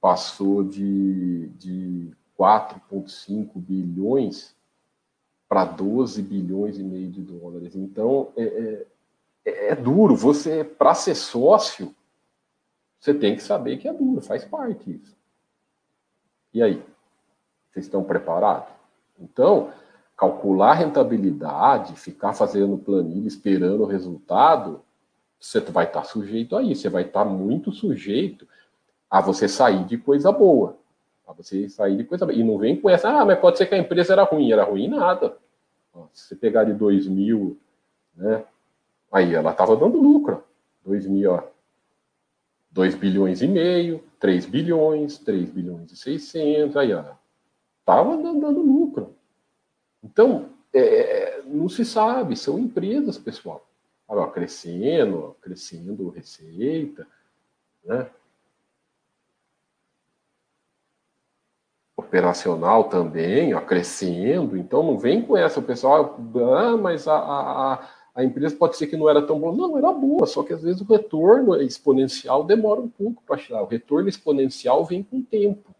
passou 0.00 0.64
de, 0.64 1.48
de 1.58 2.10
4,5 2.38 3.50
bilhões 3.56 4.54
para 5.48 5.64
12 5.64 6.22
bilhões 6.22 6.78
e 6.78 6.82
meio 6.82 7.10
de 7.10 7.20
dólares. 7.20 7.76
Então, 7.76 8.32
é, 8.36 8.86
é, 9.44 9.68
é 9.68 9.74
duro. 9.76 10.16
Você, 10.16 10.64
para 10.64 10.94
ser 10.94 11.14
sócio, 11.14 11.94
você 12.98 13.14
tem 13.14 13.36
que 13.36 13.42
saber 13.42 13.76
que 13.78 13.88
é 13.88 13.92
duro, 13.92 14.20
faz 14.20 14.44
parte. 14.44 15.00
E 16.52 16.62
aí? 16.62 16.82
Vocês 17.70 17.84
estão 17.86 18.02
preparados? 18.02 18.68
Então, 19.20 19.70
calcular 20.16 20.74
rentabilidade, 20.74 21.94
ficar 21.94 22.32
fazendo 22.32 22.78
planilha 22.78 23.28
esperando 23.28 23.82
o 23.82 23.86
resultado, 23.86 24.82
você 25.38 25.60
vai 25.60 25.84
estar 25.84 26.04
sujeito 26.04 26.56
a 26.56 26.62
isso, 26.62 26.82
você 26.82 26.88
vai 26.88 27.02
estar 27.02 27.24
muito 27.24 27.70
sujeito 27.70 28.48
a 29.10 29.20
você 29.20 29.46
sair 29.46 29.84
de 29.84 29.98
coisa 29.98 30.32
boa. 30.32 30.78
A 31.26 31.32
você 31.32 31.68
sair 31.68 31.96
de 31.96 32.04
coisa 32.04 32.24
boa. 32.24 32.36
E 32.36 32.42
não 32.42 32.56
vem 32.56 32.80
com 32.80 32.88
essa, 32.88 33.08
ah, 33.08 33.24
mas 33.24 33.38
pode 33.38 33.58
ser 33.58 33.66
que 33.66 33.74
a 33.74 33.78
empresa 33.78 34.14
era 34.14 34.22
ruim. 34.22 34.50
Era 34.50 34.64
ruim 34.64 34.88
nada. 34.88 35.36
Se 36.12 36.28
você 36.28 36.36
pegar 36.36 36.64
de 36.64 36.72
2000, 36.72 37.58
né? 38.16 38.44
Aí 39.12 39.34
ela 39.34 39.50
estava 39.50 39.76
dando 39.76 40.00
lucro. 40.00 40.42
2000, 40.84 41.32
ó. 41.32 41.42
2 42.70 42.94
bilhões 42.94 43.40
e 43.42 43.48
meio, 43.48 44.04
3 44.20 44.46
bilhões, 44.46 45.18
3 45.18 45.50
bilhões 45.50 45.92
e 45.92 45.96
600, 45.96 46.76
aí 46.76 46.92
ó. 46.92 47.04
Tava 47.84 48.16
dando 48.16 48.60
lucro. 48.60 49.15
Então, 50.06 50.50
é, 50.72 51.42
não 51.44 51.68
se 51.68 51.84
sabe, 51.84 52.36
são 52.36 52.60
empresas, 52.60 53.18
pessoal. 53.18 53.66
Ó, 54.06 54.24
crescendo, 54.28 55.34
crescendo 55.42 56.10
receita, 56.10 57.04
né? 57.84 58.08
Operacional 61.96 62.84
também, 62.84 63.52
ó, 63.52 63.60
crescendo. 63.60 64.56
Então, 64.56 64.84
não 64.84 64.96
vem 64.96 65.20
com 65.20 65.36
essa, 65.36 65.58
o 65.58 65.62
pessoal, 65.62 66.16
ah, 66.56 66.76
mas 66.76 67.08
a, 67.08 67.16
a, 67.16 67.88
a 68.14 68.24
empresa 68.24 68.54
pode 68.54 68.76
ser 68.76 68.86
que 68.86 68.96
não 68.96 69.10
era 69.10 69.26
tão 69.26 69.40
boa. 69.40 69.56
Não, 69.56 69.76
era 69.76 69.92
boa, 69.92 70.24
só 70.24 70.44
que 70.44 70.52
às 70.52 70.62
vezes 70.62 70.80
o 70.80 70.84
retorno 70.84 71.60
exponencial 71.60 72.44
demora 72.44 72.80
um 72.80 72.88
pouco 72.88 73.24
para 73.26 73.38
chegar. 73.38 73.62
O 73.62 73.66
retorno 73.66 74.08
exponencial 74.08 74.84
vem 74.84 75.02
com 75.02 75.18
o 75.18 75.24
tempo. 75.24 75.74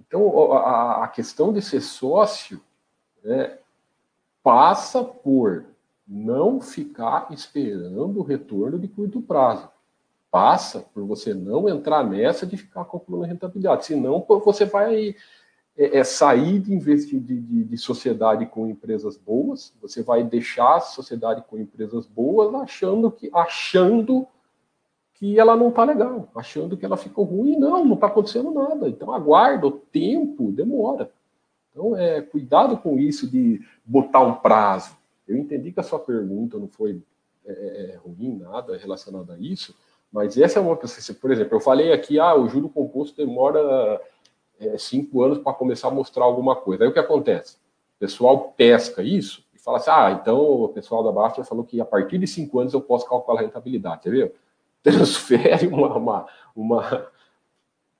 Então, 0.00 0.52
a, 0.52 1.04
a 1.04 1.08
questão 1.08 1.52
de 1.52 1.62
ser 1.62 1.80
sócio 1.80 2.60
é, 3.24 3.58
passa 4.42 5.02
por 5.02 5.64
não 6.06 6.60
ficar 6.60 7.28
esperando 7.30 8.18
o 8.18 8.22
retorno 8.22 8.78
de 8.78 8.88
curto 8.88 9.20
prazo. 9.22 9.68
Passa 10.30 10.80
por 10.80 11.04
você 11.04 11.34
não 11.34 11.68
entrar 11.68 12.04
nessa 12.04 12.46
de 12.46 12.56
ficar 12.56 12.84
calculando 12.84 13.24
rentabilidade. 13.24 13.86
Senão, 13.86 14.24
você 14.44 14.64
vai 14.64 15.14
é, 15.76 15.98
é 15.98 16.04
sair 16.04 16.58
de 16.58 16.74
investir 16.74 17.20
de, 17.20 17.40
de, 17.40 17.64
de, 17.64 17.78
sociedade 17.78 18.46
com 18.46 18.66
empresas 18.66 19.16
boas, 19.16 19.72
você 19.80 20.02
vai 20.02 20.22
deixar 20.22 20.76
a 20.76 20.80
sociedade 20.80 21.42
com 21.48 21.58
empresas 21.58 22.06
boas 22.06 22.54
achando 22.54 23.10
que, 23.10 23.30
achando 23.32 24.26
que 25.14 25.38
ela 25.38 25.56
não 25.56 25.68
está 25.68 25.84
legal, 25.84 26.28
achando 26.34 26.76
que 26.76 26.84
ela 26.84 26.96
ficou 26.96 27.24
ruim. 27.24 27.56
Não, 27.56 27.84
não 27.84 27.94
está 27.94 28.06
acontecendo 28.06 28.50
nada. 28.50 28.88
Então 28.88 29.12
aguarda, 29.12 29.66
o 29.66 29.70
tempo 29.70 30.50
demora. 30.50 31.10
Então, 31.80 31.96
é, 31.96 32.20
cuidado 32.20 32.76
com 32.76 32.98
isso 32.98 33.26
de 33.26 33.62
botar 33.82 34.20
um 34.20 34.34
prazo. 34.34 34.94
Eu 35.26 35.38
entendi 35.38 35.72
que 35.72 35.80
a 35.80 35.82
sua 35.82 35.98
pergunta 35.98 36.58
não 36.58 36.68
foi 36.68 37.00
é, 37.46 37.52
é, 37.52 37.90
é 37.92 37.96
ruim, 37.96 38.36
nada 38.36 38.76
relacionado 38.76 39.32
a 39.32 39.38
isso, 39.38 39.74
mas 40.12 40.36
essa 40.36 40.58
é 40.58 40.62
uma 40.62 40.76
por 40.76 41.30
exemplo, 41.30 41.56
eu 41.56 41.60
falei 41.60 41.90
aqui, 41.90 42.20
ah, 42.20 42.34
o 42.34 42.48
juro 42.48 42.68
composto 42.68 43.16
demora 43.16 43.98
é, 44.58 44.76
cinco 44.76 45.22
anos 45.22 45.38
para 45.38 45.54
começar 45.54 45.88
a 45.88 45.90
mostrar 45.90 46.24
alguma 46.24 46.54
coisa. 46.54 46.84
Aí 46.84 46.90
o 46.90 46.92
que 46.92 46.98
acontece? 46.98 47.54
O 47.96 48.00
pessoal 48.00 48.52
pesca 48.54 49.02
isso 49.02 49.42
e 49.54 49.58
fala 49.58 49.78
assim, 49.78 49.90
ah, 49.90 50.18
então 50.20 50.38
o 50.38 50.68
pessoal 50.68 51.02
da 51.02 51.10
Basta 51.10 51.42
falou 51.44 51.64
que 51.64 51.80
a 51.80 51.84
partir 51.84 52.18
de 52.18 52.26
cinco 52.26 52.58
anos 52.58 52.74
eu 52.74 52.82
posso 52.82 53.08
calcular 53.08 53.40
a 53.40 53.42
rentabilidade, 53.42 54.00
entendeu? 54.00 54.34
Transfere 54.82 55.66
uma, 55.66 55.96
uma, 55.96 56.26
uma, 56.54 57.06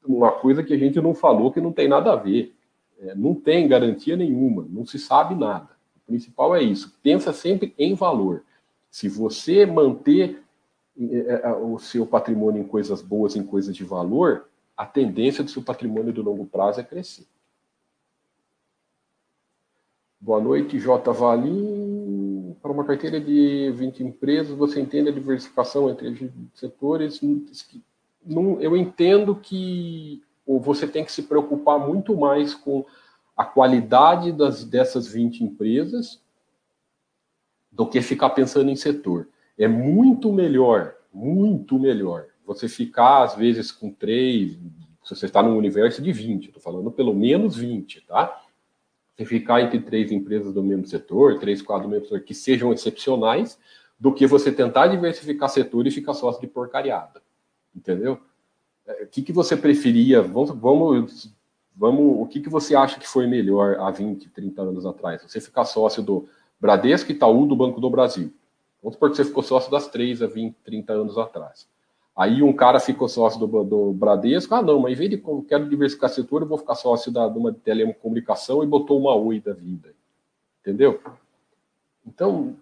uma 0.07 0.33
coisa 0.33 0.63
que 0.63 0.75
a 0.75 0.79
gente 0.79 1.01
não 1.01 1.15
falou 1.15 1.51
que 1.51 1.63
não 1.63 1.73
tem 1.73 1.89
nada 1.89 2.13
a 2.13 2.17
ver. 2.17 2.55
É, 3.01 3.15
não 3.15 3.35
tem 3.35 3.67
garantia 3.67 4.17
nenhuma, 4.17 4.67
não 4.69 4.85
se 4.85 4.99
sabe 4.99 5.35
nada. 5.35 5.71
O 5.97 6.01
principal 6.07 6.55
é 6.55 6.63
isso. 6.63 6.99
Pensa 7.03 7.33
sempre 7.33 7.75
em 7.79 7.95
valor. 7.95 8.45
Se 8.91 9.09
você 9.09 9.65
manter 9.65 10.43
é, 10.99 11.43
é, 11.45 11.53
o 11.53 11.79
seu 11.79 12.07
patrimônio 12.07 12.63
em 12.63 12.67
coisas 12.67 13.01
boas, 13.01 13.37
em 13.37 13.43
coisas 13.43 13.75
de 13.75 13.85
valor, 13.85 14.49
a 14.77 14.85
tendência 14.85 15.43
do 15.43 15.51
seu 15.51 15.63
patrimônio 15.63 16.13
de 16.13 16.21
longo 16.21 16.45
prazo 16.45 16.81
é 16.81 16.85
crescer. 16.85 17.27
Boa 20.21 20.41
noite, 20.41 20.79
J. 20.79 21.13
Valim. 21.13 22.55
Para 22.61 22.73
uma 22.73 22.85
carteira 22.85 23.19
de 23.19 23.71
20 23.75 24.05
empresas, 24.05 24.55
você 24.55 24.79
entende 24.79 25.09
a 25.09 25.13
diversificação 25.13 25.89
entre 25.89 26.31
setores? 26.53 27.21
Eu 28.61 28.77
entendo 28.77 29.35
que 29.35 30.23
você 30.59 30.89
tem 30.89 31.05
que 31.05 31.13
se 31.13 31.23
preocupar 31.23 31.79
muito 31.79 32.17
mais 32.17 32.55
com 32.55 32.85
a 33.37 33.45
qualidade 33.45 34.33
das, 34.33 34.65
dessas 34.65 35.07
20 35.07 35.45
empresas 35.45 36.21
do 37.71 37.87
que 37.87 38.01
ficar 38.03 38.31
pensando 38.31 38.71
em 38.71 38.77
setor. 38.77 39.29
É 39.57 39.69
muito 39.69 40.33
melhor, 40.33 40.97
muito 41.13 41.79
melhor, 41.79 42.27
você 42.45 42.69
ficar, 42.69 43.23
às 43.23 43.37
vezes, 43.37 43.71
com 43.71 43.93
três, 43.93 44.53
se 45.05 45.15
você 45.15 45.27
está 45.27 45.43
num 45.43 45.57
universo 45.57 46.03
de 46.03 46.13
20, 46.13 46.47
estou 46.47 46.61
falando 46.61 46.91
pelo 46.91 47.15
menos 47.15 47.57
20, 47.57 48.01
tá? 48.03 48.43
Você 49.15 49.25
ficar 49.25 49.61
entre 49.61 49.81
três 49.81 50.11
empresas 50.11 50.53
do 50.53 50.63
mesmo 50.63 50.87
setor, 50.87 51.39
três, 51.39 51.63
quatro 51.63 51.87
do 51.87 51.91
mesmo 51.91 52.07
setor, 52.07 52.23
que 52.23 52.35
sejam 52.35 52.73
excepcionais, 52.73 53.59
do 53.99 54.13
que 54.13 54.27
você 54.27 54.51
tentar 54.51 54.89
diversificar 54.89 55.49
setor 55.49 55.87
e 55.87 55.91
ficar 55.91 56.15
sócio 56.15 56.41
de 56.41 56.47
porcariada. 56.47 57.23
Entendeu? 57.77 58.21
É, 58.91 59.05
o 59.05 59.07
que, 59.07 59.23
que 59.23 59.33
você 59.33 59.57
preferia? 59.57 60.23
Vamos, 60.23 60.51
vamos, 60.51 61.33
vamos, 61.77 62.21
o 62.21 62.27
que, 62.27 62.41
que 62.41 62.49
você 62.49 62.75
acha 62.75 62.99
que 62.99 63.07
foi 63.07 63.27
melhor 63.27 63.79
há 63.79 63.91
20, 63.91 64.29
30 64.31 64.63
anos 64.63 64.87
atrás? 64.87 65.23
Você 65.23 65.41
ficar 65.41 65.65
sócio 65.65 66.03
do 66.03 66.29
Bradesco, 66.61 67.13
Itaú, 67.13 67.47
do 67.47 67.57
Banco 67.57 67.81
do 67.81 67.91
Brasil. 67.91 68.33
Vamos 68.83 68.95
supor 68.95 69.11
que 69.11 69.17
você 69.17 69.25
ficou 69.25 69.43
sócio 69.43 69.71
das 69.71 69.89
três 69.89 70.23
há 70.23 70.27
20, 70.27 70.55
30 70.65 70.93
anos 70.93 71.19
atrás. 71.19 71.69
Aí 72.17 72.43
um 72.43 72.53
cara 72.53 72.81
ficou 72.81 73.09
sócio 73.09 73.39
do, 73.39 73.65
do 73.65 73.93
Bradesco, 73.93 74.55
ah 74.55 74.63
não, 74.63 74.81
mas 74.81 74.93
em 74.93 74.97
vez 74.97 75.11
de 75.11 75.23
quero 75.49 75.69
diversificar 75.69 76.11
setor, 76.11 76.43
eu 76.43 76.49
vou 76.49 76.59
ficar 76.59 76.75
sócio 76.75 77.11
da, 77.13 77.29
de 77.29 77.39
uma 77.39 77.53
telecomunicação 77.53 78.63
e 78.63 78.67
botou 78.67 78.99
uma 78.99 79.15
Oi 79.15 79.41
da 79.41 79.53
vida. 79.53 79.95
Entendeu? 80.61 81.01
Então, 82.07 82.57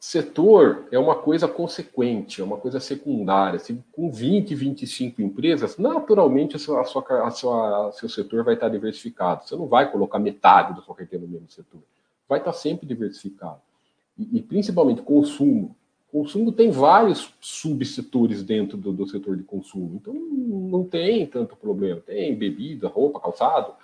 setor 0.00 0.88
é 0.90 0.98
uma 0.98 1.14
coisa 1.14 1.46
consequente, 1.46 2.40
é 2.40 2.44
uma 2.44 2.56
coisa 2.56 2.80
secundária. 2.80 3.58
Se 3.58 3.78
com 3.92 4.10
20, 4.10 4.54
25 4.54 5.20
empresas, 5.20 5.76
naturalmente 5.76 6.56
a 6.56 6.58
sua, 6.58 6.80
a 6.80 6.84
sua, 6.84 7.26
a 7.26 7.30
sua, 7.30 7.92
seu 7.92 8.08
setor 8.08 8.42
vai 8.42 8.54
estar 8.54 8.70
diversificado. 8.70 9.46
Você 9.46 9.54
não 9.54 9.66
vai 9.66 9.92
colocar 9.92 10.18
metade 10.18 10.74
da 10.74 10.80
sua 10.80 10.94
carteira 10.94 11.26
no 11.26 11.30
mesmo 11.30 11.50
setor. 11.50 11.82
Vai 12.26 12.38
estar 12.38 12.54
sempre 12.54 12.86
diversificado 12.86 13.60
e, 14.18 14.38
e 14.38 14.42
principalmente 14.42 15.02
consumo. 15.02 15.76
Consumo 16.10 16.50
tem 16.50 16.70
vários 16.70 17.34
subsetores 17.38 18.42
dentro 18.42 18.78
do, 18.78 18.92
do, 18.92 19.06
setor 19.06 19.36
de 19.36 19.44
consumo, 19.44 20.00
então 20.00 20.14
não 20.14 20.82
tem 20.82 21.26
tanto 21.26 21.54
problema. 21.54 22.00
Tem 22.00 22.34
bebida, 22.34 22.88
roupa, 22.88 23.20
calçado, 23.20 23.74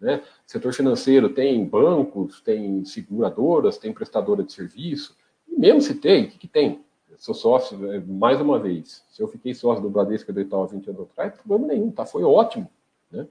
né? 0.00 0.22
Setor 0.46 0.72
financeiro 0.72 1.28
tem 1.28 1.64
bancos, 1.64 2.40
tem 2.40 2.82
seguradoras, 2.84 3.78
tem 3.78 3.92
prestadora 3.92 4.42
de 4.42 4.52
serviço. 4.52 5.14
Mesmo 5.56 5.80
se 5.80 5.94
tem, 5.94 6.24
o 6.24 6.28
que, 6.28 6.38
que 6.38 6.48
tem? 6.48 6.84
Eu 7.10 7.16
sou 7.18 7.34
sócio, 7.34 7.90
é, 7.90 7.98
mais 8.00 8.40
uma 8.40 8.58
vez, 8.58 9.02
se 9.10 9.22
eu 9.22 9.28
fiquei 9.28 9.54
sócio 9.54 9.82
do 9.82 9.88
Bradesco 9.88 10.32
do 10.32 10.40
Itaú 10.40 10.62
há 10.62 10.66
20 10.66 10.90
anos 10.90 11.02
atrás, 11.02 11.34
problema 11.34 11.72
nenhum, 11.72 11.90
tá? 11.90 12.04
Foi 12.04 12.22
ótimo, 12.22 12.70
né? 13.10 13.26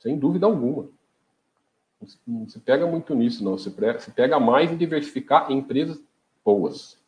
Sem 0.00 0.18
dúvida 0.18 0.46
alguma. 0.46 0.88
Não 2.26 2.48
se 2.48 2.58
pega 2.58 2.86
muito 2.86 3.14
nisso, 3.14 3.42
não. 3.42 3.56
Se 3.56 3.70
pega 4.14 4.38
mais 4.38 4.70
em 4.70 4.76
diversificar 4.76 5.50
em 5.50 5.58
empresas 5.58 5.98
boas. 6.44 6.98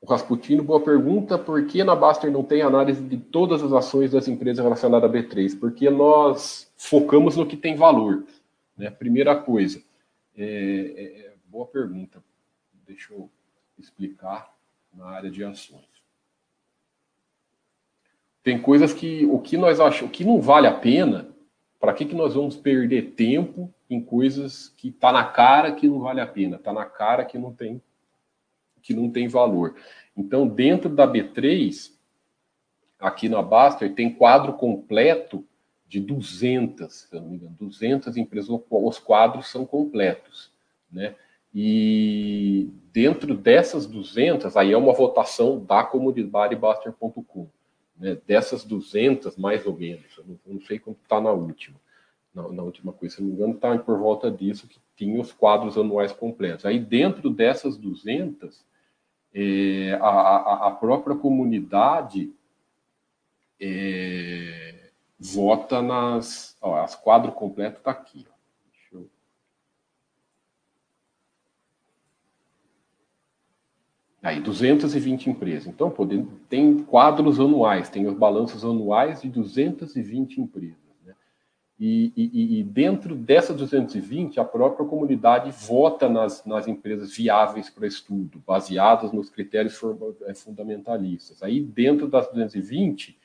O 0.00 0.06
Rasputino, 0.06 0.64
boa 0.64 0.80
pergunta. 0.80 1.38
Por 1.38 1.64
que 1.66 1.84
na 1.84 1.94
Baster 1.94 2.32
não 2.32 2.42
tem 2.42 2.62
análise 2.62 3.02
de 3.02 3.18
todas 3.18 3.62
as 3.62 3.72
ações 3.72 4.10
das 4.10 4.26
empresas 4.26 4.64
relacionadas 4.64 5.08
a 5.08 5.12
B3? 5.12 5.58
Porque 5.58 5.88
nós 5.90 6.72
focamos 6.76 7.36
no 7.36 7.46
que 7.46 7.56
tem 7.56 7.76
valor. 7.76 8.24
Né? 8.76 8.90
Primeira 8.90 9.36
coisa. 9.36 9.80
É, 10.40 10.44
é, 10.44 11.20
é, 11.20 11.34
boa 11.46 11.66
pergunta. 11.66 12.22
Deixa 12.86 13.12
eu 13.12 13.28
explicar 13.76 14.54
na 14.94 15.06
área 15.06 15.28
de 15.28 15.42
ações. 15.42 15.88
Tem 18.44 18.62
coisas 18.62 18.94
que 18.94 19.26
o 19.26 19.40
que 19.40 19.56
nós 19.56 19.80
achamos, 19.80 20.10
o 20.10 20.16
que 20.16 20.24
não 20.24 20.40
vale 20.40 20.68
a 20.68 20.72
pena, 20.72 21.28
para 21.80 21.92
que, 21.92 22.04
que 22.04 22.14
nós 22.14 22.34
vamos 22.34 22.56
perder 22.56 23.14
tempo 23.16 23.74
em 23.90 24.00
coisas 24.00 24.68
que 24.76 24.92
tá 24.92 25.10
na 25.10 25.24
cara 25.24 25.72
que 25.72 25.88
não 25.88 25.98
vale 25.98 26.20
a 26.20 26.26
pena, 26.26 26.56
tá 26.56 26.72
na 26.72 26.84
cara 26.84 27.24
que 27.24 27.36
não 27.36 27.52
tem 27.52 27.82
que 28.80 28.94
não 28.94 29.10
tem 29.10 29.26
valor. 29.26 29.74
Então, 30.16 30.46
dentro 30.46 30.88
da 30.88 31.06
B3, 31.06 31.92
aqui 32.98 33.28
na 33.28 33.42
Baster, 33.42 33.92
tem 33.92 34.14
quadro 34.14 34.52
completo 34.52 35.44
de 35.88 36.00
200, 36.00 36.92
se 36.92 37.14
não 37.14 37.28
me 37.28 37.36
engano, 37.36 37.56
200 37.58 38.16
empresas, 38.16 38.50
os 38.70 38.98
quadros 38.98 39.48
são 39.48 39.64
completos, 39.64 40.52
né? 40.90 41.14
E 41.54 42.68
dentro 42.92 43.34
dessas 43.34 43.86
200, 43.86 44.56
aí 44.56 44.72
é 44.72 44.76
uma 44.76 44.92
votação 44.92 45.64
da 45.64 45.82
comunidade 45.82 46.54
Baster.com 46.54 47.48
né, 47.98 48.16
dessas 48.26 48.64
200, 48.64 49.36
mais 49.36 49.66
ou 49.66 49.76
menos, 49.76 50.04
eu 50.16 50.24
não, 50.24 50.38
não 50.46 50.60
sei 50.60 50.78
quanto 50.78 51.00
está 51.02 51.20
na 51.20 51.32
última, 51.32 51.76
na, 52.32 52.48
na, 52.48 52.62
última 52.62 52.92
coisa, 52.92 53.16
se 53.16 53.22
não 53.22 53.28
me 53.28 53.34
engano, 53.34 53.54
está 53.54 53.76
por 53.78 53.98
volta 53.98 54.30
disso, 54.30 54.68
que 54.68 54.78
tinha 54.96 55.20
os 55.20 55.32
quadros 55.32 55.76
anuais 55.76 56.12
completos. 56.12 56.64
Aí, 56.64 56.78
dentro 56.78 57.28
dessas 57.30 57.76
200, 57.76 58.64
é, 59.34 59.98
a, 60.00 60.08
a, 60.08 60.68
a, 60.68 60.70
própria 60.70 61.16
comunidade 61.16 62.32
é, 63.60 64.67
vota 65.18 65.82
nas. 65.82 66.56
Ó, 66.60 66.80
as 66.80 66.94
quadro 66.94 67.32
completo 67.32 67.78
está 67.78 67.90
aqui. 67.90 68.26
Ó. 68.30 68.38
Aí, 74.22 74.40
220 74.40 75.30
empresas. 75.30 75.66
Então, 75.68 75.90
pô, 75.90 76.06
tem 76.48 76.82
quadros 76.82 77.38
anuais, 77.38 77.88
tem 77.88 78.06
os 78.06 78.14
balanços 78.14 78.64
anuais 78.64 79.22
de 79.22 79.28
220 79.28 80.40
empresas. 80.40 80.76
Né? 81.04 81.14
E, 81.78 82.12
e, 82.16 82.58
e, 82.58 82.62
dentro 82.64 83.14
dessas 83.14 83.56
220, 83.56 84.40
a 84.40 84.44
própria 84.44 84.84
comunidade 84.84 85.52
vota 85.52 86.08
nas, 86.08 86.44
nas 86.44 86.66
empresas 86.66 87.16
viáveis 87.16 87.70
para 87.70 87.86
estudo, 87.86 88.42
baseadas 88.44 89.12
nos 89.12 89.30
critérios 89.30 89.80
é, 90.26 90.34
fundamentalistas. 90.34 91.40
Aí, 91.42 91.60
dentro 91.60 92.08
das 92.08 92.26
220, 92.26 93.16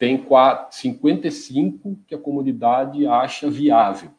tem 0.00 0.26
55 0.70 1.98
que 2.06 2.14
a 2.14 2.18
comunidade 2.18 3.06
acha 3.06 3.50
viável. 3.50 4.10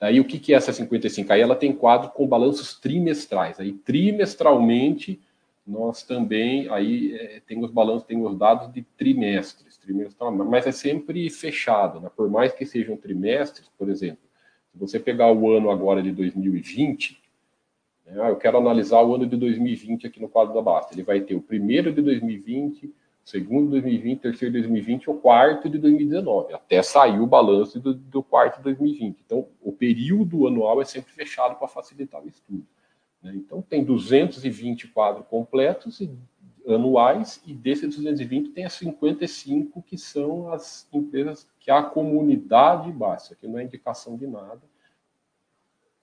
Aí 0.00 0.18
o 0.18 0.24
que, 0.24 0.50
é 0.50 0.56
essa 0.56 0.72
55? 0.72 1.30
Aí 1.30 1.42
ela 1.42 1.54
tem 1.54 1.74
quadro 1.74 2.08
com 2.08 2.26
balanços 2.26 2.80
trimestrais. 2.80 3.60
Aí 3.60 3.72
trimestralmente 3.72 5.20
nós 5.66 6.02
também 6.02 6.70
aí 6.70 7.14
é, 7.16 7.42
tem 7.46 7.62
os 7.62 7.70
balanços, 7.70 8.04
tem 8.04 8.24
os 8.24 8.34
dados 8.38 8.72
de 8.72 8.80
trimestres, 8.96 9.76
trimestral, 9.76 10.32
mas 10.32 10.66
é 10.66 10.72
sempre 10.72 11.28
fechado, 11.28 12.00
né? 12.00 12.10
Por 12.16 12.30
mais 12.30 12.52
que 12.52 12.64
sejam 12.64 12.96
trimestres, 12.96 13.70
por 13.78 13.90
exemplo, 13.90 14.24
se 14.72 14.78
você 14.78 14.98
pegar 14.98 15.30
o 15.30 15.52
ano 15.52 15.70
agora 15.70 16.02
de 16.02 16.12
2020, 16.12 17.20
né, 18.06 18.30
eu 18.30 18.36
quero 18.36 18.56
analisar 18.56 19.02
o 19.02 19.14
ano 19.14 19.26
de 19.26 19.36
2020 19.36 20.06
aqui 20.06 20.18
no 20.18 20.30
quadro 20.30 20.54
da 20.54 20.62
Basta. 20.62 20.94
Ele 20.94 21.02
vai 21.02 21.20
ter 21.20 21.34
o 21.34 21.42
primeiro 21.42 21.92
de 21.92 22.00
2020, 22.00 22.92
segundo 23.24 23.64
de 23.66 23.70
2020, 23.72 24.20
terceiro 24.20 24.52
de 24.52 24.60
2020 24.60 25.10
o 25.10 25.14
quarto 25.14 25.68
de 25.68 25.78
2019, 25.78 26.52
até 26.52 26.82
sair 26.82 27.18
o 27.18 27.26
balanço 27.26 27.80
do, 27.80 27.94
do 27.94 28.22
quarto 28.22 28.58
de 28.58 28.64
2020. 28.64 29.22
Então, 29.24 29.48
o 29.62 29.72
período 29.72 30.46
anual 30.46 30.80
é 30.82 30.84
sempre 30.84 31.12
fechado 31.12 31.56
para 31.56 31.66
facilitar 31.66 32.22
o 32.22 32.28
estudo. 32.28 32.66
Né? 33.22 33.32
Então, 33.34 33.62
tem 33.62 33.82
220 33.82 34.88
quadros 34.88 35.26
completos 35.26 36.00
e 36.00 36.10
anuais, 36.66 37.42
e 37.46 37.52
desses 37.52 37.94
220 37.96 38.50
tem 38.50 38.64
as 38.64 38.72
55 38.74 39.82
que 39.82 39.98
são 39.98 40.50
as 40.52 40.88
empresas 40.92 41.46
que 41.60 41.70
a 41.70 41.82
comunidade 41.82 42.90
baixa, 42.90 43.34
que 43.34 43.46
não 43.46 43.58
é 43.58 43.64
indicação 43.64 44.16
de 44.16 44.26
nada. 44.26 44.62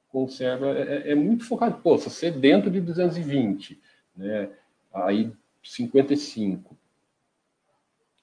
conserva 0.10 0.68
é, 0.78 0.82
é, 0.82 1.12
é 1.12 1.16
muito 1.16 1.46
focado. 1.46 1.82
Pô, 1.82 1.98
se 1.98 2.10
você 2.10 2.30
dentro 2.30 2.70
de 2.70 2.80
220, 2.82 3.80
né, 4.16 4.52
aí 4.94 5.32
55, 5.64 6.78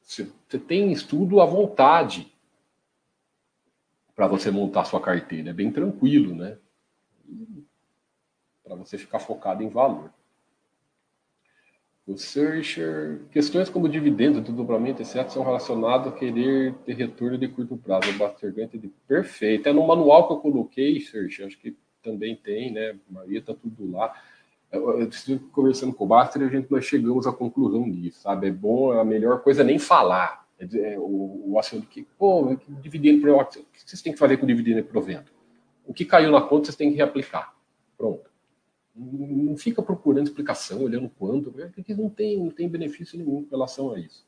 você, 0.09 0.59
tem 0.67 0.91
estudo 0.91 1.39
à 1.41 1.45
vontade 1.45 2.33
para 4.17 4.27
você 4.27 4.51
montar 4.51 4.87
sua 4.87 5.01
carteira. 5.03 5.51
É 5.51 5.53
bem 5.53 5.71
tranquilo, 5.71 6.35
né? 6.35 6.57
Para 8.65 8.75
você 8.75 8.97
ficar 8.97 9.19
focado 9.19 9.63
em 9.63 9.69
valor. 9.69 10.11
O 12.07 12.17
searcher, 12.17 13.21
questões 13.31 13.69
como 13.69 13.87
dividendos, 13.87 14.43
desdobramento, 14.43 15.03
etc., 15.03 15.29
são 15.29 15.45
relacionadas 15.45 16.11
a 16.11 16.17
querer 16.17 16.73
ter 16.87 16.95
retorno 16.95 17.37
de 17.37 17.47
curto 17.47 17.77
prazo. 17.77 18.11
De 18.11 18.89
perfeito. 19.07 19.69
É 19.69 19.75
no 19.75 19.87
manual 19.87 20.27
que 20.27 20.33
eu 20.33 20.39
coloquei, 20.39 21.01
searcher, 21.03 21.47
acho 21.47 21.59
que 21.59 21.77
também 22.03 22.35
tem, 22.35 22.73
né? 22.73 22.99
A 23.11 23.13
maioria 23.13 23.41
está 23.41 23.53
tudo 23.53 23.91
lá. 23.91 24.15
Eu, 24.71 25.09
estive 25.09 25.39
conversando 25.51 25.95
com 25.95 26.05
o 26.05 26.07
Buster 26.07 26.43
e 26.43 26.45
a 26.45 26.49
gente 26.49 26.71
nós 26.71 26.85
chegamos 26.85 27.27
à 27.27 27.33
conclusão 27.33 27.91
disso, 27.91 28.21
sabe? 28.21 28.49
É 28.49 28.51
bom, 28.51 28.93
é 28.93 29.01
a 29.01 29.05
melhor 29.05 29.43
coisa 29.43 29.63
é 29.63 29.65
nem 29.65 29.79
falar. 29.79 30.47
É, 30.59 30.93
é, 30.93 30.99
o, 30.99 31.53
o 31.53 31.59
assunto 31.59 31.87
que, 31.87 32.07
pô, 32.19 32.57
dividendo 32.69 33.23
para 33.23 33.35
o 33.35 33.45
que 33.47 33.63
vocês 33.85 34.03
têm 34.03 34.13
que 34.13 34.19
fazer 34.19 34.37
com 34.37 34.47
dividendo 34.47 34.81
e 34.81 34.83
provento? 34.83 35.33
O 35.87 35.95
que 35.95 36.05
caiu 36.05 36.31
na 36.31 36.41
conta, 36.41 36.67
vocês 36.67 36.77
têm 36.77 36.91
que 36.91 36.97
reaplicar. 36.97 37.55
Pronto 37.97 38.29
não 38.99 39.57
fica 39.57 39.81
procurando 39.81 40.27
explicação, 40.27 40.83
olhando 40.83 41.11
quanto, 41.19 41.53
porque 41.75 41.95
não 41.95 42.11
tem, 42.11 42.37
não 42.37 42.51
tem 42.51 42.69
benefício 42.69 43.17
nenhum 43.17 43.43
em 43.43 43.49
relação 43.49 43.93
a 43.93 43.99
isso. 43.99 44.27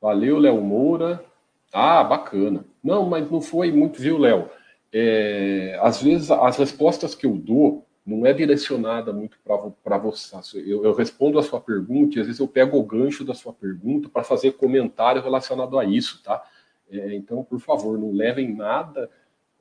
Valeu, 0.00 0.38
Léo 0.38 0.60
Moura. 0.60 1.24
Ah, 1.72 2.04
bacana. 2.04 2.64
Não, 2.82 3.08
mas 3.08 3.30
não 3.30 3.40
foi 3.40 3.72
muito, 3.72 4.00
viu, 4.00 4.18
Léo? 4.18 4.50
É, 4.92 5.78
às 5.82 6.02
vezes 6.02 6.30
as 6.30 6.56
respostas 6.56 7.14
que 7.14 7.26
eu 7.26 7.34
dou 7.36 7.86
não 8.06 8.26
é 8.26 8.32
direcionada 8.32 9.12
muito 9.12 9.38
para 9.82 9.98
você. 9.98 10.36
Eu, 10.56 10.84
eu, 10.84 10.94
respondo 10.94 11.38
a 11.38 11.42
sua 11.42 11.60
pergunta 11.60 12.16
e 12.16 12.20
às 12.20 12.26
vezes 12.26 12.40
eu 12.40 12.48
pego 12.48 12.78
o 12.78 12.84
gancho 12.84 13.24
da 13.24 13.34
sua 13.34 13.52
pergunta 13.52 14.08
para 14.08 14.22
fazer 14.22 14.52
comentário 14.52 15.22
relacionado 15.22 15.78
a 15.78 15.84
isso, 15.84 16.22
tá? 16.22 16.42
É, 16.90 17.14
então, 17.14 17.42
por 17.42 17.58
favor, 17.60 17.98
não 17.98 18.12
levem 18.12 18.54
nada 18.54 19.10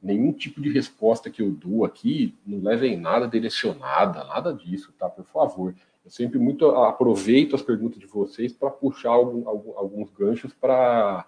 nenhum 0.03 0.33
tipo 0.33 0.61
de 0.61 0.69
resposta 0.69 1.29
que 1.29 1.41
eu 1.41 1.49
dou 1.49 1.85
aqui 1.85 2.37
não 2.45 2.61
leva 2.61 2.85
em 2.85 2.97
nada 2.97 3.25
direcionada, 3.25 4.25
nada 4.25 4.53
disso, 4.53 4.93
tá? 4.99 5.09
Por 5.09 5.23
favor. 5.23 5.73
Eu 6.03 6.11
sempre 6.11 6.37
muito 6.37 6.67
aproveito 6.71 7.55
as 7.55 7.61
perguntas 7.61 7.97
de 7.97 8.05
vocês 8.05 8.51
para 8.51 8.69
puxar 8.69 9.11
algum, 9.11 9.47
algum, 9.47 9.77
alguns 9.77 10.11
ganchos 10.11 10.53
para. 10.53 11.25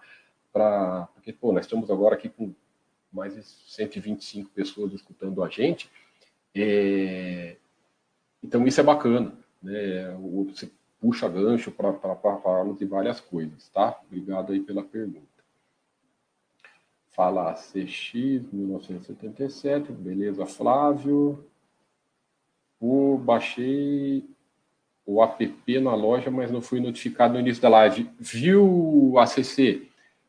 Porque, 1.14 1.32
pô, 1.32 1.52
nós 1.52 1.64
estamos 1.64 1.90
agora 1.90 2.14
aqui 2.14 2.28
com 2.28 2.52
mais 3.10 3.34
de 3.34 3.42
125 3.42 4.50
pessoas 4.50 4.92
escutando 4.92 5.42
a 5.42 5.48
gente. 5.48 5.90
É... 6.56 7.56
Então, 8.42 8.66
isso 8.66 8.80
é 8.80 8.84
bacana. 8.84 9.32
Né? 9.62 10.16
Você 10.46 10.70
puxa 11.00 11.28
gancho 11.28 11.70
para 11.70 11.92
falarmos 11.92 12.78
de 12.78 12.84
várias 12.84 13.20
coisas, 13.20 13.68
tá? 13.68 14.00
Obrigado 14.06 14.52
aí 14.52 14.60
pela 14.60 14.82
pergunta. 14.82 15.26
Fala 17.10 17.54
CX 17.54 18.42
1977, 18.52 19.92
beleza, 19.92 20.44
Flávio. 20.44 21.44
O, 22.78 23.16
baixei 23.16 24.24
o 25.06 25.22
app 25.22 25.80
na 25.80 25.94
loja, 25.94 26.30
mas 26.30 26.50
não 26.50 26.60
fui 26.60 26.80
notificado 26.80 27.34
no 27.34 27.40
início 27.40 27.62
da 27.62 27.68
live. 27.68 28.10
Viu, 28.18 29.14
ACC? 29.18 29.88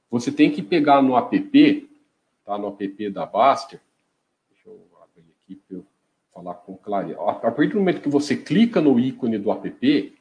Você 0.10 0.32
tem 0.32 0.52
que 0.52 0.62
pegar 0.62 1.02
no 1.02 1.18
app, 1.18 1.90
tá? 2.46 2.58
No 2.58 2.68
app 2.68 3.10
da 3.10 3.26
Baster. 3.26 3.82
Deixa 4.50 4.70
eu 4.70 4.88
abrir 5.04 5.26
aqui 5.42 5.56
para 5.56 5.80
falar 6.38 6.54
com 6.54 6.78
clareza. 6.78 7.20
A 7.20 7.34
partir 7.34 7.70
do 7.70 7.80
momento 7.80 8.02
que 8.02 8.10
você 8.10 8.38
clica 8.38 8.80
no 8.80 9.00
ícone 9.00 9.40
do 9.40 9.52
app, 9.52 10.18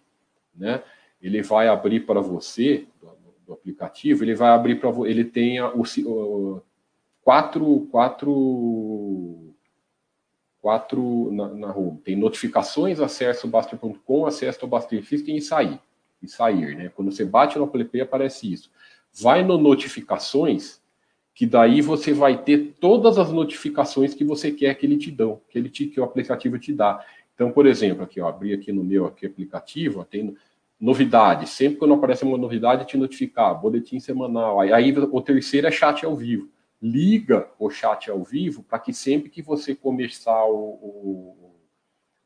né? 0.55 0.83
Ele 1.21 1.43
vai 1.43 1.69
abrir 1.69 2.01
para 2.01 2.21
você, 2.21 2.87
do 3.47 3.53
aplicativo, 3.53 4.25
ele 4.25 4.35
vai 4.35 4.51
abrir 4.51 4.81
para 4.81 4.91
ele 5.09 5.25
tem 5.25 5.61
o, 5.61 5.83
o, 6.05 6.63
quatro 7.23 7.87
quatro 7.91 9.55
quatro 10.61 11.31
na, 11.33 11.49
na 11.49 11.77
home. 11.77 11.99
Tem 11.99 12.17
notificações, 12.17 12.99
acesso 12.99 13.47
Baster.com, 13.47 14.27
acesso 14.27 14.59
ao 14.63 14.69
Baster 14.69 15.05
System 15.05 15.37
e 15.37 15.43
sair. 15.43 15.79
E 16.23 16.29
sair, 16.29 16.77
né? 16.77 16.89
Quando 16.89 17.13
você 17.13 17.25
bate 17.25 17.59
no 17.59 17.71
app 17.73 18.01
aparece 18.01 18.53
isso. 18.53 18.71
Vai 19.13 19.45
no 19.45 19.59
notificações, 19.59 20.81
que 21.37 21.45
daí 21.45 21.83
você 21.83 22.15
vai 22.15 22.43
ter 22.43 22.77
todas 22.81 23.19
as 23.19 23.31
notificações 23.31 24.15
que 24.15 24.25
você 24.25 24.51
quer 24.51 24.75
que 24.75 24.87
ele 24.87 24.97
te 24.97 25.11
dão, 25.11 25.39
que 25.51 25.59
ele 25.59 25.69
te, 25.69 25.85
que 25.87 26.01
o 26.01 26.05
aplicativo 26.05 26.59
te 26.59 26.73
dá. 26.73 27.05
Então, 27.35 27.53
por 27.53 27.67
exemplo, 27.67 28.03
aqui, 28.03 28.19
ó, 28.19 28.27
abri 28.27 28.55
aqui 28.55 28.73
no 28.73 28.83
meu 28.83 29.05
aqui, 29.05 29.27
aplicativo, 29.27 30.01
ó, 30.01 30.05
tem 30.05 30.35
novidade. 30.81 31.47
Sempre 31.47 31.79
quando 31.79 31.93
aparece 31.93 32.25
uma 32.25 32.39
novidade, 32.39 32.87
te 32.87 32.97
notificar, 32.97 33.61
boletim 33.61 34.01
semanal. 34.01 34.61
Aí, 34.63 34.73
aí 34.73 34.99
o 34.99 35.21
terceiro 35.21 35.67
é 35.67 35.71
chat 35.71 36.07
ao 36.07 36.17
vivo. 36.17 36.49
Liga 36.81 37.47
o 37.59 37.69
chat 37.69 38.11
ao 38.11 38.25
vivo 38.25 38.63
para 38.63 38.79
que 38.79 38.95
sempre 38.95 39.29
que 39.29 39.43
você 39.43 39.75
começar 39.75 40.43
o, 40.47 40.57
o, 40.57 41.55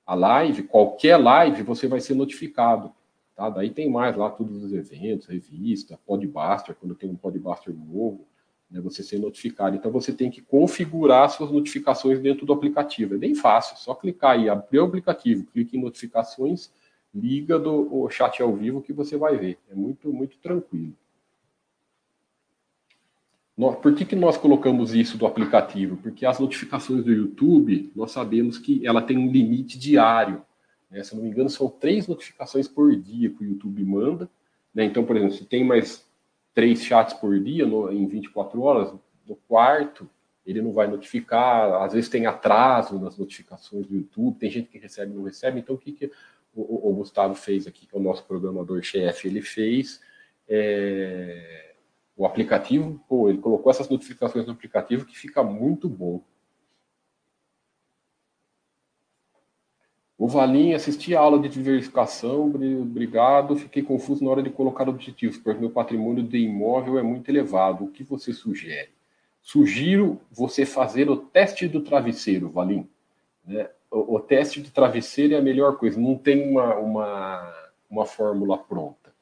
a 0.07 0.15
live, 0.15 0.63
qualquer 0.63 1.17
live, 1.17 1.65
você 1.65 1.89
vai 1.89 1.99
ser 1.99 2.15
notificado. 2.15 2.93
Tá? 3.35 3.51
Daí 3.51 3.71
tem 3.71 3.91
mais 3.91 4.17
lá 4.17 4.31
todos 4.31 4.63
os 4.63 4.73
eventos, 4.73 5.27
revista, 5.27 5.99
Podbuster, 6.07 6.77
quando 6.79 6.95
tem 6.95 7.11
um 7.11 7.17
Podbuster 7.17 7.75
novo, 7.75 8.30
né, 8.71 8.81
você 8.81 9.03
ser 9.03 9.18
notificado. 9.18 9.77
Então 9.77 9.91
você 9.91 10.12
tem 10.12 10.31
que 10.31 10.41
configurar 10.41 11.29
suas 11.31 11.51
notificações 11.51 12.21
dentro 12.21 12.47
do 12.47 12.53
aplicativo. 12.53 13.14
É 13.14 13.18
bem 13.18 13.35
fácil, 13.35 13.77
só 13.77 13.95
clicar 13.95 14.33
aí, 14.33 14.49
abrir 14.49 14.79
o 14.79 14.85
aplicativo, 14.85 15.47
clique 15.53 15.77
em 15.77 15.81
notificações 15.81 16.71
liga 17.14 17.59
do 17.59 18.09
chat 18.09 18.41
ao 18.41 18.55
vivo 18.55 18.83
que 18.83 18.93
você 18.93 19.16
vai 19.16 19.37
ver. 19.37 19.59
É 19.71 19.75
muito, 19.75 20.12
muito 20.12 20.39
tranquilo. 20.39 20.95
Por 23.83 23.95
que, 23.95 24.07
que 24.07 24.16
nós 24.16 24.39
colocamos 24.39 24.95
isso 24.95 25.18
do 25.18 25.27
aplicativo? 25.27 25.97
Porque 25.99 26.25
as 26.25 26.39
notificações 26.39 27.05
do 27.05 27.12
YouTube, 27.12 27.93
nós 27.95 28.11
sabemos 28.11 28.57
que 28.57 28.87
ela 28.87 29.03
tem 29.03 29.18
um 29.18 29.31
limite 29.31 29.79
diário. 29.79 30.43
Né? 30.91 31.03
Se 31.03 31.14
não 31.14 31.23
me 31.23 31.29
engano, 31.29 31.51
são 31.51 31.68
três 31.68 32.07
notificações 32.07 32.66
por 32.66 32.95
dia 32.97 33.29
que 33.29 33.45
o 33.45 33.47
YouTube 33.47 33.85
manda. 33.85 34.31
Né? 34.75 34.85
Então, 34.85 35.05
por 35.05 35.14
exemplo, 35.14 35.37
se 35.37 35.45
tem 35.45 35.62
mais 35.62 36.09
três 36.55 36.83
chats 36.85 37.15
por 37.15 37.39
dia 37.39 37.67
no, 37.67 37.93
em 37.93 38.07
24 38.07 38.61
horas, 38.63 38.93
no 39.27 39.37
quarto, 39.37 40.09
ele 40.45 40.61
não 40.61 40.73
vai 40.73 40.87
notificar. 40.87 41.83
Às 41.83 41.93
vezes 41.93 42.09
tem 42.09 42.27
atraso 42.27 42.99
nas 42.99 43.17
notificações 43.17 43.87
do 43.87 43.95
YouTube, 43.95 44.39
tem 44.39 44.51
gente 44.51 44.69
que 44.69 44.79
recebe 44.79 45.13
e 45.13 45.17
não 45.17 45.25
recebe. 45.25 45.61
Então, 45.61 45.75
o 45.75 45.79
que, 45.79 45.93
que 45.93 46.11
o, 46.55 46.91
o, 46.91 46.95
Gustavo 46.95 47.35
fez 47.35 47.67
aqui, 47.67 47.87
que 47.87 47.95
é 47.95 47.99
o 47.99 48.03
nosso 48.03 48.25
programador-chefe, 48.25 49.29
ele 49.29 49.41
fez 49.41 50.01
é, 50.49 51.75
o 52.17 52.27
aplicativo, 52.27 53.03
pô, 53.09 53.29
ele 53.29 53.39
colocou 53.39 53.71
essas 53.71 53.89
notificações 53.89 54.47
no 54.47 54.53
aplicativo 54.53 55.07
que 55.07 55.17
fica 55.17 55.43
muito 55.43 55.89
bom. 55.89 56.23
O 60.21 60.29
Valim, 60.29 60.75
assisti 60.75 61.16
a 61.16 61.21
aula 61.21 61.39
de 61.39 61.49
diversificação, 61.49 62.53
obrigado. 62.83 63.57
Fiquei 63.57 63.83
confuso 63.83 64.23
na 64.23 64.31
hora 64.31 64.43
de 64.43 64.51
colocar 64.51 64.87
objetivos, 64.87 65.39
porque 65.39 65.59
meu 65.59 65.71
patrimônio 65.71 66.23
de 66.23 66.37
imóvel 66.37 66.99
é 66.99 67.03
muito 67.03 67.31
elevado. 67.31 67.85
O 67.85 67.91
que 67.91 68.05
você 68.05 68.31
sugere? 68.35 68.91
Sugiro 69.41 70.21
você 70.31 70.66
fazer 70.66 71.09
o 71.09 71.16
teste 71.16 71.66
do 71.66 71.81
travesseiro, 71.81 72.51
Valim. 72.51 72.87
Né? 73.47 73.71
o, 73.91 74.16
o, 74.16 74.21
teste 74.21 74.61
de 74.61 74.71
travesseiro 74.71 75.33
é 75.33 75.39
a 75.39 75.43
melhor 75.43 75.79
coisa, 75.79 75.99
não 75.99 76.18
tem 76.18 76.47
uma, 76.51 76.75
uma, 76.77 77.71
uma 77.89 78.05
fórmula 78.05 78.59
pronta. 78.59 79.14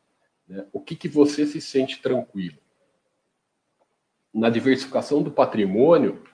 Né? 0.49 0.67
O 0.73 0.81
que, 0.81 0.97
que 0.97 1.09
você 1.09 1.47
se 1.47 1.61
sente 1.61 2.03
tranquilo? 2.03 2.59
Na 4.35 4.51
diversificação 4.51 5.23
do 5.23 5.31
patrimônio, 5.31 6.25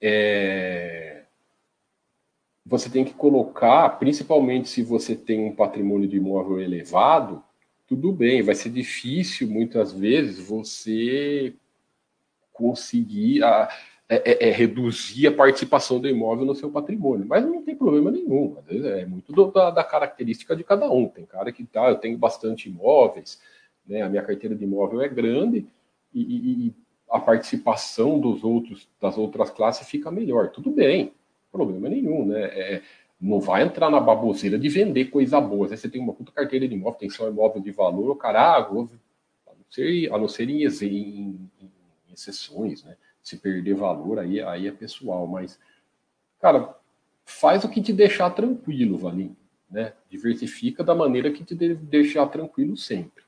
é, 0.00 0.99
você 2.70 2.88
tem 2.88 3.04
que 3.04 3.12
colocar, 3.12 3.98
principalmente 3.98 4.68
se 4.68 4.80
você 4.80 5.16
tem 5.16 5.44
um 5.44 5.52
patrimônio 5.52 6.08
de 6.08 6.18
imóvel 6.18 6.60
elevado, 6.60 7.42
tudo 7.84 8.12
bem, 8.12 8.42
vai 8.42 8.54
ser 8.54 8.70
difícil 8.70 9.48
muitas 9.48 9.92
vezes 9.92 10.38
você 10.38 11.52
conseguir. 12.52 13.42
A, 13.42 13.68
é, 14.12 14.32
é, 14.32 14.48
é, 14.48 14.50
reduzir 14.50 15.28
a 15.28 15.32
participação 15.32 16.00
do 16.00 16.08
imóvel 16.08 16.44
no 16.44 16.52
seu 16.52 16.68
patrimônio. 16.68 17.24
Mas 17.28 17.46
não 17.46 17.62
tem 17.62 17.76
problema 17.76 18.10
nenhum. 18.10 18.56
Às 18.58 18.64
vezes 18.64 18.84
é 18.84 19.06
muito 19.06 19.32
do, 19.32 19.52
da, 19.52 19.70
da, 19.70 19.84
característica 19.84 20.56
de 20.56 20.64
cada 20.64 20.90
um. 20.90 21.06
Tem 21.06 21.24
cara 21.24 21.52
que 21.52 21.64
tá, 21.64 21.88
eu 21.88 21.94
tenho 21.94 22.18
bastante 22.18 22.68
imóveis, 22.68 23.40
né, 23.86 24.02
a 24.02 24.08
minha 24.08 24.24
carteira 24.24 24.56
de 24.56 24.64
imóvel 24.64 25.00
é 25.00 25.08
grande 25.08 25.64
e, 26.12 26.20
e, 26.22 26.66
e 26.66 26.74
a 27.08 27.20
participação 27.20 28.18
dos 28.18 28.42
outros 28.42 28.88
das 29.00 29.16
outras 29.16 29.48
classes 29.48 29.88
fica 29.88 30.10
melhor. 30.10 30.48
Tudo 30.48 30.72
bem, 30.72 31.12
problema 31.50 31.88
nenhum, 31.88 32.26
né? 32.26 32.42
É, 32.44 32.82
não 33.20 33.40
vai 33.40 33.62
entrar 33.62 33.90
na 33.90 34.00
baboseira 34.00 34.58
de 34.58 34.68
vender 34.68 35.06
coisa 35.06 35.40
boa. 35.40 35.64
Às 35.64 35.70
vezes 35.70 35.82
você 35.82 35.88
tem 35.90 36.00
uma 36.00 36.14
puta 36.14 36.32
carteira 36.32 36.66
de 36.66 36.74
imóvel, 36.74 36.98
tem 36.98 37.10
só 37.10 37.28
imóvel 37.28 37.60
de 37.60 37.70
valor, 37.70 38.16
o 38.16 38.18
ah, 38.22 38.56
a 38.56 38.72
não 38.72 38.88
ser, 39.68 40.12
a 40.12 40.18
não 40.18 40.28
ser 40.28 40.48
em, 40.48 40.64
em, 40.64 41.50
em 41.60 42.12
exceções, 42.12 42.82
né? 42.82 42.96
se 43.22 43.36
perder 43.36 43.74
valor, 43.74 44.18
aí, 44.18 44.40
aí 44.40 44.66
é 44.66 44.72
pessoal, 44.72 45.26
mas, 45.26 45.58
cara, 46.40 46.74
faz 47.24 47.64
o 47.64 47.68
que 47.68 47.82
te 47.82 47.92
deixar 47.92 48.30
tranquilo, 48.30 48.98
Valim, 48.98 49.36
né? 49.70 49.92
Diversifica 50.08 50.82
da 50.82 50.94
maneira 50.94 51.30
que 51.30 51.44
te 51.44 51.54
deixar 51.54 52.26
tranquilo 52.26 52.76
sempre. 52.76 53.22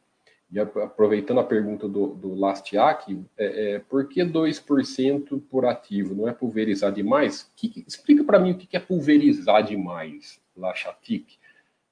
E 0.52 0.60
aproveitando 0.60 1.40
a 1.40 1.44
pergunta 1.44 1.88
do, 1.88 2.08
do 2.08 2.34
Lastiak, 2.34 3.18
é, 3.38 3.74
é, 3.74 3.78
por 3.78 4.06
que 4.06 4.20
2% 4.20 5.42
por 5.48 5.64
ativo? 5.64 6.14
Não 6.14 6.28
é 6.28 6.32
pulverizar 6.32 6.92
demais? 6.92 7.50
Que, 7.56 7.82
explica 7.88 8.22
para 8.22 8.38
mim 8.38 8.50
o 8.50 8.58
que 8.58 8.76
é 8.76 8.80
pulverizar 8.80 9.64
demais, 9.64 10.38
Lachatik. 10.54 11.38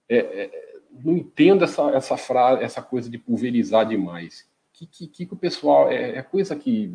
É, 0.06 0.18
é, 0.18 0.80
não 1.02 1.16
entendo 1.16 1.64
essa, 1.64 1.88
essa, 1.92 2.18
frase, 2.18 2.62
essa 2.62 2.82
coisa 2.82 3.08
de 3.08 3.16
pulverizar 3.16 3.88
demais. 3.88 4.46
Que, 4.74 4.86
que, 4.86 5.06
que 5.06 5.32
o 5.32 5.36
pessoal. 5.36 5.90
É, 5.90 6.18
é 6.18 6.22
coisa 6.22 6.54
que. 6.54 6.92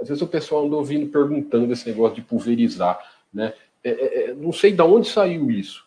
Às 0.00 0.08
vezes 0.08 0.22
o 0.22 0.26
pessoal 0.26 0.66
anda 0.66 0.74
ouvindo 0.74 1.12
perguntando 1.12 1.72
esse 1.72 1.88
negócio 1.88 2.16
de 2.16 2.22
pulverizar. 2.22 2.98
Né? 3.32 3.54
É, 3.84 3.90
é, 3.90 4.30
é, 4.30 4.34
não 4.34 4.52
sei 4.52 4.72
de 4.72 4.82
onde 4.82 5.08
saiu 5.08 5.48
isso. 5.48 5.83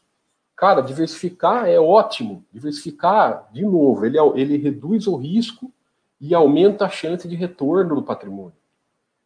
Cara, 0.57 0.81
diversificar 0.81 1.69
é 1.69 1.79
ótimo. 1.79 2.43
Diversificar, 2.51 3.47
de 3.53 3.61
novo, 3.63 4.03
ele, 4.03 4.17
ele 4.35 4.57
reduz 4.57 5.05
o 5.05 5.15
risco 5.15 5.71
e 6.19 6.33
aumenta 6.33 6.85
a 6.85 6.89
chance 6.89 7.27
de 7.27 7.35
retorno 7.35 7.95
do 7.95 8.03
patrimônio. 8.03 8.57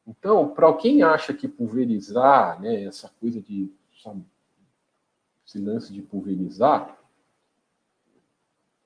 Então, 0.05 0.49
para 0.49 0.73
quem 0.73 1.03
acha 1.03 1.33
que 1.33 1.47
pulverizar, 1.47 2.59
né, 2.61 2.83
essa 2.83 3.09
coisa 3.17 3.41
de 3.41 3.71
sabe, 4.03 4.25
esse 5.47 5.57
lance 5.57 5.93
de 5.93 6.01
pulverizar, 6.01 6.97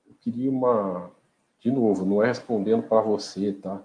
eu 0.06 0.14
queria 0.20 0.48
uma, 0.48 1.10
de 1.58 1.70
novo, 1.70 2.06
não 2.06 2.22
é 2.22 2.28
respondendo 2.28 2.84
para 2.84 3.00
você, 3.00 3.52
tá? 3.54 3.82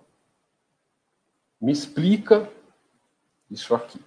Me 1.59 1.71
explica 1.71 2.47
isso 3.49 3.73
aqui. 3.73 3.99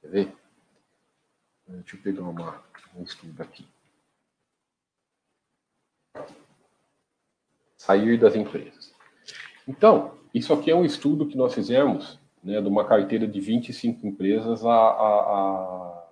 Quer 0.00 0.08
ver? 0.08 0.45
Deixa 1.66 1.96
eu 1.96 2.02
pegar 2.02 2.22
uma, 2.22 2.62
um 2.96 3.02
estudo 3.02 3.42
aqui. 3.42 3.66
Sair 7.76 8.18
das 8.18 8.36
empresas. 8.36 8.94
Então, 9.66 10.16
isso 10.32 10.52
aqui 10.52 10.70
é 10.70 10.74
um 10.74 10.84
estudo 10.84 11.26
que 11.26 11.36
nós 11.36 11.54
fizemos 11.54 12.18
né, 12.42 12.60
de 12.60 12.68
uma 12.68 12.84
carteira 12.84 13.26
de 13.26 13.40
25 13.40 14.06
empresas 14.06 14.64
a, 14.64 14.70
a, 14.70 15.20
a... 15.20 16.08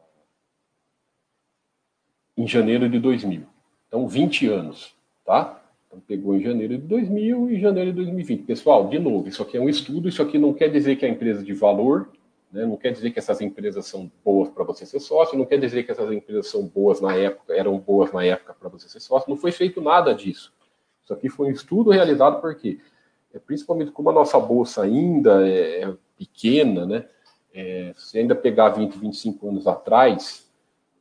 em 2.36 2.46
janeiro 2.46 2.88
de 2.88 2.98
2000. 2.98 3.46
Então, 3.86 4.08
20 4.08 4.48
anos, 4.48 4.94
tá? 5.24 5.62
Então, 5.86 6.00
pegou 6.00 6.34
em 6.34 6.42
janeiro 6.42 6.76
de 6.76 6.84
2000 6.84 7.50
e 7.50 7.60
janeiro 7.60 7.90
de 7.90 7.96
2020. 7.96 8.42
Pessoal, 8.42 8.88
de 8.88 8.98
novo, 8.98 9.28
isso 9.28 9.42
aqui 9.42 9.56
é 9.56 9.60
um 9.60 9.68
estudo, 9.68 10.08
isso 10.08 10.20
aqui 10.20 10.36
não 10.36 10.52
quer 10.52 10.68
dizer 10.68 10.96
que 10.96 11.06
a 11.06 11.08
empresa 11.08 11.44
de 11.44 11.52
valor 11.52 12.10
né? 12.54 12.64
Não 12.64 12.76
quer 12.76 12.92
dizer 12.92 13.10
que 13.10 13.18
essas 13.18 13.40
empresas 13.40 13.84
são 13.84 14.10
boas 14.24 14.48
para 14.48 14.62
você 14.62 14.86
ser 14.86 15.00
sócio, 15.00 15.36
não 15.36 15.44
quer 15.44 15.58
dizer 15.58 15.82
que 15.82 15.90
essas 15.90 16.10
empresas 16.12 16.46
são 16.46 16.64
boas 16.64 17.00
na 17.00 17.14
época, 17.14 17.52
eram 17.52 17.76
boas 17.76 18.12
na 18.12 18.24
época 18.24 18.54
para 18.54 18.68
você 18.68 18.88
ser 18.88 19.00
sócio. 19.00 19.28
Não 19.28 19.36
foi 19.36 19.50
feito 19.50 19.80
nada 19.80 20.14
disso. 20.14 20.54
Isso 21.02 21.12
aqui 21.12 21.28
foi 21.28 21.48
um 21.48 21.50
estudo 21.50 21.90
realizado 21.90 22.40
porque, 22.40 22.78
é, 23.34 23.38
principalmente 23.40 23.90
como 23.90 24.08
a 24.08 24.12
nossa 24.12 24.38
bolsa 24.38 24.84
ainda 24.84 25.46
é, 25.46 25.82
é 25.82 25.94
pequena, 26.16 26.86
né? 26.86 27.08
É, 27.52 27.92
se 27.96 28.18
ainda 28.18 28.34
pegar 28.34 28.70
20, 28.70 28.98
25 28.98 29.48
anos 29.48 29.66
atrás, 29.66 30.48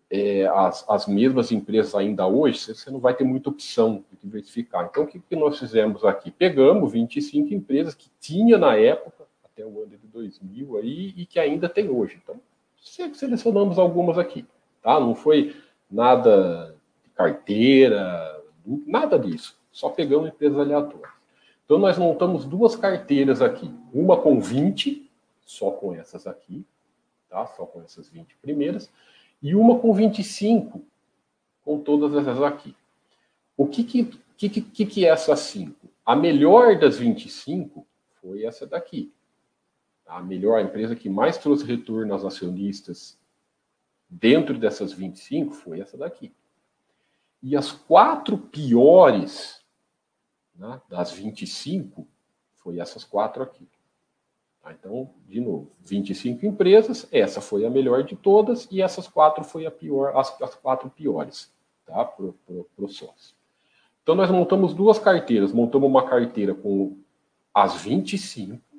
é, 0.09 0.45
as, 0.47 0.87
as 0.87 1.07
mesmas 1.07 1.51
empresas 1.51 1.95
ainda 1.95 2.27
hoje, 2.27 2.73
você 2.73 2.91
não 2.91 2.99
vai 2.99 3.15
ter 3.15 3.23
muita 3.23 3.49
opção 3.49 4.03
de 4.11 4.17
diversificar. 4.23 4.87
Então, 4.89 5.03
o 5.03 5.07
que, 5.07 5.19
que 5.19 5.35
nós 5.35 5.57
fizemos 5.57 6.03
aqui? 6.03 6.29
Pegamos 6.29 6.91
25 6.91 7.53
empresas 7.53 7.95
que 7.95 8.09
tinha 8.19 8.57
na 8.57 8.75
época, 8.75 9.25
até 9.53 9.63
o 9.65 9.83
ano 9.83 9.97
de 9.97 10.07
2000 10.07 10.77
aí 10.77 11.13
e 11.15 11.25
que 11.25 11.39
ainda 11.39 11.69
tem 11.69 11.89
hoje. 11.89 12.19
Então, 12.21 12.39
selecionamos 13.13 13.77
algumas 13.77 14.17
aqui, 14.17 14.45
tá? 14.81 14.99
Não 14.99 15.13
foi 15.15 15.55
nada 15.89 16.75
de 17.03 17.09
carteira, 17.11 18.41
nada 18.65 19.17
disso. 19.17 19.57
Só 19.71 19.89
pegamos 19.89 20.27
empresas 20.27 20.57
aleatórias. 20.57 21.13
Então, 21.65 21.77
nós 21.77 21.97
montamos 21.97 22.45
duas 22.45 22.75
carteiras 22.75 23.41
aqui. 23.41 23.71
Uma 23.93 24.19
com 24.19 24.39
20, 24.39 25.09
só 25.45 25.71
com 25.71 25.93
essas 25.93 26.27
aqui, 26.27 26.65
tá? 27.29 27.45
Só 27.45 27.65
com 27.65 27.81
essas 27.81 28.09
20 28.09 28.35
primeiras. 28.41 28.91
E 29.41 29.55
uma 29.55 29.79
com 29.79 29.93
25, 29.93 30.81
com 31.63 31.79
todas 31.79 32.13
essas 32.15 32.41
aqui. 32.41 32.75
O 33.55 33.67
que 33.67 33.83
que, 33.83 34.05
que, 34.37 34.49
que, 34.49 34.85
que 34.85 35.05
é 35.05 35.09
essa 35.09 35.35
5? 35.35 35.75
A 36.05 36.15
melhor 36.15 36.77
das 36.77 36.97
25 36.97 37.85
foi 38.19 38.45
essa 38.45 38.65
daqui 38.65 39.11
a 40.13 40.21
melhor, 40.21 40.59
a 40.59 40.61
empresa 40.61 40.95
que 40.95 41.09
mais 41.09 41.37
trouxe 41.37 41.65
retorno 41.65 42.13
aos 42.13 42.23
acionistas 42.23 43.17
dentro 44.07 44.59
dessas 44.59 44.93
25 44.93 45.53
foi 45.55 45.79
essa 45.79 45.97
daqui. 45.97 46.31
E 47.41 47.57
as 47.57 47.71
quatro 47.71 48.37
piores 48.37 49.63
né, 50.55 50.79
das 50.87 51.11
25 51.11 52.07
foi 52.55 52.79
essas 52.79 53.03
quatro 53.03 53.41
aqui. 53.41 53.67
Tá, 54.61 54.71
então, 54.71 55.09
de 55.27 55.41
novo, 55.41 55.71
25 55.81 56.45
empresas, 56.45 57.07
essa 57.11 57.41
foi 57.41 57.65
a 57.65 57.69
melhor 57.69 58.03
de 58.03 58.15
todas 58.15 58.67
e 58.71 58.81
essas 58.81 59.07
quatro 59.07 59.43
foi 59.43 59.65
a 59.65 59.71
pior, 59.71 60.15
as, 60.15 60.39
as 60.41 60.53
quatro 60.55 60.89
piores, 60.91 61.51
tá? 61.85 62.05
Para 62.05 62.25
o 62.77 62.87
sócio. 62.87 63.35
Então, 64.03 64.13
nós 64.13 64.29
montamos 64.29 64.73
duas 64.73 64.99
carteiras. 64.99 65.51
Montamos 65.51 65.89
uma 65.89 66.07
carteira 66.07 66.53
com 66.53 66.97
as 67.53 67.81
25 67.81 68.72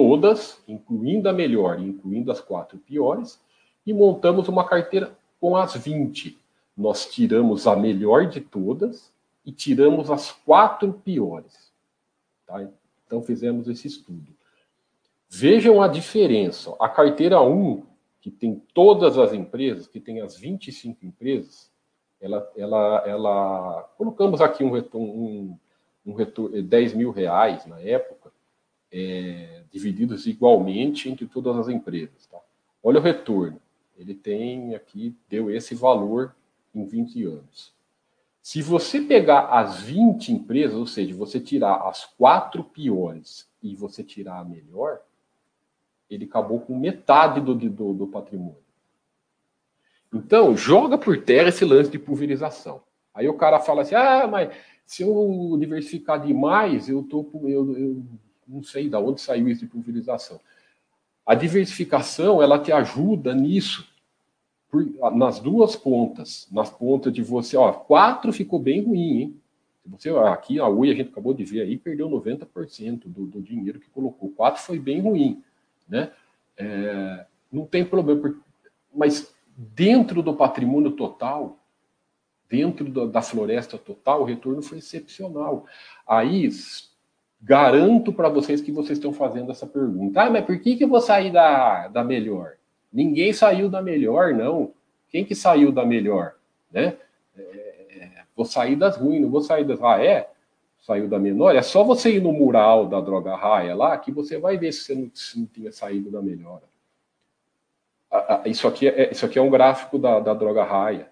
todas, 0.00 0.62
incluindo 0.66 1.28
a 1.28 1.32
melhor 1.32 1.78
e 1.78 1.84
incluindo 1.84 2.32
as 2.32 2.40
quatro 2.40 2.78
piores, 2.78 3.38
e 3.86 3.92
montamos 3.92 4.48
uma 4.48 4.66
carteira 4.66 5.14
com 5.38 5.54
as 5.54 5.76
20. 5.76 6.38
Nós 6.74 7.04
tiramos 7.04 7.66
a 7.66 7.76
melhor 7.76 8.26
de 8.26 8.40
todas 8.40 9.12
e 9.44 9.52
tiramos 9.52 10.10
as 10.10 10.32
quatro 10.32 10.94
piores. 11.04 11.70
Tá? 12.46 12.66
Então 13.06 13.22
fizemos 13.22 13.68
esse 13.68 13.88
estudo. 13.88 14.34
Vejam 15.28 15.82
a 15.82 15.86
diferença. 15.86 16.74
A 16.80 16.88
carteira 16.88 17.42
1, 17.42 17.82
que 18.22 18.30
tem 18.30 18.54
todas 18.72 19.18
as 19.18 19.34
empresas, 19.34 19.86
que 19.86 20.00
tem 20.00 20.22
as 20.22 20.34
25 20.34 21.04
empresas, 21.04 21.70
ela, 22.18 22.50
ela, 22.56 23.04
ela 23.06 23.82
colocamos 23.98 24.40
aqui 24.40 24.64
um 24.64 24.70
retorno, 24.70 25.12
um, 25.12 25.58
um 26.06 26.14
retorno 26.14 26.62
10 26.62 26.94
mil 26.94 27.10
reais 27.10 27.66
na 27.66 27.78
época, 27.80 28.19
é, 28.92 29.62
divididos 29.70 30.26
igualmente 30.26 31.08
entre 31.08 31.26
todas 31.26 31.56
as 31.56 31.68
empresas. 31.68 32.26
Tá? 32.26 32.38
Olha 32.82 32.98
o 32.98 33.02
retorno. 33.02 33.60
Ele 33.96 34.14
tem 34.14 34.74
aqui, 34.74 35.14
deu 35.28 35.50
esse 35.50 35.74
valor 35.74 36.34
em 36.74 36.84
20 36.84 37.24
anos. 37.24 37.72
Se 38.42 38.62
você 38.62 39.00
pegar 39.00 39.48
as 39.48 39.82
20 39.82 40.32
empresas, 40.32 40.76
ou 40.76 40.86
seja, 40.86 41.14
você 41.14 41.38
tirar 41.38 41.86
as 41.86 42.06
quatro 42.06 42.64
piores 42.64 43.46
e 43.62 43.74
você 43.74 44.02
tirar 44.02 44.40
a 44.40 44.44
melhor, 44.44 45.00
ele 46.08 46.24
acabou 46.24 46.60
com 46.60 46.76
metade 46.76 47.40
do, 47.40 47.54
do, 47.54 47.92
do 47.92 48.06
patrimônio. 48.06 48.56
Então, 50.12 50.56
joga 50.56 50.98
por 50.98 51.22
terra 51.22 51.50
esse 51.50 51.64
lance 51.64 51.90
de 51.90 51.98
pulverização. 51.98 52.82
Aí 53.14 53.28
o 53.28 53.34
cara 53.34 53.60
fala 53.60 53.82
assim: 53.82 53.94
ah, 53.94 54.26
mas 54.26 54.50
se 54.84 55.02
eu 55.02 55.56
diversificar 55.58 56.20
demais, 56.20 56.88
eu, 56.88 57.02
tô, 57.02 57.28
eu, 57.44 57.76
eu 57.76 58.02
não 58.50 58.62
sei 58.62 58.88
de 58.88 58.96
onde 58.96 59.20
saiu 59.20 59.48
isso 59.48 59.60
de 59.60 59.66
pulverização. 59.66 60.40
A 61.24 61.34
diversificação, 61.34 62.42
ela 62.42 62.58
te 62.58 62.72
ajuda 62.72 63.34
nisso, 63.34 63.88
por, 64.68 64.84
nas 65.14 65.38
duas 65.38 65.76
pontas. 65.76 66.48
Nas 66.50 66.70
pontas 66.70 67.12
de 67.12 67.22
você, 67.22 67.56
ó, 67.56 67.72
quatro 67.72 68.32
ficou 68.32 68.58
bem 68.58 68.82
ruim, 68.82 69.20
hein? 69.20 69.40
Você, 69.86 70.10
aqui, 70.10 70.60
a 70.60 70.68
UI, 70.68 70.90
a 70.90 70.94
gente 70.94 71.10
acabou 71.10 71.32
de 71.32 71.44
ver 71.44 71.62
aí, 71.62 71.76
perdeu 71.76 72.08
90% 72.08 73.02
do, 73.06 73.26
do 73.26 73.40
dinheiro 73.40 73.80
que 73.80 73.88
colocou. 73.90 74.30
Quatro 74.30 74.62
foi 74.62 74.78
bem 74.78 75.00
ruim, 75.00 75.42
né? 75.88 76.12
É, 76.56 77.26
não 77.50 77.64
tem 77.64 77.84
problema, 77.84 78.36
mas 78.94 79.34
dentro 79.56 80.22
do 80.22 80.34
patrimônio 80.34 80.92
total, 80.92 81.58
dentro 82.48 83.08
da 83.08 83.22
floresta 83.22 83.78
total, 83.78 84.22
o 84.22 84.24
retorno 84.24 84.62
foi 84.62 84.78
excepcional. 84.78 85.66
Aí, 86.06 86.50
Garanto 87.42 88.12
para 88.12 88.28
vocês 88.28 88.60
que 88.60 88.70
vocês 88.70 88.98
estão 88.98 89.12
fazendo 89.12 89.50
essa 89.50 89.66
pergunta. 89.66 90.22
Ah, 90.22 90.30
mas 90.30 90.44
por 90.44 90.58
que, 90.60 90.76
que 90.76 90.84
eu 90.84 90.88
vou 90.88 91.00
sair 91.00 91.32
da, 91.32 91.88
da 91.88 92.04
melhor? 92.04 92.54
Ninguém 92.92 93.32
saiu 93.32 93.68
da 93.68 93.80
melhor, 93.80 94.34
não. 94.34 94.72
Quem 95.08 95.24
que 95.24 95.34
saiu 95.34 95.72
da 95.72 95.84
melhor? 95.86 96.34
Né? 96.70 96.96
É, 97.36 97.42
é, 97.42 98.22
vou 98.36 98.44
sair 98.44 98.76
das 98.76 98.96
ruins, 98.96 99.22
não 99.22 99.30
vou 99.30 99.40
sair 99.40 99.64
das. 99.64 99.82
Ah, 99.82 100.04
é? 100.04 100.30
Saiu 100.80 101.08
da 101.08 101.18
menor? 101.18 101.54
É 101.54 101.62
só 101.62 101.84
você 101.84 102.16
ir 102.16 102.22
no 102.22 102.32
mural 102.32 102.86
da 102.86 103.00
droga 103.00 103.36
raia 103.36 103.74
lá 103.74 103.96
que 103.98 104.10
você 104.10 104.38
vai 104.38 104.56
ver 104.56 104.72
se 104.72 104.84
você 104.84 104.94
não, 104.94 105.10
se 105.14 105.38
não 105.38 105.46
tinha 105.46 105.72
saído 105.72 106.10
da 106.10 106.22
melhor. 106.22 106.62
Isso 108.44 108.66
aqui 108.66 108.88
é, 108.88 109.12
isso 109.12 109.24
aqui 109.24 109.38
é 109.38 109.42
um 109.42 109.50
gráfico 109.50 109.98
da, 109.98 110.20
da 110.20 110.34
droga 110.34 110.64
raia. 110.64 111.08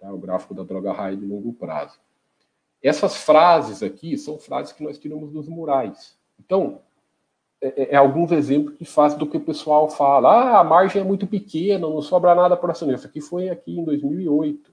Tá? 0.00 0.12
O 0.12 0.18
gráfico 0.18 0.54
da 0.54 0.62
droga 0.62 0.92
raia 0.92 1.16
de 1.16 1.24
longo 1.24 1.52
prazo. 1.52 1.98
Essas 2.82 3.16
frases 3.16 3.82
aqui 3.82 4.16
são 4.16 4.38
frases 4.38 4.72
que 4.72 4.82
nós 4.82 4.98
tiramos 4.98 5.30
dos 5.30 5.48
murais. 5.48 6.16
Então, 6.38 6.80
é, 7.60 7.82
é, 7.82 7.94
é 7.94 7.96
alguns 7.96 8.32
exemplos 8.32 8.76
que 8.76 8.84
fazem 8.84 9.18
do 9.18 9.26
que 9.26 9.36
o 9.36 9.40
pessoal 9.40 9.88
fala. 9.90 10.30
Ah, 10.30 10.60
a 10.60 10.64
margem 10.64 11.02
é 11.02 11.04
muito 11.04 11.26
pequena, 11.26 11.86
não 11.86 12.00
sobra 12.00 12.34
nada 12.34 12.56
para 12.56 12.72
acionista. 12.72 13.06
Aqui 13.06 13.20
foi 13.20 13.50
aqui 13.50 13.78
em 13.78 13.84
2008. 13.84 14.72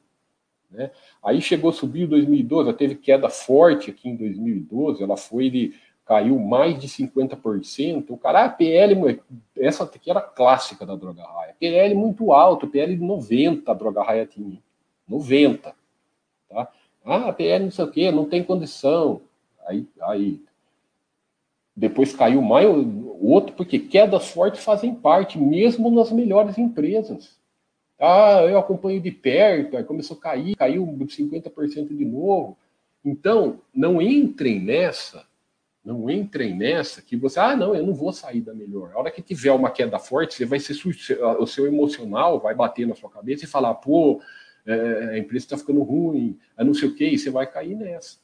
Né? 0.71 0.91
Aí 1.23 1.41
chegou, 1.41 1.71
subiu 1.71 2.05
em 2.05 2.09
2012, 2.09 2.69
ela 2.69 2.77
teve 2.77 2.95
queda 2.95 3.29
forte 3.29 3.89
aqui 3.89 4.09
em 4.09 4.15
2012, 4.15 5.03
ela 5.03 5.17
foi 5.17 5.49
de 5.49 5.73
caiu 6.05 6.39
mais 6.39 6.79
de 6.79 6.87
50%. 6.87 8.05
O 8.09 8.17
cara, 8.17 8.45
ah, 8.45 8.49
PL, 8.49 9.21
essa 9.57 9.83
aqui 9.83 10.09
era 10.09 10.21
clássica 10.21 10.85
da 10.85 10.95
droga 10.95 11.21
raia. 11.21 11.53
PL 11.59 11.93
muito 11.95 12.31
alto, 12.31 12.65
PL 12.65 12.95
de 12.95 13.03
90 13.03 13.69
a 13.69 13.73
droga 13.73 14.01
raia 14.01 14.25
tinha. 14.25 14.57
90. 15.05 15.75
Tá? 16.49 16.69
Ah, 17.07 17.31
PL 17.31 17.65
não 17.65 17.71
sei 17.71 17.85
o 17.85 17.91
quê, 17.91 18.11
não 18.11 18.25
tem 18.25 18.43
condição. 18.43 19.21
Aí, 19.65 19.87
aí 20.01 20.41
depois 21.75 22.13
caiu 22.13 22.41
mais 22.41 22.67
o 22.67 23.27
outro, 23.27 23.55
porque 23.55 23.79
quedas 23.79 24.29
fortes 24.29 24.63
fazem 24.63 24.93
parte, 24.93 25.37
mesmo 25.37 25.89
nas 25.89 26.11
melhores 26.11 26.57
empresas. 26.57 27.37
Ah, 27.99 28.41
eu 28.47 28.57
acompanho 28.57 28.99
de 29.01 29.11
perto, 29.11 29.77
aí 29.77 29.83
começou 29.83 30.17
a 30.17 30.21
cair, 30.21 30.55
caiu 30.55 30.85
50% 30.85 31.95
de 31.95 32.05
novo. 32.05 32.57
Então, 33.03 33.59
não 33.73 34.01
entrem 34.01 34.59
nessa 34.59 35.25
não 35.87 36.09
entrem 36.09 36.53
nessa 36.53 37.01
que 37.01 37.15
você, 37.15 37.39
ah, 37.39 37.55
não, 37.55 37.73
eu 37.73 37.85
não 37.85 37.93
vou 37.93 38.11
sair 38.11 38.41
da 38.41 38.53
melhor. 38.53 38.91
A 38.93 38.99
hora 38.99 39.09
que 39.09 39.21
tiver 39.21 39.53
uma 39.53 39.71
queda 39.71 39.97
forte, 39.97 40.35
você 40.35 40.45
vai 40.45 40.59
ser 40.59 40.75
o 41.39 41.47
seu 41.47 41.65
emocional 41.65 42.41
vai 42.41 42.53
bater 42.53 42.85
na 42.85 42.93
sua 42.93 43.09
cabeça 43.09 43.45
e 43.45 43.47
falar, 43.47 43.73
pô, 43.75 44.19
é, 44.67 45.09
a 45.11 45.17
empresa 45.17 45.45
está 45.45 45.57
ficando 45.57 45.81
ruim, 45.81 46.39
a 46.55 46.63
não 46.63 46.73
sei 46.73 46.89
o 46.89 46.95
quê, 46.95 47.09
e 47.09 47.17
você 47.17 47.29
vai 47.29 47.47
cair 47.49 47.75
nessa. 47.75 48.19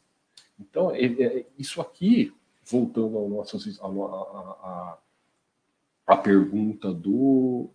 Então, 0.59 0.91
é, 0.91 1.05
é, 1.05 1.45
isso 1.57 1.81
aqui, 1.81 2.33
voltando 2.63 3.17
ao 3.17 3.29
nosso, 3.29 3.57
a, 3.81 3.87
a, 3.87 4.97
a, 6.07 6.13
a 6.13 6.17
pergunta 6.17 6.93
do. 6.93 7.69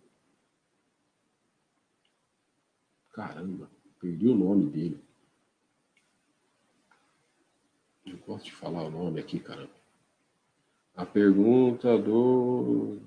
Caramba, 3.11 3.69
perdi 3.99 4.27
o 4.27 4.35
nome 4.35 4.69
dele. 4.69 5.03
Eu 8.05 8.17
gosto 8.25 8.45
de 8.45 8.53
falar 8.53 8.83
o 8.83 8.89
nome 8.89 9.19
aqui, 9.19 9.39
caramba 9.39 9.79
a 10.99 11.05
pergunta 11.05 11.97
do. 11.97 12.99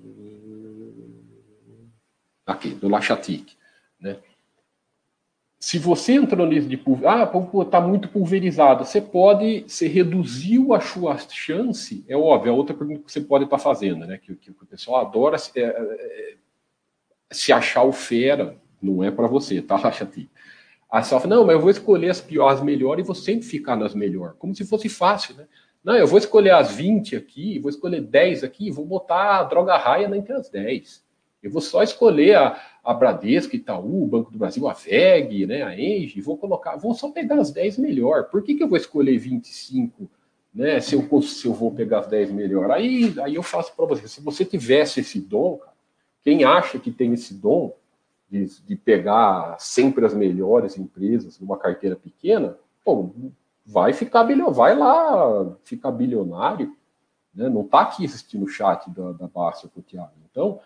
Aqui, 2.43 2.69
do 2.73 2.89
Lachatic. 2.89 3.55
Né? 3.99 4.19
Se 5.63 5.79
você 5.79 6.11
entrou 6.11 6.45
nisso 6.45 6.67
de 6.67 6.77
ah, 7.05 7.31
está 7.61 7.79
muito 7.79 8.09
pulverizado, 8.09 8.83
você 8.83 8.99
pode, 8.99 9.63
você 9.65 9.87
reduziu 9.87 10.73
a 10.73 10.81
sua 10.81 11.17
chance, 11.17 12.03
é 12.05 12.17
óbvio, 12.17 12.49
é 12.49 12.53
outra 12.53 12.75
pergunta 12.75 13.03
que 13.05 13.09
você 13.09 13.21
pode 13.21 13.45
estar 13.45 13.55
tá 13.55 13.63
fazendo, 13.63 14.05
né? 14.05 14.17
Que, 14.17 14.35
que, 14.35 14.51
o 14.51 14.65
pessoal 14.65 14.99
adora 14.99 15.37
é, 15.55 15.61
é, 15.61 15.63
é, 15.63 16.35
se 17.31 17.53
achar 17.53 17.83
o 17.83 17.93
fera, 17.93 18.57
não 18.81 19.01
é 19.01 19.09
para 19.09 19.25
você, 19.25 19.61
tá, 19.61 19.79
Lachatic? 19.81 20.29
Aí 20.91 21.01
você 21.01 21.11
fala, 21.11 21.27
não, 21.27 21.45
mas 21.45 21.55
eu 21.55 21.61
vou 21.61 21.69
escolher 21.69 22.09
as 22.09 22.19
piores, 22.19 22.59
as 22.59 22.65
melhores 22.65 23.05
e 23.05 23.07
vou 23.07 23.15
sempre 23.15 23.47
ficar 23.47 23.77
nas 23.77 23.95
melhores, 23.95 24.35
como 24.37 24.53
se 24.53 24.65
fosse 24.65 24.89
fácil, 24.89 25.33
né? 25.37 25.47
Não, 25.81 25.95
eu 25.95 26.07
vou 26.07 26.19
escolher 26.19 26.51
as 26.51 26.73
20 26.75 27.15
aqui, 27.15 27.57
vou 27.59 27.69
escolher 27.69 28.01
10 28.01 28.43
aqui, 28.43 28.69
vou 28.69 28.85
botar 28.85 29.39
a 29.39 29.43
droga 29.43 29.77
raia 29.77 30.13
entre 30.13 30.33
as 30.33 30.49
10. 30.49 31.01
Eu 31.41 31.51
vou 31.51 31.61
só 31.61 31.81
escolher 31.81 32.35
a, 32.35 32.61
a 32.83 32.93
Bradesco, 32.93 33.55
Itaú, 33.55 34.05
Banco 34.05 34.31
do 34.31 34.37
Brasil, 34.37 34.67
a 34.67 34.73
VEG, 34.73 35.45
né, 35.45 35.63
a 35.63 35.73
Engie, 35.79 36.19
vou 36.19 36.37
colocar, 36.37 36.75
vou 36.75 36.93
só 36.93 37.09
pegar 37.09 37.39
as 37.39 37.51
10 37.51 37.77
melhor. 37.77 38.25
Por 38.25 38.43
que, 38.43 38.55
que 38.55 38.63
eu 38.63 38.67
vou 38.67 38.77
escolher 38.77 39.17
25, 39.17 40.09
né, 40.53 40.81
se 40.81 40.95
eu, 40.95 41.21
se 41.21 41.47
eu 41.47 41.53
vou 41.53 41.71
pegar 41.71 41.99
as 41.99 42.07
10 42.07 42.31
melhor? 42.31 42.71
Aí, 42.71 43.13
aí 43.21 43.35
eu 43.35 43.43
faço 43.43 43.73
para 43.75 43.85
você, 43.85 44.07
se 44.07 44.21
você 44.21 44.43
tivesse 44.43 44.99
esse 44.99 45.21
dom, 45.21 45.57
cara, 45.57 45.73
quem 46.21 46.43
acha 46.43 46.77
que 46.77 46.91
tem 46.91 47.13
esse 47.13 47.33
dom 47.33 47.73
de, 48.29 48.45
de 48.65 48.75
pegar 48.75 49.55
sempre 49.59 50.05
as 50.05 50.13
melhores 50.13 50.77
empresas 50.77 51.39
numa 51.39 51.57
carteira 51.57 51.95
pequena, 51.95 52.57
pô, 52.83 53.11
vai 53.65 53.93
ficar 53.93 54.25
bilionário, 54.25 54.55
vai 54.55 54.75
lá 54.75 55.55
ficar 55.63 55.91
bilionário, 55.91 56.75
né? 57.33 57.49
Não 57.49 57.61
está 57.61 57.81
aqui 57.81 58.05
assistindo 58.05 58.43
o 58.43 58.47
chat 58.47 58.89
da, 58.89 59.13
da 59.13 59.27
Bárcia 59.27 59.69
com 59.69 59.79
o 59.79 59.83
Thiago. 59.83 60.11
Então, 60.29 60.59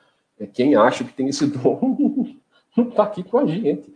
quem 0.45 0.75
acha 0.75 1.03
que 1.03 1.13
tem 1.13 1.29
esse 1.29 1.47
dom 1.49 2.35
não 2.75 2.89
está 2.89 3.03
aqui 3.03 3.23
com 3.23 3.39
a 3.39 3.45
gente. 3.47 3.91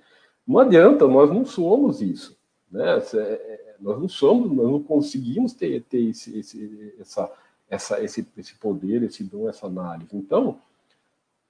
Não 0.47 0.59
adianta, 0.59 1.07
nós 1.07 1.29
não 1.29 1.45
somos 1.45 2.01
isso. 2.01 2.35
Né? 2.71 2.97
É, 3.13 3.75
nós 3.79 3.99
não 3.99 4.09
somos, 4.09 4.51
nós 4.51 4.65
não 4.71 4.81
conseguimos 4.81 5.53
ter, 5.53 5.83
ter 5.83 6.09
esse, 6.09 6.37
esse, 6.37 6.95
essa, 6.99 7.31
essa, 7.69 8.03
esse, 8.03 8.27
esse 8.37 8.55
poder, 8.55 9.03
esse 9.03 9.23
dom, 9.23 9.47
essa 9.47 9.67
análise. 9.67 10.15
Então, 10.15 10.59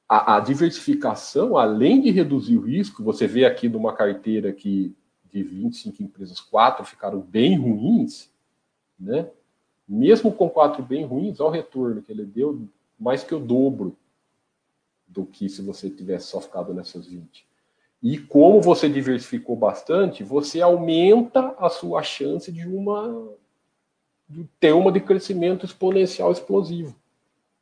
a, 0.09 0.35
a, 0.35 0.39
diversificação, 0.41 1.57
além 1.57 2.01
de 2.01 2.11
reduzir 2.11 2.57
o 2.57 2.61
risco, 2.61 3.03
você 3.03 3.25
vê 3.27 3.45
aqui 3.45 3.69
numa 3.69 3.93
carteira 3.93 4.51
que 4.51 4.93
de 5.31 5.41
25 5.41 6.03
empresas, 6.03 6.41
quatro 6.41 6.83
ficaram 6.83 7.21
bem 7.21 7.57
ruins, 7.57 8.29
né? 8.99 9.29
Mesmo 9.87 10.31
com 10.31 10.49
quatro 10.49 10.83
bem 10.83 11.05
ruins, 11.05 11.39
ao 11.39 11.49
retorno 11.49 12.01
que 12.01 12.11
ele 12.11 12.25
deu, 12.25 12.67
mais 12.99 13.23
que 13.23 13.33
o 13.33 13.39
dobro 13.39 13.95
do 15.11 15.25
que 15.25 15.49
se 15.49 15.61
você 15.61 15.89
tivesse 15.89 16.27
só 16.27 16.39
ficado 16.39 16.73
nessas 16.73 17.05
20. 17.05 17.45
E 18.01 18.17
como 18.17 18.61
você 18.61 18.89
diversificou 18.89 19.55
bastante, 19.55 20.23
você 20.23 20.61
aumenta 20.61 21.55
a 21.59 21.69
sua 21.69 22.01
chance 22.01 22.51
de 22.51 22.67
uma 22.67 23.29
de 24.27 24.45
ter 24.61 24.71
uma 24.71 24.91
de 24.93 25.01
crescimento 25.01 25.65
exponencial 25.65 26.31
explosivo. 26.31 26.95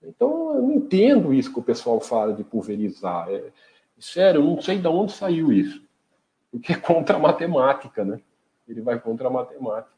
Então, 0.03 0.55
eu 0.55 0.61
não 0.61 0.75
entendo 0.75 1.33
isso 1.33 1.51
que 1.51 1.59
o 1.59 1.63
pessoal 1.63 1.99
fala 1.99 2.31
de 2.31 2.43
pulverizar. 2.43 3.27
É, 3.27 3.51
sério, 3.97 4.41
eu 4.41 4.45
não 4.45 4.61
sei 4.61 4.77
de 4.77 4.87
onde 4.87 5.11
saiu 5.11 5.51
isso 5.51 5.81
porque 6.51 6.73
é 6.73 6.75
contra 6.77 7.17
a 7.17 7.19
matemática, 7.19 8.03
né? 8.03 8.19
Ele 8.67 8.81
vai 8.81 8.99
contra 8.99 9.27
a 9.27 9.31
matemática. 9.31 9.93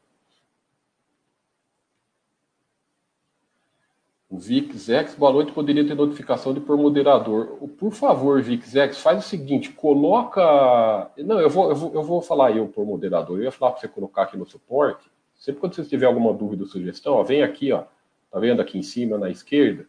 O 4.32 4.38
VixX, 4.38 5.14
boa 5.14 5.30
noite, 5.30 5.52
poderia 5.52 5.86
ter 5.86 5.94
notificação 5.94 6.54
de 6.54 6.60
por 6.60 6.74
moderador. 6.78 7.48
Por 7.76 7.92
favor, 7.92 8.40
VixX, 8.40 8.96
faz 8.96 9.18
o 9.18 9.28
seguinte, 9.28 9.70
coloca... 9.72 11.10
Não, 11.18 11.38
eu 11.38 11.50
vou, 11.50 11.68
eu 11.68 11.76
vou, 11.76 11.92
eu 11.92 12.02
vou 12.02 12.22
falar 12.22 12.56
eu 12.56 12.66
por 12.66 12.86
moderador. 12.86 13.36
Eu 13.36 13.44
ia 13.44 13.52
falar 13.52 13.72
para 13.72 13.82
você 13.82 13.88
colocar 13.88 14.22
aqui 14.22 14.38
no 14.38 14.46
suporte. 14.46 15.06
Sempre 15.34 15.60
quando 15.60 15.74
você 15.74 15.84
tiver 15.84 16.06
alguma 16.06 16.32
dúvida 16.32 16.62
ou 16.62 16.66
sugestão, 16.66 17.12
ó, 17.12 17.22
vem 17.22 17.42
aqui, 17.42 17.72
ó. 17.72 17.84
Tá 18.30 18.38
vendo 18.38 18.62
aqui 18.62 18.78
em 18.78 18.82
cima, 18.82 19.18
na 19.18 19.28
esquerda, 19.28 19.86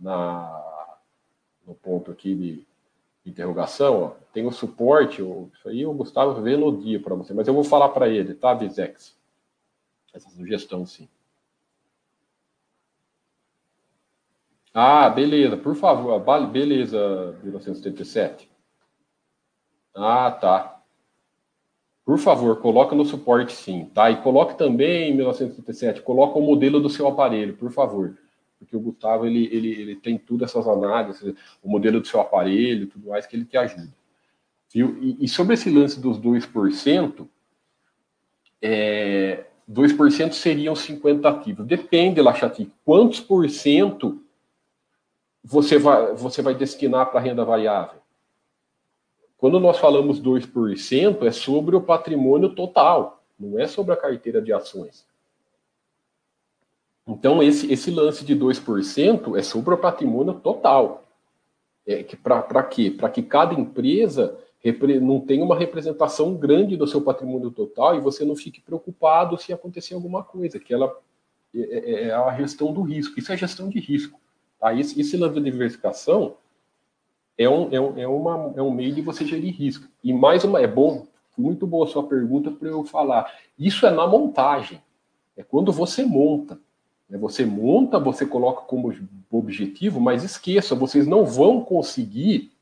na, 0.00 0.98
no 1.66 1.74
ponto 1.74 2.10
aqui 2.10 2.34
de 2.34 2.66
interrogação, 3.26 4.04
ó, 4.04 4.08
tem 4.32 4.46
o 4.46 4.50
suporte, 4.50 5.22
ó, 5.22 5.44
isso 5.52 5.68
aí 5.68 5.84
o 5.84 5.92
Gustavo 5.92 6.40
vê 6.40 6.56
no 6.56 6.74
dia 6.78 6.98
para 6.98 7.14
você, 7.14 7.34
mas 7.34 7.46
eu 7.46 7.52
vou 7.52 7.62
falar 7.62 7.90
para 7.90 8.08
ele, 8.08 8.32
tá, 8.32 8.54
Vizex? 8.54 9.14
Essa 10.14 10.30
sugestão, 10.30 10.86
sim. 10.86 11.06
Ah, 14.74 15.08
beleza, 15.08 15.56
por 15.56 15.74
favor, 15.74 16.18
beleza, 16.50 17.38
1977. 17.42 18.50
Ah, 19.94 20.30
tá. 20.30 20.82
Por 22.04 22.18
favor, 22.18 22.60
coloca 22.60 22.96
no 22.96 23.04
suporte 23.04 23.52
sim, 23.52 23.84
tá? 23.86 24.10
E 24.10 24.22
coloque 24.22 24.56
também, 24.56 25.14
1977, 25.14 26.02
coloca 26.02 26.38
o 26.38 26.42
modelo 26.42 26.80
do 26.80 26.88
seu 26.88 27.06
aparelho, 27.06 27.56
por 27.56 27.70
favor 27.70 28.16
porque 28.62 28.76
o 28.76 28.80
Gustavo 28.80 29.26
ele, 29.26 29.48
ele, 29.52 29.68
ele 29.68 29.96
tem 29.96 30.16
tudo 30.16 30.44
essas 30.44 30.66
análises, 30.68 31.34
o 31.62 31.68
modelo 31.68 32.00
do 32.00 32.06
seu 32.06 32.20
aparelho, 32.20 32.86
tudo 32.86 33.08
mais 33.08 33.26
que 33.26 33.34
ele 33.34 33.44
te 33.44 33.56
ajuda. 33.56 33.92
Viu? 34.72 34.96
E, 35.02 35.24
e 35.24 35.28
sobre 35.28 35.54
esse 35.54 35.68
lance 35.68 36.00
dos 36.00 36.18
2%, 36.18 37.28
é, 38.60 39.46
2% 39.68 40.32
seriam 40.32 40.76
50 40.76 41.28
ativos. 41.28 41.66
Depende, 41.66 42.22
Lachati, 42.22 42.72
quantos 42.84 43.20
por 43.20 43.48
cento 43.50 44.21
você 45.42 45.78
vai, 45.78 46.14
você 46.14 46.40
vai 46.40 46.54
destinar 46.54 47.10
para 47.10 47.20
renda 47.20 47.44
variável? 47.44 48.00
Quando 49.36 49.58
nós 49.58 49.78
falamos 49.78 50.20
2%, 50.20 51.26
é 51.26 51.32
sobre 51.32 51.74
o 51.74 51.80
patrimônio 51.80 52.54
total, 52.54 53.24
não 53.38 53.58
é 53.58 53.66
sobre 53.66 53.92
a 53.92 53.96
carteira 53.96 54.40
de 54.40 54.52
ações. 54.52 55.04
Então, 57.06 57.42
esse, 57.42 57.72
esse 57.72 57.90
lance 57.90 58.24
de 58.24 58.36
2% 58.36 59.36
é 59.36 59.42
sobre 59.42 59.74
o 59.74 59.78
patrimônio 59.78 60.34
total. 60.34 61.04
É, 61.84 62.04
Para 62.22 62.62
quê? 62.62 62.90
Para 62.90 63.10
que 63.10 63.22
cada 63.22 63.52
empresa 63.54 64.38
não 65.00 65.20
tenha 65.20 65.44
uma 65.44 65.58
representação 65.58 66.36
grande 66.36 66.76
do 66.76 66.86
seu 66.86 67.02
patrimônio 67.02 67.50
total 67.50 67.96
e 67.96 68.00
você 68.00 68.24
não 68.24 68.36
fique 68.36 68.60
preocupado 68.60 69.36
se 69.36 69.52
acontecer 69.52 69.94
alguma 69.94 70.22
coisa, 70.22 70.60
que 70.60 70.72
ela 70.72 70.96
é, 71.52 71.60
é, 71.60 72.02
é 72.04 72.12
a 72.12 72.32
gestão 72.36 72.72
do 72.72 72.82
risco. 72.82 73.18
Isso 73.18 73.32
é 73.32 73.36
gestão 73.36 73.68
de 73.68 73.80
risco. 73.80 74.21
Tá? 74.62 74.72
Esse, 74.72 75.16
lance 75.16 75.34
de 75.34 75.50
diversificação 75.50 76.36
é 77.36 77.48
um, 77.48 77.68
é, 77.72 77.80
um, 77.80 77.98
é, 77.98 78.06
uma, 78.06 78.54
é 78.56 78.62
um 78.62 78.70
meio 78.70 78.94
de 78.94 79.02
você 79.02 79.26
gerir 79.26 79.52
risco. 79.52 79.88
E 80.04 80.12
mais 80.12 80.44
uma, 80.44 80.60
é 80.60 80.68
bom, 80.68 81.04
muito 81.36 81.66
boa 81.66 81.84
a 81.84 81.88
sua 81.88 82.04
pergunta 82.04 82.48
para 82.48 82.68
eu 82.68 82.84
falar. 82.84 83.28
Isso 83.58 83.84
é 83.84 83.90
na 83.90 84.06
montagem. 84.06 84.80
É 85.36 85.42
quando 85.42 85.72
você 85.72 86.04
monta. 86.04 86.60
Né? 87.10 87.18
Você 87.18 87.44
monta, 87.44 87.98
você 87.98 88.24
coloca 88.24 88.62
como 88.62 88.94
objetivo, 89.32 90.00
mas 90.00 90.22
esqueça, 90.22 90.76
vocês 90.76 91.08
não 91.08 91.26
vão 91.26 91.60
conseguir 91.62 92.52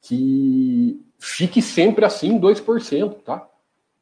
que 0.00 1.04
fique 1.18 1.60
sempre 1.60 2.04
assim 2.04 2.38
2%, 2.38 3.16
tá? 3.24 3.48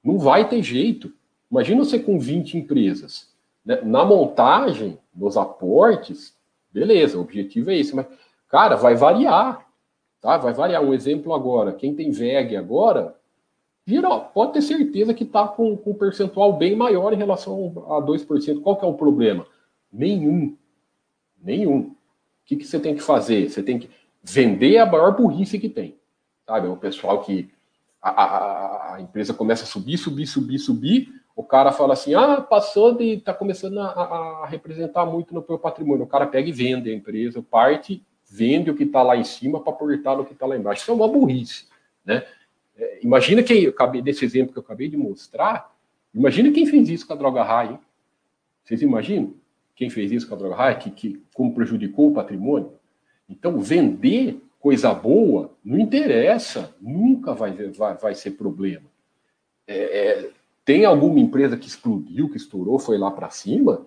Não 0.05 0.19
vai 0.19 0.47
ter 0.47 0.63
jeito. 0.63 1.11
Imagina 1.51 1.85
você 1.85 1.99
com 1.99 2.19
20 2.19 2.59
empresas. 2.59 3.31
Né? 3.65 3.81
Na 3.81 4.05
montagem, 4.05 4.99
nos 5.15 5.39
aportes, 5.39 6.35
beleza, 6.73 7.19
o 7.19 7.23
objetivo 7.23 7.71
é 7.71 7.79
esse, 7.79 7.95
mas, 7.95 8.07
cara, 8.49 8.77
vai 8.77 8.95
variar. 8.95 9.67
Tá? 10.21 10.37
Vai 10.39 10.53
variar. 10.53 10.83
Um 10.83 10.95
exemplo 10.95 11.35
agora, 11.35 11.73
quem 11.73 11.95
tem 11.95 12.11
VEG 12.11 12.57
agora, 12.57 13.17
geral, 13.87 14.31
pode 14.33 14.55
ter 14.55 14.63
certeza 14.63 15.13
que 15.13 15.25
está 15.25 15.47
com, 15.49 15.77
com 15.77 15.91
um 15.91 15.95
percentual 15.95 16.53
bem 16.57 16.77
maior 16.77 17.13
em 17.13 17.17
relação 17.17 17.73
a 17.89 18.01
2%. 18.01 18.63
Qual 18.63 18.77
que 18.77 18.85
é 18.85 18.89
o 18.89 18.95
problema? 18.95 19.47
Nenhum. 19.93 20.57
Nenhum. 21.43 21.79
O 21.81 21.97
que, 22.45 22.57
que 22.57 22.65
você 22.65 22.79
tem 22.79 22.95
que 22.95 23.03
fazer? 23.03 23.51
Você 23.51 23.63
tem 23.63 23.79
que 23.79 23.91
vender 24.23 24.79
a 24.79 24.87
maior 24.87 25.17
burrice 25.17 25.59
que 25.59 25.69
tem. 25.69 25.97
Sabe? 26.47 26.69
O 26.69 26.77
pessoal 26.77 27.23
que 27.23 27.51
a, 28.01 28.11
a, 28.11 28.95
a 28.95 29.01
empresa 29.01 29.35
começa 29.35 29.65
a 29.65 29.67
subir, 29.67 29.99
subir, 29.99 30.27
subir, 30.27 30.59
subir. 30.59 31.22
O 31.35 31.43
cara 31.43 31.73
fala 31.73 31.95
assim: 31.95 32.15
ah, 32.15 32.41
passou 32.41 32.95
de. 32.95 33.15
está 33.15 33.33
começando 33.33 33.79
a, 33.79 33.87
a, 33.87 34.47
representar 34.47 35.07
muito 35.07 35.35
no 35.35 35.45
seu 35.45 35.59
patrimônio. 35.59 36.05
O 36.05 36.09
cara 36.09 36.27
pega 36.27 36.49
e 36.49 36.53
vende 36.53 36.91
a 36.91 36.95
empresa, 36.95 37.43
parte, 37.43 38.03
vende 38.29 38.71
o 38.71 38.75
que 38.75 38.85
está 38.85 39.03
lá 39.03 39.17
em 39.17 39.25
cima 39.25 39.61
para 39.61 39.73
aportar 39.73 40.17
no 40.17 40.25
que 40.25 40.33
está 40.33 40.47
lá 40.47 40.57
embaixo. 40.57 40.83
Isso 40.83 40.91
é 40.91 40.95
uma 40.95 41.09
burrice. 41.09 41.67
Né? 42.05 42.25
É, 42.77 43.01
imagina 43.03 43.43
quem, 43.43 43.73
desse 44.03 44.25
exemplo 44.25 44.53
que 44.53 44.59
eu 44.59 44.63
acabei 44.63 44.89
de 44.89 44.97
mostrar, 44.97 45.75
imagina 46.15 46.51
quem 46.51 46.67
fez 46.67 46.89
isso 46.89 47.07
com 47.07 47.13
a 47.13 47.17
droga. 47.17 47.65
Hein? 47.65 47.79
Vocês 48.65 48.83
imaginam 48.83 49.35
quem 49.75 49.91
fez 49.91 50.13
isso 50.13 50.29
com 50.29 50.35
a 50.35 50.39
droga 50.39 50.55
high, 50.55 50.79
que, 50.79 50.91
que 50.91 51.23
como 51.35 51.55
prejudicou 51.55 52.11
o 52.11 52.15
patrimônio? 52.15 52.73
Então, 53.29 53.59
vender 53.61 54.41
coisa 54.61 54.95
boa 54.95 55.51
não 55.65 55.79
interessa, 55.79 56.75
nunca 56.81 57.35
vai, 57.35 57.53
vai, 57.53 57.95
vai 57.97 58.15
ser 58.15 58.33
problema. 58.33 58.85
É, 59.67 59.77
é, 59.77 60.31
tem 60.65 60.85
alguma 60.85 61.19
empresa 61.19 61.57
que 61.57 61.67
explodiu, 61.67 62.31
que 62.31 62.37
estourou, 62.37 62.79
foi 62.79 62.97
lá 62.97 63.11
para 63.11 63.31
cima? 63.31 63.87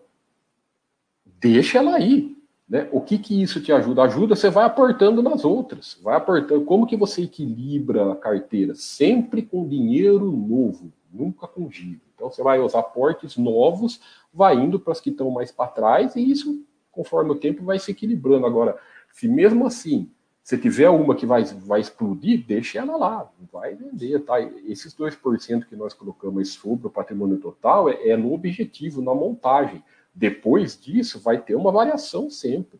Deixa 1.40 1.78
ela 1.78 1.96
aí. 1.96 2.36
Né? 2.68 2.90
O 2.92 3.00
que, 3.00 3.18
que 3.18 3.42
isso 3.42 3.62
te 3.62 3.72
ajuda? 3.72 4.04
Ajuda, 4.04 4.36
você 4.36 4.50
vai 4.50 4.66
aportando 4.66 5.22
nas 5.22 5.46
outras. 5.46 6.00
Vai 6.02 6.16
aportando. 6.16 6.66
Como 6.66 6.88
que 6.88 6.98
você 6.98 7.24
equilibra 7.24 8.12
a 8.12 8.16
carteira? 8.16 8.74
Sempre 8.76 9.44
com 9.44 9.68
dinheiro 9.68 10.32
novo, 10.32 10.92
nunca 11.12 11.48
com 11.48 11.70
giro. 11.70 12.02
Então 12.16 12.32
você 12.32 12.42
vai 12.42 12.60
os 12.60 12.76
aportes 12.76 13.38
novos, 13.38 14.02
vai 14.34 14.56
indo 14.56 14.80
para 14.80 14.94
as 14.94 15.00
que 15.00 15.10
estão 15.10 15.30
mais 15.30 15.52
para 15.52 15.68
trás, 15.68 16.16
e 16.16 16.32
isso, 16.32 16.66
conforme 16.92 17.32
o 17.32 17.36
tempo, 17.36 17.64
vai 17.64 17.78
se 17.78 17.92
equilibrando. 17.92 18.46
Agora, 18.46 18.78
se 19.12 19.28
mesmo 19.28 19.66
assim 19.66 20.10
você 20.46 20.60
tiver 20.60 20.88
uma 20.92 21.16
que 21.16 21.26
vai, 21.26 21.44
vai 21.44 21.82
explodir, 21.82 22.46
deixa 22.46 22.78
ela 22.78 22.96
lá, 22.96 23.32
vai 23.52 23.74
vender, 23.74 24.20
tá? 24.20 24.40
Esses 24.40 24.96
2% 24.96 25.66
que 25.66 25.76
nós 25.76 25.92
colocamos 25.92 26.54
sobre 26.54 26.86
o 26.86 26.90
patrimônio 26.92 27.40
total 27.40 27.90
é, 27.90 28.10
é 28.10 28.16
no 28.16 28.32
objetivo, 28.32 29.02
na 29.02 29.16
montagem. 29.16 29.84
Depois 30.14 30.80
disso, 30.80 31.20
vai 31.20 31.42
ter 31.42 31.56
uma 31.56 31.72
variação 31.72 32.30
sempre. 32.30 32.80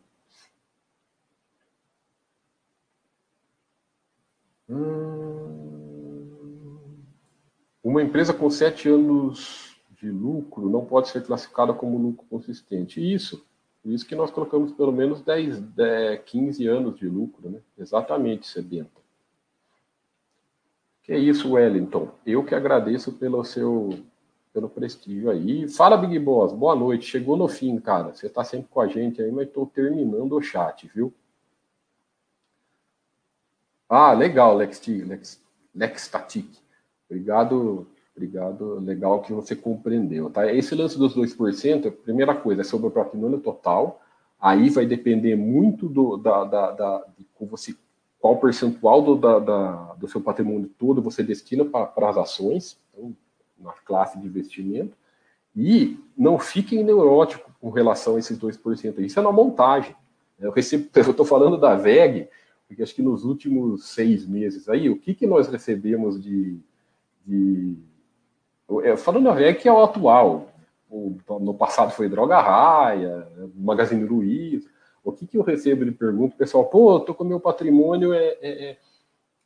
Hum... 4.68 5.56
Uma 7.82 8.00
empresa 8.00 8.32
com 8.32 8.48
sete 8.48 8.88
anos 8.88 9.76
de 10.00 10.08
lucro 10.08 10.70
não 10.70 10.84
pode 10.84 11.08
ser 11.08 11.26
classificada 11.26 11.74
como 11.74 11.98
lucro 11.98 12.24
consistente. 12.30 13.00
Isso. 13.00 13.44
Isso 13.86 14.06
que 14.06 14.16
nós 14.16 14.30
colocamos 14.30 14.72
pelo 14.72 14.92
menos 14.92 15.20
10, 15.22 15.60
10 15.60 16.20
15 16.24 16.66
anos 16.66 16.98
de 16.98 17.08
lucro, 17.08 17.48
né? 17.48 17.60
Exatamente, 17.78 18.46
Sebenta. 18.46 19.00
Que 21.02 21.12
é 21.12 21.18
isso, 21.18 21.52
Wellington. 21.52 22.10
Eu 22.26 22.44
que 22.44 22.54
agradeço 22.54 23.12
pelo 23.12 23.44
seu 23.44 23.90
pelo 24.52 24.70
prestígio 24.70 25.30
aí. 25.30 25.68
Fala, 25.68 25.98
Big 25.98 26.18
Boss, 26.18 26.50
boa 26.50 26.74
noite. 26.74 27.06
Chegou 27.06 27.36
no 27.36 27.46
fim, 27.46 27.78
cara. 27.78 28.14
Você 28.14 28.26
tá 28.26 28.42
sempre 28.42 28.68
com 28.70 28.80
a 28.80 28.88
gente 28.88 29.20
aí, 29.20 29.30
mas 29.30 29.46
estou 29.46 29.66
terminando 29.66 30.32
o 30.32 30.42
chat, 30.42 30.90
viu? 30.94 31.12
Ah, 33.88 34.12
legal, 34.14 34.56
Lex, 34.56 34.82
Lex, 34.86 35.40
Lex 35.74 36.08
Tatic. 36.08 36.48
Obrigado, 37.08 37.86
obrigado. 38.16 38.80
Legal 38.80 39.20
que 39.20 39.32
você 39.32 39.54
compreendeu, 39.54 40.30
tá? 40.30 40.52
Esse 40.52 40.74
lance 40.74 40.98
dos 40.98 41.14
2%, 41.14 41.88
a 41.88 41.90
primeira 41.90 42.34
coisa 42.34 42.62
é 42.62 42.64
sobre 42.64 42.88
o 42.88 42.90
patrimônio 42.90 43.38
total. 43.38 44.00
Aí 44.40 44.70
vai 44.70 44.86
depender 44.86 45.36
muito 45.36 45.88
do, 45.88 46.16
da, 46.16 46.44
da, 46.44 46.70
da 46.72 47.04
de 47.16 47.26
você, 47.46 47.74
qual 48.18 48.38
percentual 48.38 49.02
do, 49.02 49.16
da, 49.16 49.38
da, 49.38 49.94
do 49.94 50.08
seu 50.08 50.20
patrimônio 50.20 50.70
todo 50.78 51.02
você 51.02 51.22
destina 51.22 51.64
para 51.64 52.08
as 52.08 52.16
ações. 52.16 52.78
Então, 52.92 53.14
na 53.58 53.72
classe 53.72 54.18
de 54.18 54.26
investimento, 54.26 54.94
e 55.54 55.98
não 56.16 56.38
fiquem 56.38 56.84
neuróticos 56.84 57.50
com 57.58 57.70
relação 57.70 58.16
a 58.16 58.18
esses 58.18 58.38
2%. 58.38 58.98
Isso 58.98 59.18
é 59.18 59.22
na 59.22 59.32
montagem. 59.32 59.96
Eu 60.38 60.52
estou 60.54 61.24
falando 61.24 61.56
da 61.56 61.74
VEG, 61.74 62.28
porque 62.68 62.82
acho 62.82 62.94
que 62.94 63.00
nos 63.00 63.24
últimos 63.24 63.86
seis 63.86 64.26
meses 64.26 64.68
aí, 64.68 64.90
o 64.90 64.98
que, 64.98 65.14
que 65.14 65.26
nós 65.26 65.48
recebemos 65.48 66.22
de. 66.22 66.58
de 67.24 67.74
falando 68.98 69.32
VEG, 69.34 69.60
que 69.60 69.68
é 69.68 69.72
o 69.72 69.82
atual. 69.82 70.48
O, 70.88 71.16
no 71.40 71.54
passado 71.54 71.90
foi 71.90 72.08
Droga 72.08 72.40
Raia, 72.40 73.28
Magazine 73.54 74.04
Luiza. 74.04 74.68
O 75.02 75.12
que, 75.12 75.26
que 75.26 75.38
eu 75.38 75.42
recebo 75.42 75.84
de 75.84 75.92
pergunta? 75.92 76.36
Pessoal, 76.36 76.64
pô, 76.64 76.98
tô 77.00 77.14
com 77.14 77.24
meu 77.24 77.38
patrimônio, 77.38 78.12
é, 78.12 78.36
é, 78.40 78.70
é 78.70 78.78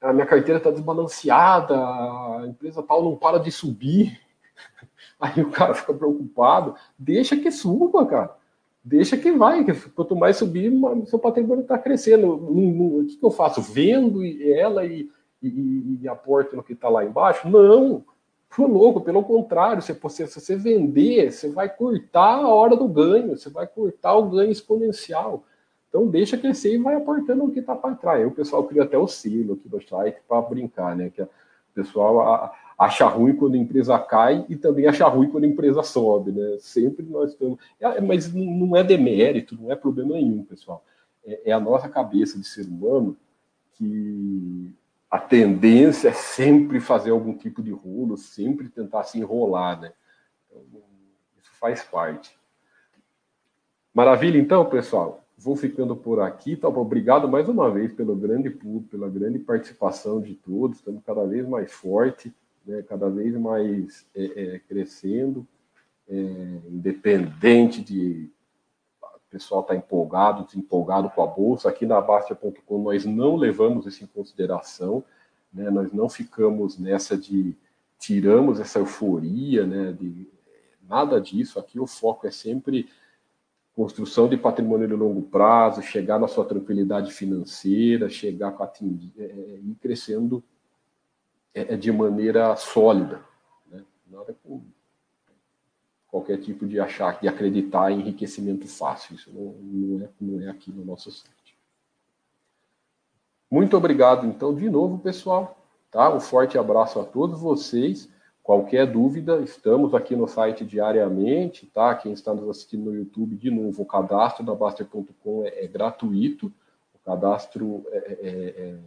a 0.01 0.13
minha 0.13 0.27
carteira 0.27 0.57
está 0.57 0.71
desbalanceada, 0.71 1.75
a 1.77 2.45
empresa 2.47 2.83
tal 2.83 3.05
não 3.05 3.15
para 3.17 3.39
de 3.39 3.53
subir. 3.53 4.19
Aí 5.21 5.43
o 5.43 5.51
cara 5.51 5.75
fica 5.75 5.93
preocupado. 5.93 6.75
Deixa 6.99 7.37
que 7.37 7.51
suba, 7.51 8.07
cara. 8.07 8.35
Deixa 8.83 9.17
que 9.17 9.31
vai. 9.33 9.65
Quanto 9.95 10.17
mais 10.17 10.39
subir, 10.39 10.73
seu 11.07 11.19
patrimônio 11.19 11.63
está 11.63 11.79
crescendo. 11.79 12.33
O 12.33 13.05
que, 13.07 13.17
que, 13.17 13.25
eu 13.25 13.31
faço? 13.31 13.61
Vendo 13.61 14.25
ela 14.25 14.87
e, 14.87 15.11
e, 15.43 15.99
e 16.01 16.09
aporto 16.09 16.57
no 16.57 16.63
que 16.63 16.73
está 16.73 16.89
lá 16.89 17.05
embaixo? 17.05 17.47
Não. 17.47 18.03
Foi 18.51 18.67
louco, 18.67 19.01
pelo 19.01 19.23
contrário, 19.23 19.81
se 19.81 19.93
você, 19.93 20.27
se 20.27 20.41
você 20.41 20.57
vender, 20.57 21.31
você 21.31 21.49
vai 21.49 21.69
cortar 21.69 22.35
a 22.35 22.49
hora 22.49 22.77
do 22.77 22.89
ganho, 22.89 23.39
você 23.39 23.49
vai 23.49 23.65
cortar 23.65 24.17
o 24.17 24.29
ganho 24.29 24.51
exponencial. 24.51 25.45
Então 25.89 26.09
deixa 26.09 26.37
crescer 26.37 26.75
e 26.75 26.79
vai 26.79 26.97
aportando 26.97 27.45
o 27.45 27.53
que 27.53 27.61
está 27.61 27.77
para 27.77 27.95
trás. 27.95 28.27
O 28.27 28.33
pessoal 28.33 28.65
cria 28.65 28.83
até 28.83 28.99
o 28.99 29.07
selo 29.07 29.55
aqui 29.55 29.69
do 29.69 29.81
site 29.81 30.19
para 30.29 30.43
brincar, 30.43 30.97
né? 30.97 31.11
Que 31.11 31.23
o 31.23 31.29
pessoal 31.73 32.53
acha 32.77 33.07
ruim 33.07 33.37
quando 33.37 33.55
a 33.55 33.59
empresa 33.59 33.97
cai 34.01 34.45
e 34.49 34.57
também 34.57 34.87
acha 34.87 35.07
ruim 35.07 35.31
quando 35.31 35.45
a 35.45 35.49
empresa 35.49 35.85
sobe, 35.85 36.33
né? 36.33 36.57
Sempre 36.59 37.07
nós 37.09 37.31
estamos. 37.31 37.57
É, 37.79 38.01
mas 38.01 38.33
não 38.35 38.75
é 38.77 38.83
demérito, 38.83 39.57
não 39.61 39.71
é 39.71 39.77
problema 39.77 40.15
nenhum, 40.15 40.43
pessoal. 40.45 40.85
É, 41.25 41.51
é 41.51 41.53
a 41.53 41.61
nossa 41.61 41.89
cabeça 41.89 42.37
de 42.37 42.47
ser 42.47 42.67
humano 42.67 43.17
que 43.75 44.75
a 45.11 45.19
tendência 45.19 46.11
é 46.11 46.13
sempre 46.13 46.79
fazer 46.79 47.11
algum 47.11 47.37
tipo 47.37 47.61
de 47.61 47.73
rolo, 47.73 48.17
sempre 48.17 48.69
tentar 48.69 49.03
se 49.03 49.19
enrolar, 49.19 49.81
né? 49.81 49.93
Então, 50.49 50.63
isso 51.37 51.51
faz 51.59 51.83
parte. 51.83 52.39
Maravilha, 53.93 54.39
então, 54.39 54.65
pessoal. 54.67 55.25
Vou 55.37 55.57
ficando 55.57 55.97
por 55.97 56.21
aqui. 56.21 56.55
Tá? 56.55 56.69
Obrigado 56.69 57.29
mais 57.29 57.49
uma 57.49 57.69
vez 57.71 57.93
pelo 57.93 58.15
grande 58.15 58.51
público, 58.51 58.89
pela 58.91 59.09
grande 59.09 59.39
participação 59.39 60.21
de 60.21 60.35
todos. 60.35 60.79
Estamos 60.79 61.03
cada 61.05 61.27
vez 61.27 61.49
mais 61.49 61.73
forte, 61.73 62.33
né? 62.65 62.83
cada 62.83 63.11
vez 63.11 63.35
mais 63.35 64.07
é, 64.15 64.25
é, 64.25 64.59
crescendo, 64.61 65.45
é, 66.09 66.15
independente 66.69 67.81
de 67.81 68.31
o 69.31 69.39
pessoal 69.39 69.61
estar 69.61 69.75
tá 69.75 69.79
empolgado, 69.79 70.45
desempolgado 70.45 71.09
com 71.09 71.23
a 71.23 71.27
bolsa. 71.27 71.69
Aqui 71.69 71.87
na 71.87 72.01
Bastia.com 72.01 72.83
nós 72.83 73.05
não 73.05 73.37
levamos 73.37 73.87
isso 73.87 74.03
em 74.03 74.09
consideração, 74.09 75.05
né? 75.53 75.71
nós 75.71 75.93
não 75.93 76.09
ficamos 76.09 76.77
nessa 76.77 77.17
de 77.17 77.57
tiramos 77.97 78.59
essa 78.59 78.81
euforia, 78.81 79.65
né? 79.65 79.93
De, 79.93 80.29
nada 80.83 81.21
disso. 81.21 81.61
Aqui 81.61 81.79
o 81.79 81.87
foco 81.87 82.27
é 82.27 82.31
sempre 82.33 82.89
construção 83.73 84.29
de 84.29 84.37
patrimônio 84.37 84.89
de 84.89 84.95
longo 84.95 85.23
prazo, 85.23 85.81
chegar 85.81 86.19
na 86.19 86.27
sua 86.27 86.45
tranquilidade 86.45 87.13
financeira, 87.13 88.11
chegar 88.11 88.51
com 88.51 88.65
atingir, 88.65 89.13
é, 89.17 89.23
é, 89.23 89.61
ir 89.63 89.77
crescendo 89.81 90.43
é, 91.55 91.75
é, 91.75 91.77
de 91.77 91.93
maneira 91.93 92.57
sólida, 92.57 93.23
né? 93.71 93.85
nada 94.11 94.37
com 94.43 94.61
qualquer 96.11 96.39
tipo 96.39 96.67
de 96.67 96.81
achar, 96.81 97.21
de 97.21 97.29
acreditar 97.29 97.93
em 97.93 98.01
enriquecimento 98.01 98.67
fácil, 98.67 99.15
isso 99.15 99.31
não, 99.33 99.55
não, 99.61 100.05
é, 100.05 100.09
não 100.21 100.41
é 100.41 100.51
aqui 100.51 100.73
no 100.73 100.85
nosso 100.85 101.11
site. 101.11 101.57
Muito 103.51 103.77
obrigado, 103.77 104.27
então, 104.27 104.55
de 104.55 104.69
novo, 104.69 104.99
pessoal, 104.99 105.57
tá? 105.91 106.15
Um 106.15 106.21
forte 106.21 106.59
abraço 106.59 107.01
a 107.01 107.05
todos 107.05 107.41
vocês. 107.41 108.09
qualquer 108.43 108.87
dúvida, 108.91 109.41
estamos 109.41 109.95
aqui 109.95 110.17
no 110.17 110.27
site 110.27 110.65
diariamente, 110.65 111.67
tá? 111.67 111.95
Quem 111.95 112.13
está 112.13 112.35
nos 112.35 112.49
assistindo 112.49 112.91
no 112.91 112.97
YouTube, 112.97 113.37
de 113.37 113.51
novo, 113.51 113.83
o 113.83 113.87
cadastro 113.87 114.45
da 114.45 114.55
Baster.com 114.55 115.45
é, 115.45 115.65
é, 115.65 115.67
gratuito, 115.67 116.53
o 116.95 116.99
cadastro 117.05 117.85
é, 117.91 117.99
é, 117.99 118.31
é, 118.31 118.79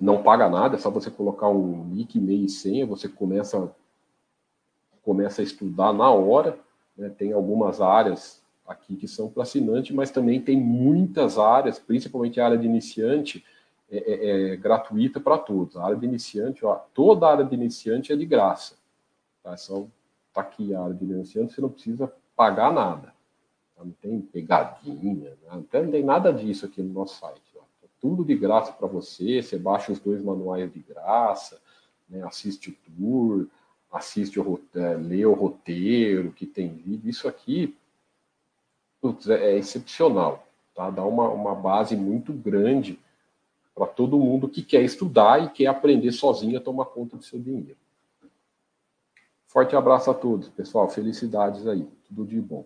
não 0.00 0.22
paga 0.22 0.48
nada, 0.48 0.76
é 0.76 0.78
só 0.78 0.90
você 0.90 1.10
colocar 1.10 1.48
um 1.48 1.84
nick, 1.84 2.18
e-mail 2.18 2.44
e 2.44 2.50
senha, 2.50 2.86
você 2.86 3.08
começa, 3.08 3.74
começa 5.04 5.42
a 5.42 5.44
estudar 5.44 5.92
na 5.92 6.10
hora, 6.10 6.58
né? 6.96 7.08
tem 7.10 7.32
algumas 7.32 7.80
áreas 7.80 8.42
aqui 8.66 8.96
que 8.96 9.06
são 9.06 9.28
para 9.28 9.42
assinante, 9.42 9.92
mas 9.92 10.10
também 10.10 10.40
tem 10.40 10.58
muitas 10.58 11.38
áreas, 11.38 11.78
principalmente 11.78 12.40
a 12.40 12.46
área 12.46 12.58
de 12.58 12.66
iniciante, 12.66 13.44
é, 13.90 13.98
é, 13.98 14.52
é 14.52 14.56
gratuita 14.56 15.20
para 15.20 15.36
todos. 15.36 15.76
A 15.76 15.84
área 15.84 15.96
de 15.96 16.06
iniciante, 16.06 16.64
ó, 16.64 16.76
toda 16.94 17.26
a 17.26 17.32
área 17.32 17.44
de 17.44 17.54
iniciante 17.54 18.12
é 18.12 18.16
de 18.16 18.24
graça. 18.24 18.76
Tá? 19.42 19.56
Só 19.56 19.86
tá 20.32 20.40
aqui 20.40 20.74
a 20.74 20.82
área 20.82 20.94
de 20.94 21.04
iniciante, 21.04 21.52
você 21.52 21.60
não 21.60 21.68
precisa 21.68 22.10
pagar 22.34 22.72
nada. 22.72 23.14
Tá? 23.76 23.84
Não 23.84 23.92
tem 23.92 24.20
pegadinha, 24.20 25.30
né? 25.30 25.36
não 25.52 25.90
tem 25.90 26.02
nada 26.02 26.32
disso 26.32 26.64
aqui 26.64 26.82
no 26.82 26.92
nosso 26.92 27.20
site. 27.20 27.42
Ó. 27.56 27.60
É 27.82 27.88
tudo 28.00 28.24
de 28.24 28.34
graça 28.34 28.72
para 28.72 28.88
você, 28.88 29.42
você 29.42 29.58
baixa 29.58 29.92
os 29.92 30.00
dois 30.00 30.22
manuais 30.22 30.72
de 30.72 30.80
graça, 30.80 31.60
né? 32.08 32.22
assiste 32.24 32.70
o 32.70 32.76
tour, 32.96 33.46
assiste 33.94 34.38
o 34.38 34.60
é, 34.74 34.94
lê 34.96 35.24
o 35.24 35.32
roteiro, 35.32 36.32
que 36.32 36.44
tem 36.44 36.68
vídeo. 36.74 37.08
Isso 37.08 37.26
aqui 37.26 37.74
putz, 39.04 39.28
é, 39.28 39.52
é 39.52 39.58
excepcional. 39.58 40.46
Tá? 40.74 40.88
Dá 40.88 41.04
uma, 41.04 41.28
uma 41.28 41.54
base 41.54 41.94
muito 41.94 42.32
grande 42.32 42.98
para 43.74 43.86
todo 43.86 44.18
mundo 44.18 44.48
que 44.48 44.62
quer 44.62 44.82
estudar 44.82 45.42
e 45.42 45.50
quer 45.50 45.66
aprender 45.66 46.10
sozinho 46.10 46.56
a 46.56 46.60
tomar 46.60 46.86
conta 46.86 47.16
do 47.16 47.22
seu 47.22 47.38
dinheiro. 47.38 47.76
Forte 49.46 49.76
abraço 49.76 50.10
a 50.10 50.14
todos, 50.14 50.48
pessoal. 50.48 50.88
Felicidades 50.88 51.66
aí. 51.66 51.86
Tudo 52.08 52.24
de 52.24 52.40
bom. 52.40 52.64